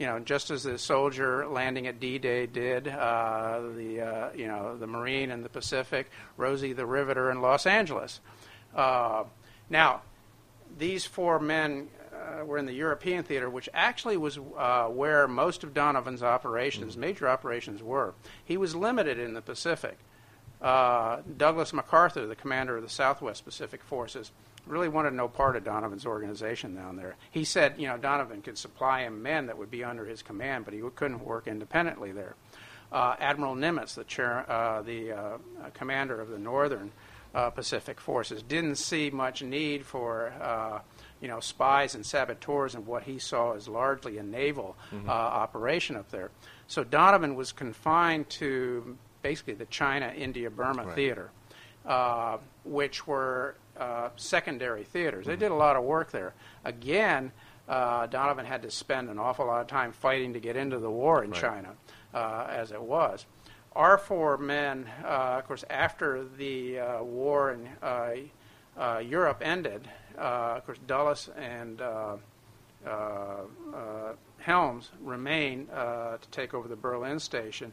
You 0.00 0.06
know, 0.06 0.18
just 0.18 0.50
as 0.50 0.62
the 0.62 0.78
soldier 0.78 1.46
landing 1.46 1.86
at 1.86 2.00
D-Day 2.00 2.46
did, 2.46 2.88
uh, 2.88 3.60
the 3.76 4.00
uh, 4.00 4.30
you 4.34 4.46
know 4.46 4.74
the 4.78 4.86
Marine 4.86 5.30
in 5.30 5.42
the 5.42 5.50
Pacific, 5.50 6.10
Rosie 6.38 6.72
the 6.72 6.86
Riveter 6.86 7.30
in 7.30 7.42
Los 7.42 7.66
Angeles. 7.66 8.20
Uh, 8.74 9.24
now, 9.68 10.00
these 10.78 11.04
four 11.04 11.38
men 11.38 11.88
uh, 12.14 12.46
were 12.46 12.56
in 12.56 12.64
the 12.64 12.72
European 12.72 13.24
theater, 13.24 13.50
which 13.50 13.68
actually 13.74 14.16
was 14.16 14.38
uh, 14.56 14.86
where 14.86 15.28
most 15.28 15.64
of 15.64 15.74
Donovan's 15.74 16.22
operations, 16.22 16.96
major 16.96 17.28
operations, 17.28 17.82
were. 17.82 18.14
He 18.42 18.56
was 18.56 18.74
limited 18.74 19.18
in 19.18 19.34
the 19.34 19.42
Pacific. 19.42 19.98
Uh, 20.62 21.18
Douglas 21.36 21.74
MacArthur, 21.74 22.26
the 22.26 22.34
commander 22.34 22.78
of 22.78 22.82
the 22.82 22.88
Southwest 22.88 23.44
Pacific 23.44 23.82
Forces, 23.82 24.32
really 24.66 24.88
wanted 24.88 25.12
no 25.14 25.28
part 25.28 25.56
of 25.56 25.64
Donovan's 25.64 26.06
organization 26.06 26.74
down 26.74 26.96
there. 26.96 27.16
He 27.30 27.44
said, 27.44 27.74
you 27.78 27.86
know, 27.88 27.96
Donovan 27.96 28.42
could 28.42 28.58
supply 28.58 29.02
him 29.02 29.22
men 29.22 29.46
that 29.46 29.58
would 29.58 29.70
be 29.70 29.82
under 29.84 30.04
his 30.04 30.22
command, 30.22 30.64
but 30.64 30.74
he 30.74 30.80
couldn't 30.94 31.24
work 31.24 31.46
independently 31.46 32.12
there. 32.12 32.34
Uh, 32.92 33.14
Admiral 33.20 33.54
Nimitz, 33.54 33.94
the, 33.94 34.04
chair, 34.04 34.50
uh, 34.50 34.82
the 34.82 35.12
uh, 35.12 35.38
commander 35.74 36.20
of 36.20 36.28
the 36.28 36.38
Northern 36.38 36.90
uh, 37.34 37.48
Pacific 37.50 38.00
Forces, 38.00 38.42
didn't 38.42 38.74
see 38.76 39.10
much 39.10 39.42
need 39.42 39.86
for, 39.86 40.32
uh, 40.40 40.80
you 41.20 41.28
know, 41.28 41.38
spies 41.38 41.94
and 41.94 42.04
saboteurs 42.04 42.74
and 42.74 42.86
what 42.86 43.04
he 43.04 43.18
saw 43.18 43.52
as 43.54 43.68
largely 43.68 44.18
a 44.18 44.22
naval 44.24 44.76
uh, 45.06 45.10
operation 45.10 45.94
up 45.94 46.10
there. 46.10 46.30
So 46.66 46.82
Donovan 46.82 47.36
was 47.36 47.52
confined 47.52 48.28
to 48.30 48.96
basically 49.22 49.54
the 49.54 49.66
China, 49.66 50.12
India, 50.16 50.50
Burma 50.50 50.84
Right. 50.86 50.94
theater, 50.96 51.30
uh, 51.86 52.38
which 52.64 53.06
were 53.06 53.54
uh, 53.80 54.10
secondary 54.16 54.84
theaters. 54.84 55.26
They 55.26 55.36
did 55.36 55.50
a 55.50 55.54
lot 55.54 55.76
of 55.76 55.84
work 55.84 56.10
there. 56.12 56.34
Again, 56.64 57.32
uh, 57.68 58.06
Donovan 58.06 58.44
had 58.46 58.62
to 58.62 58.70
spend 58.70 59.08
an 59.08 59.18
awful 59.18 59.46
lot 59.46 59.60
of 59.62 59.66
time 59.66 59.92
fighting 59.92 60.34
to 60.34 60.40
get 60.40 60.56
into 60.56 60.78
the 60.78 60.90
war 60.90 61.24
in 61.24 61.30
Right. 61.30 61.40
China, 61.40 61.70
uh, 62.14 62.46
as 62.50 62.70
it 62.72 62.82
was. 62.82 63.26
Our 63.74 63.98
four 63.98 64.36
men, 64.36 64.86
uh, 65.04 65.38
of 65.38 65.46
course, 65.46 65.64
after 65.70 66.24
the 66.36 66.80
uh, 66.80 67.02
war 67.04 67.52
in 67.52 67.68
uh, 67.82 68.10
uh, 68.76 68.98
Europe 68.98 69.40
ended, 69.42 69.88
uh, 70.18 70.56
of 70.58 70.66
course, 70.66 70.78
Dulles 70.86 71.30
and 71.36 71.80
uh, 71.80 72.16
uh, 72.86 72.90
uh, 72.90 74.12
Helms 74.38 74.90
remained 75.02 75.68
uh, 75.70 76.16
to 76.20 76.28
take 76.30 76.54
over 76.54 76.66
the 76.66 76.76
Berlin 76.76 77.20
station. 77.20 77.72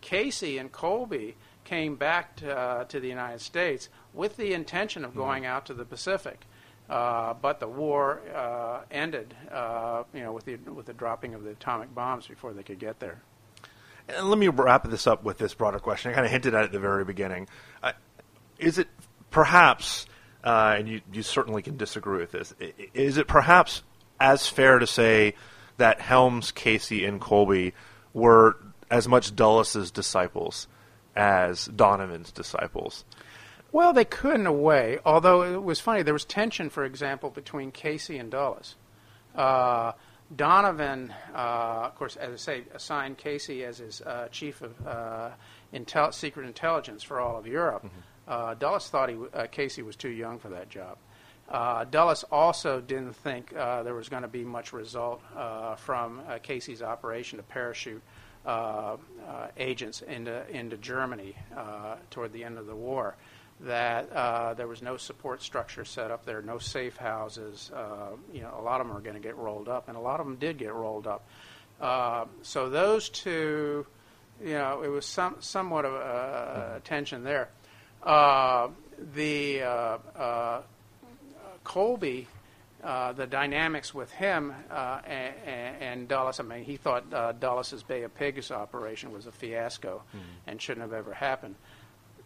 Casey 0.00 0.58
and 0.58 0.72
Colby 0.72 1.36
came 1.64 1.96
back 1.96 2.36
to, 2.36 2.56
uh, 2.56 2.84
to 2.84 3.00
the 3.00 3.08
United 3.08 3.40
States 3.40 3.88
with 4.14 4.36
the 4.36 4.52
intention 4.52 5.04
of 5.04 5.14
going 5.14 5.46
out 5.46 5.66
to 5.66 5.74
the 5.74 5.84
Pacific. 5.84 6.40
Uh, 6.88 7.34
but 7.34 7.60
the 7.60 7.68
war 7.68 8.20
uh, 8.34 8.80
ended, 8.90 9.32
uh, 9.52 10.02
you 10.12 10.22
know, 10.22 10.32
with 10.32 10.44
the 10.44 10.56
with 10.56 10.86
the 10.86 10.92
dropping 10.92 11.34
of 11.34 11.44
the 11.44 11.50
atomic 11.50 11.94
bombs 11.94 12.26
before 12.26 12.52
they 12.52 12.64
could 12.64 12.80
get 12.80 12.98
there. 12.98 13.22
And 14.08 14.28
let 14.28 14.38
me 14.38 14.48
wrap 14.48 14.88
this 14.90 15.06
up 15.06 15.22
with 15.22 15.38
this 15.38 15.54
broader 15.54 15.78
question. 15.78 16.10
I 16.10 16.14
kind 16.14 16.26
of 16.26 16.32
hinted 16.32 16.52
at 16.52 16.62
it 16.62 16.64
at 16.64 16.72
the 16.72 16.80
very 16.80 17.04
beginning. 17.04 17.46
Uh, 17.80 17.92
is 18.58 18.78
it 18.78 18.88
perhaps, 19.30 20.06
uh, 20.42 20.74
and 20.78 20.88
you, 20.88 21.00
you 21.12 21.22
certainly 21.22 21.62
can 21.62 21.76
disagree 21.76 22.18
with 22.18 22.32
this, 22.32 22.52
is 22.92 23.16
it 23.16 23.28
perhaps 23.28 23.82
as 24.18 24.48
fair 24.48 24.78
to 24.78 24.86
say 24.86 25.34
that 25.76 26.00
Helms, 26.00 26.50
Casey, 26.50 27.04
and 27.04 27.20
Colby 27.20 27.72
were 28.12 28.56
as 28.90 29.06
much 29.06 29.36
Dulles' 29.36 29.92
disciples 29.92 30.66
as 31.14 31.66
Donovan's 31.66 32.32
disciples? 32.32 33.04
Well, 33.72 33.92
they 33.92 34.04
could 34.04 34.34
in 34.34 34.46
a 34.46 34.52
way, 34.52 34.98
although 35.04 35.42
it 35.42 35.62
was 35.62 35.78
funny. 35.80 36.02
There 36.02 36.14
was 36.14 36.24
tension, 36.24 36.70
for 36.70 36.84
example, 36.84 37.30
between 37.30 37.70
Casey 37.70 38.18
and 38.18 38.30
Dulles. 38.30 38.74
Uh, 39.34 39.92
Donovan, 40.34 41.12
uh, 41.34 41.86
of 41.86 41.94
course, 41.96 42.16
as 42.16 42.32
I 42.32 42.36
say, 42.36 42.62
assigned 42.74 43.18
Casey 43.18 43.64
as 43.64 43.78
his 43.78 44.00
uh, 44.00 44.28
chief 44.30 44.60
of 44.62 44.74
uh, 44.86 45.30
intel- 45.72 46.12
secret 46.14 46.46
intelligence 46.46 47.02
for 47.02 47.20
all 47.20 47.36
of 47.38 47.46
Europe. 47.46 47.86
Uh, 48.26 48.54
Dulles 48.54 48.88
thought 48.88 49.08
he, 49.08 49.14
w- 49.16 49.30
uh, 49.34 49.46
Casey 49.46 49.82
was 49.82 49.96
too 49.96 50.08
young 50.10 50.38
for 50.38 50.48
that 50.50 50.68
job. 50.68 50.98
Uh, 51.48 51.84
Dulles 51.84 52.24
also 52.30 52.80
didn't 52.80 53.14
think 53.14 53.54
uh, 53.56 53.82
there 53.82 53.94
was 53.94 54.08
going 54.08 54.22
to 54.22 54.28
be 54.28 54.44
much 54.44 54.72
result 54.72 55.20
uh, 55.36 55.74
from 55.74 56.20
uh, 56.28 56.38
Casey's 56.42 56.80
operation 56.82 57.38
to 57.38 57.42
parachute 57.42 58.02
uh, 58.46 58.48
uh, 58.48 58.96
agents 59.58 60.00
into 60.02 60.48
into 60.48 60.76
Germany 60.76 61.34
uh, 61.56 61.96
toward 62.10 62.32
the 62.32 62.44
end 62.44 62.56
of 62.56 62.66
the 62.66 62.74
war. 62.74 63.16
That 63.64 64.10
uh, 64.10 64.54
there 64.54 64.66
was 64.66 64.80
no 64.80 64.96
support 64.96 65.42
structure 65.42 65.84
set 65.84 66.10
up 66.10 66.24
there, 66.24 66.40
no 66.40 66.58
safe 66.58 66.96
houses. 66.96 67.70
Uh, 67.74 68.16
you 68.32 68.40
know, 68.40 68.54
a 68.58 68.62
lot 68.62 68.80
of 68.80 68.86
them 68.86 68.96
are 68.96 69.00
going 69.00 69.16
to 69.16 69.20
get 69.20 69.36
rolled 69.36 69.68
up, 69.68 69.88
and 69.88 69.96
a 69.96 70.00
lot 70.00 70.18
of 70.18 70.26
them 70.26 70.36
did 70.36 70.56
get 70.56 70.72
rolled 70.72 71.06
up. 71.06 71.26
Uh, 71.80 72.24
so 72.42 72.70
those 72.70 73.08
two, 73.10 73.86
you 74.42 74.54
know, 74.54 74.82
it 74.82 74.88
was 74.88 75.04
some 75.04 75.36
somewhat 75.40 75.84
of 75.84 75.92
a, 75.94 76.80
tension 76.84 77.22
there. 77.22 77.50
Uh, 78.02 78.68
the 79.14 79.62
uh, 79.62 79.98
uh, 80.16 80.62
Colby, 81.64 82.26
uh, 82.82 83.12
the 83.12 83.26
dynamics 83.26 83.94
with 83.94 84.10
him 84.10 84.54
uh, 84.70 85.00
and, 85.06 85.34
and 85.80 86.08
Dulles, 86.08 86.40
I 86.40 86.42
mean, 86.42 86.64
he 86.64 86.76
thought 86.76 87.12
uh, 87.12 87.32
Dulles' 87.32 87.82
Bay 87.82 88.02
of 88.02 88.14
Pigs 88.14 88.50
operation 88.50 89.12
was 89.12 89.26
a 89.26 89.32
fiasco 89.32 90.02
and 90.46 90.60
shouldn't 90.60 90.82
have 90.82 90.94
ever 90.94 91.12
happened. 91.12 91.56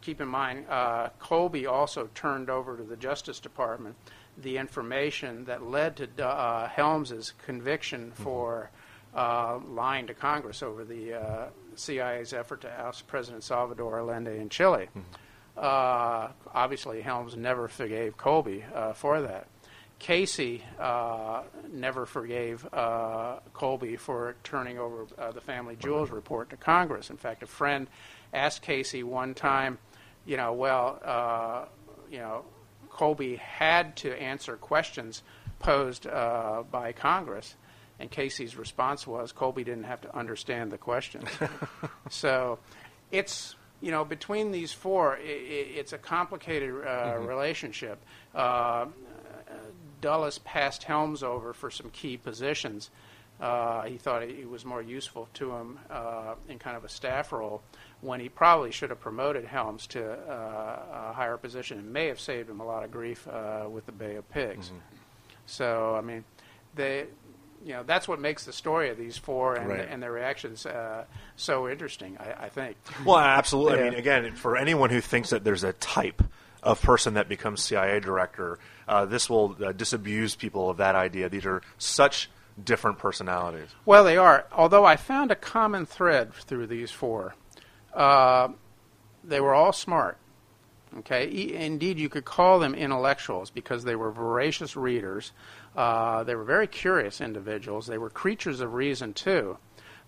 Keep 0.05 0.21
in 0.21 0.29
mind, 0.29 0.67
uh, 0.69 1.09
Colby 1.19 1.67
also 1.67 2.11
turned 2.15 2.51
over 2.51 2.77
to 2.77 2.83
the 2.83 2.97
Justice 2.97 3.41
Department 3.41 3.97
the 4.37 4.59
information 4.59 5.45
that 5.47 5.63
led 5.63 5.97
to 5.97 6.27
uh, 6.27 6.69
Helms's 6.69 7.33
conviction 7.47 8.13
for 8.13 8.71
uh, 9.15 9.59
lying 9.67 10.07
to 10.07 10.15
Congress 10.15 10.63
over 10.63 10.85
the 10.85 11.15
uh, 11.15 11.47
CIA's 11.77 12.35
effort 12.35 12.61
to 12.63 12.81
oust 12.81 13.07
President 13.07 13.43
Salvador 13.43 13.99
Allende 13.99 14.39
in 14.39 14.49
Chile. 14.49 14.89
Uh, 15.57 16.29
obviously, 16.53 17.01
Helms 17.01 17.37
never 17.37 17.69
forgave 17.69 18.17
Colby 18.17 18.65
uh, 18.75 18.93
for 18.93 19.23
that. 19.23 19.47
Casey 19.99 20.63
uh, 20.79 21.43
never 21.73 22.05
forgave 22.05 22.67
uh, 22.75 23.39
Colby 23.53 23.97
for 23.97 24.35
turning 24.43 24.79
over 24.79 25.07
uh, 25.17 25.31
the 25.31 25.41
family 25.41 25.77
jewels 25.77 26.11
report 26.11 26.51
to 26.51 26.57
Congress. 26.57 27.09
In 27.09 27.17
fact, 27.17 27.43
a 27.43 27.47
friend 27.47 27.87
asked 28.33 28.63
Casey 28.63 29.03
one 29.03 29.35
time, 29.35 29.79
you 30.27 30.37
know, 30.37 30.53
well, 30.53 31.01
uh, 31.05 31.65
you 32.11 32.19
know, 32.19 32.45
Colby 32.91 33.37
had 33.37 33.97
to 33.97 34.15
answer 34.21 34.57
questions 34.57 35.23
posed 35.59 36.07
uh, 36.07 36.63
by 36.71 36.93
Congress, 36.93 37.57
and 37.99 38.11
Casey's 38.11 38.57
response 38.57 39.07
was 39.07 39.33
Colby 39.33 39.65
didn't 39.65 39.85
have 39.85 40.01
to 40.03 40.17
understand 40.17 40.71
the 40.71 40.79
questions. 40.79 41.29
so 42.11 42.59
it's 43.11 43.57
you 43.81 43.91
know 43.91 44.05
between 44.05 44.53
these 44.53 44.73
four, 44.73 45.17
i 45.17 45.21
i 45.21 45.23
it's 45.81 45.93
a 45.93 45.99
complicated 45.99 46.71
uh, 46.87 47.17
relationship. 47.19 48.03
Uh, 48.35 48.87
Dulles 50.01 50.39
passed 50.39 50.83
Helms 50.83 51.23
over 51.23 51.55
for 51.55 51.71
some 51.71 51.89
key 51.91 52.19
positions. 52.19 52.91
Uh, 53.41 53.83
he 53.83 53.97
thought 53.97 54.23
he 54.23 54.45
was 54.45 54.65
more 54.65 54.83
useful 54.83 55.29
to 55.35 55.51
him 55.51 55.79
uh, 55.91 56.35
in 56.49 56.59
kind 56.59 56.77
of 56.77 56.85
a 56.85 56.89
staff 56.89 57.33
role 57.33 57.63
when 58.05 58.21
he 58.21 58.29
probably 58.29 58.71
should 58.71 58.91
have 58.91 59.01
promoted 59.01 59.45
Helms 59.45 59.87
to 59.89 60.13
uh, 60.13 61.09
a 61.11 61.13
higher 61.15 61.37
position 61.37 61.79
and 61.79 61.93
may 61.93 62.07
have 62.07 62.21
saved 62.21 62.51
him 62.51 62.61
a 62.61 62.65
lot 62.65 62.85
of 62.85 62.91
grief 62.91 63.27
uh, 63.27 63.67
with 63.69 63.87
the 63.87 63.93
Bay 63.93 64.17
of 64.17 64.29
Pigs. 64.31 64.71
So 65.47 65.95
I 65.97 66.01
mean, 66.01 66.25
they, 66.75 67.07
you 67.65 67.73
know, 67.73 67.83
that's 67.83 68.07
what 68.07 68.21
makes 68.21 68.45
the 68.45 68.53
story 68.53 68.91
of 68.91 68.99
these 68.99 69.17
four 69.17 69.55
and, 69.55 69.69
Right. 69.69 69.89
and 69.89 70.03
their 70.03 70.13
reactions 70.13 70.67
uh, 70.67 71.05
so 71.37 71.69
interesting. 71.69 72.17
I, 72.19 72.45
I 72.45 72.49
think. 72.49 72.77
Well, 73.05 73.17
absolutely. 73.19 73.81
I 73.81 73.91
mean, 73.91 73.99
again, 73.99 74.35
for 74.35 74.57
anyone 74.57 74.91
who 74.91 75.01
thinks 75.01 75.31
that 75.31 75.45
there's 75.45 75.65
a 75.65 75.73
type 75.75 76.23
of 76.63 76.81
person 76.83 77.15
that 77.15 77.29
becomes 77.29 77.63
CIA 77.63 78.01
director, 78.01 78.59
uh, 78.89 79.05
this 79.07 79.29
will 79.31 79.57
uh, 79.65 79.73
disabuse 79.73 80.35
people 80.35 80.71
of 80.71 80.77
that 80.79 80.95
idea. 80.95 81.29
These 81.29 81.47
are 81.47 81.63
such 81.79 82.31
different 82.63 82.99
personalities. 82.99 83.69
Well, 83.85 84.05
they 84.05 84.17
are. 84.17 84.47
Although 84.53 84.85
I 84.85 84.97
found 84.97 85.31
a 85.31 85.35
common 85.37 85.87
thread 85.87 86.33
through 86.35 86.67
these 86.69 86.91
four. 86.91 87.35
Uh, 87.95 88.49
they 89.23 89.41
were 89.41 89.55
all 89.55 89.73
smart. 89.73 90.19
Okay, 90.99 91.29
E- 91.29 91.55
indeed, 91.55 91.99
you 91.99 92.09
could 92.09 92.25
call 92.25 92.59
them 92.59 92.75
intellectuals 92.75 93.51
because 93.51 93.83
they 93.85 93.97
were 93.97 94.13
voracious 94.13 94.77
readers. 94.77 95.33
Uh, 95.77 96.23
they 96.23 96.37
were 96.37 96.45
very 96.45 96.69
curious 96.69 97.21
individuals. 97.21 97.87
They 97.87 97.99
were 97.99 98.11
creatures 98.11 98.61
of 98.61 98.75
reason 98.75 99.13
too, 99.13 99.59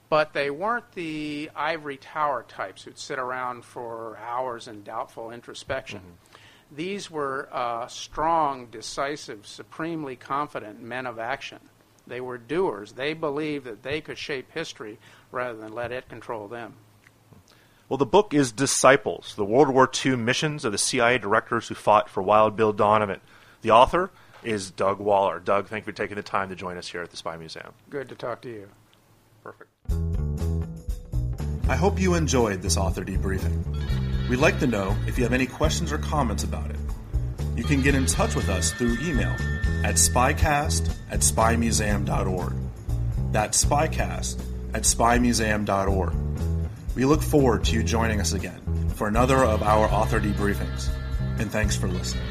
but 0.08 0.32
they 0.32 0.48
weren't 0.48 0.92
the 0.92 1.50
ivory 1.56 1.96
tower 1.96 2.44
types 2.46 2.84
who'd 2.84 2.98
sit 2.98 3.18
around 3.18 3.64
for 3.64 4.16
hours 4.18 4.68
in 4.68 4.84
doubtful 4.84 5.32
introspection. 5.32 6.00
These 6.70 7.10
were 7.10 7.48
uh, 7.52 7.88
strong, 7.88 8.66
decisive, 8.66 9.46
supremely 9.46 10.14
confident 10.14 10.80
men 10.80 11.06
of 11.06 11.18
action. 11.18 11.58
They 12.06 12.20
were 12.20 12.38
doers. 12.38 12.92
They 12.92 13.14
believed 13.14 13.64
that 13.64 13.82
they 13.82 14.00
could 14.00 14.18
shape 14.18 14.52
history 14.52 14.98
rather 15.32 15.58
than 15.58 15.72
let 15.72 15.90
it 15.90 16.08
control 16.08 16.46
them. 16.46 16.74
Well, 17.88 17.98
the 17.98 18.06
book 18.06 18.34
is 18.34 18.50
Disciples, 18.50 19.34
the 19.36 19.44
World 19.44 19.68
War 19.68 19.88
II 20.04 20.16
missions 20.16 20.64
of 20.64 20.72
the 20.72 20.78
CIA 20.78 21.18
directors 21.18 21.68
who 21.68 21.76
fought 21.76 22.08
for 22.08 22.20
Wild 22.20 22.56
Bill 22.56 22.72
Donovan. 22.72 23.20
The 23.62 23.70
author 23.70 24.10
is 24.42 24.72
Doug 24.72 24.98
Waller. 24.98 25.38
Doug, 25.38 25.68
thank 25.68 25.86
you 25.86 25.92
for 25.92 25.96
taking 25.96 26.16
the 26.16 26.22
time 26.22 26.48
to 26.48 26.56
join 26.56 26.76
us 26.78 26.88
here 26.88 27.02
at 27.02 27.10
the 27.10 27.16
Spy 27.16 27.36
Museum. 27.36 27.72
Good 27.88 28.08
to 28.08 28.16
talk 28.16 28.40
to 28.42 28.48
you. 28.48 28.68
Perfect. 29.44 29.70
I 31.68 31.76
hope 31.76 32.00
you 32.00 32.14
enjoyed 32.14 32.60
this 32.60 32.76
author 32.76 33.04
debriefing. 33.04 34.28
We'd 34.28 34.36
like 34.36 34.58
to 34.60 34.66
know 34.66 34.96
if 35.06 35.16
you 35.16 35.24
have 35.24 35.32
any 35.32 35.46
questions 35.46 35.92
or 35.92 35.98
comments 35.98 36.42
about 36.42 36.70
it. 36.70 36.76
You 37.56 37.62
can 37.62 37.82
get 37.82 37.94
in 37.94 38.06
touch 38.06 38.34
with 38.34 38.48
us 38.48 38.72
through 38.72 38.98
email 39.00 39.34
at 39.84 39.94
spycast 39.94 40.92
at 41.10 41.20
spymuseum.org. 41.20 42.52
That's 43.30 43.64
spycast 43.64 44.42
at 44.74 44.82
spymuseum.org. 44.82 46.25
We 46.96 47.04
look 47.04 47.22
forward 47.22 47.62
to 47.64 47.74
you 47.74 47.82
joining 47.82 48.22
us 48.22 48.32
again 48.32 48.88
for 48.94 49.06
another 49.06 49.44
of 49.44 49.62
our 49.62 49.86
author 49.88 50.18
debriefings. 50.18 50.88
And 51.38 51.52
thanks 51.52 51.76
for 51.76 51.88
listening. 51.88 52.24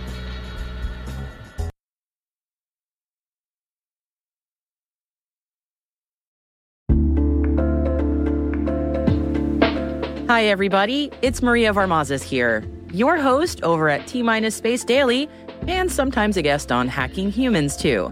Hi, 10.28 10.46
everybody. 10.46 11.12
It's 11.22 11.44
Maria 11.44 11.72
Varmazis 11.72 12.24
here, 12.24 12.66
your 12.92 13.18
host 13.18 13.62
over 13.62 13.88
at 13.88 14.08
T 14.08 14.24
Minus 14.24 14.56
Space 14.56 14.84
Daily, 14.84 15.30
and 15.68 15.92
sometimes 15.92 16.38
a 16.38 16.42
guest 16.42 16.72
on 16.72 16.88
Hacking 16.88 17.30
Humans, 17.30 17.78
too. 17.78 18.12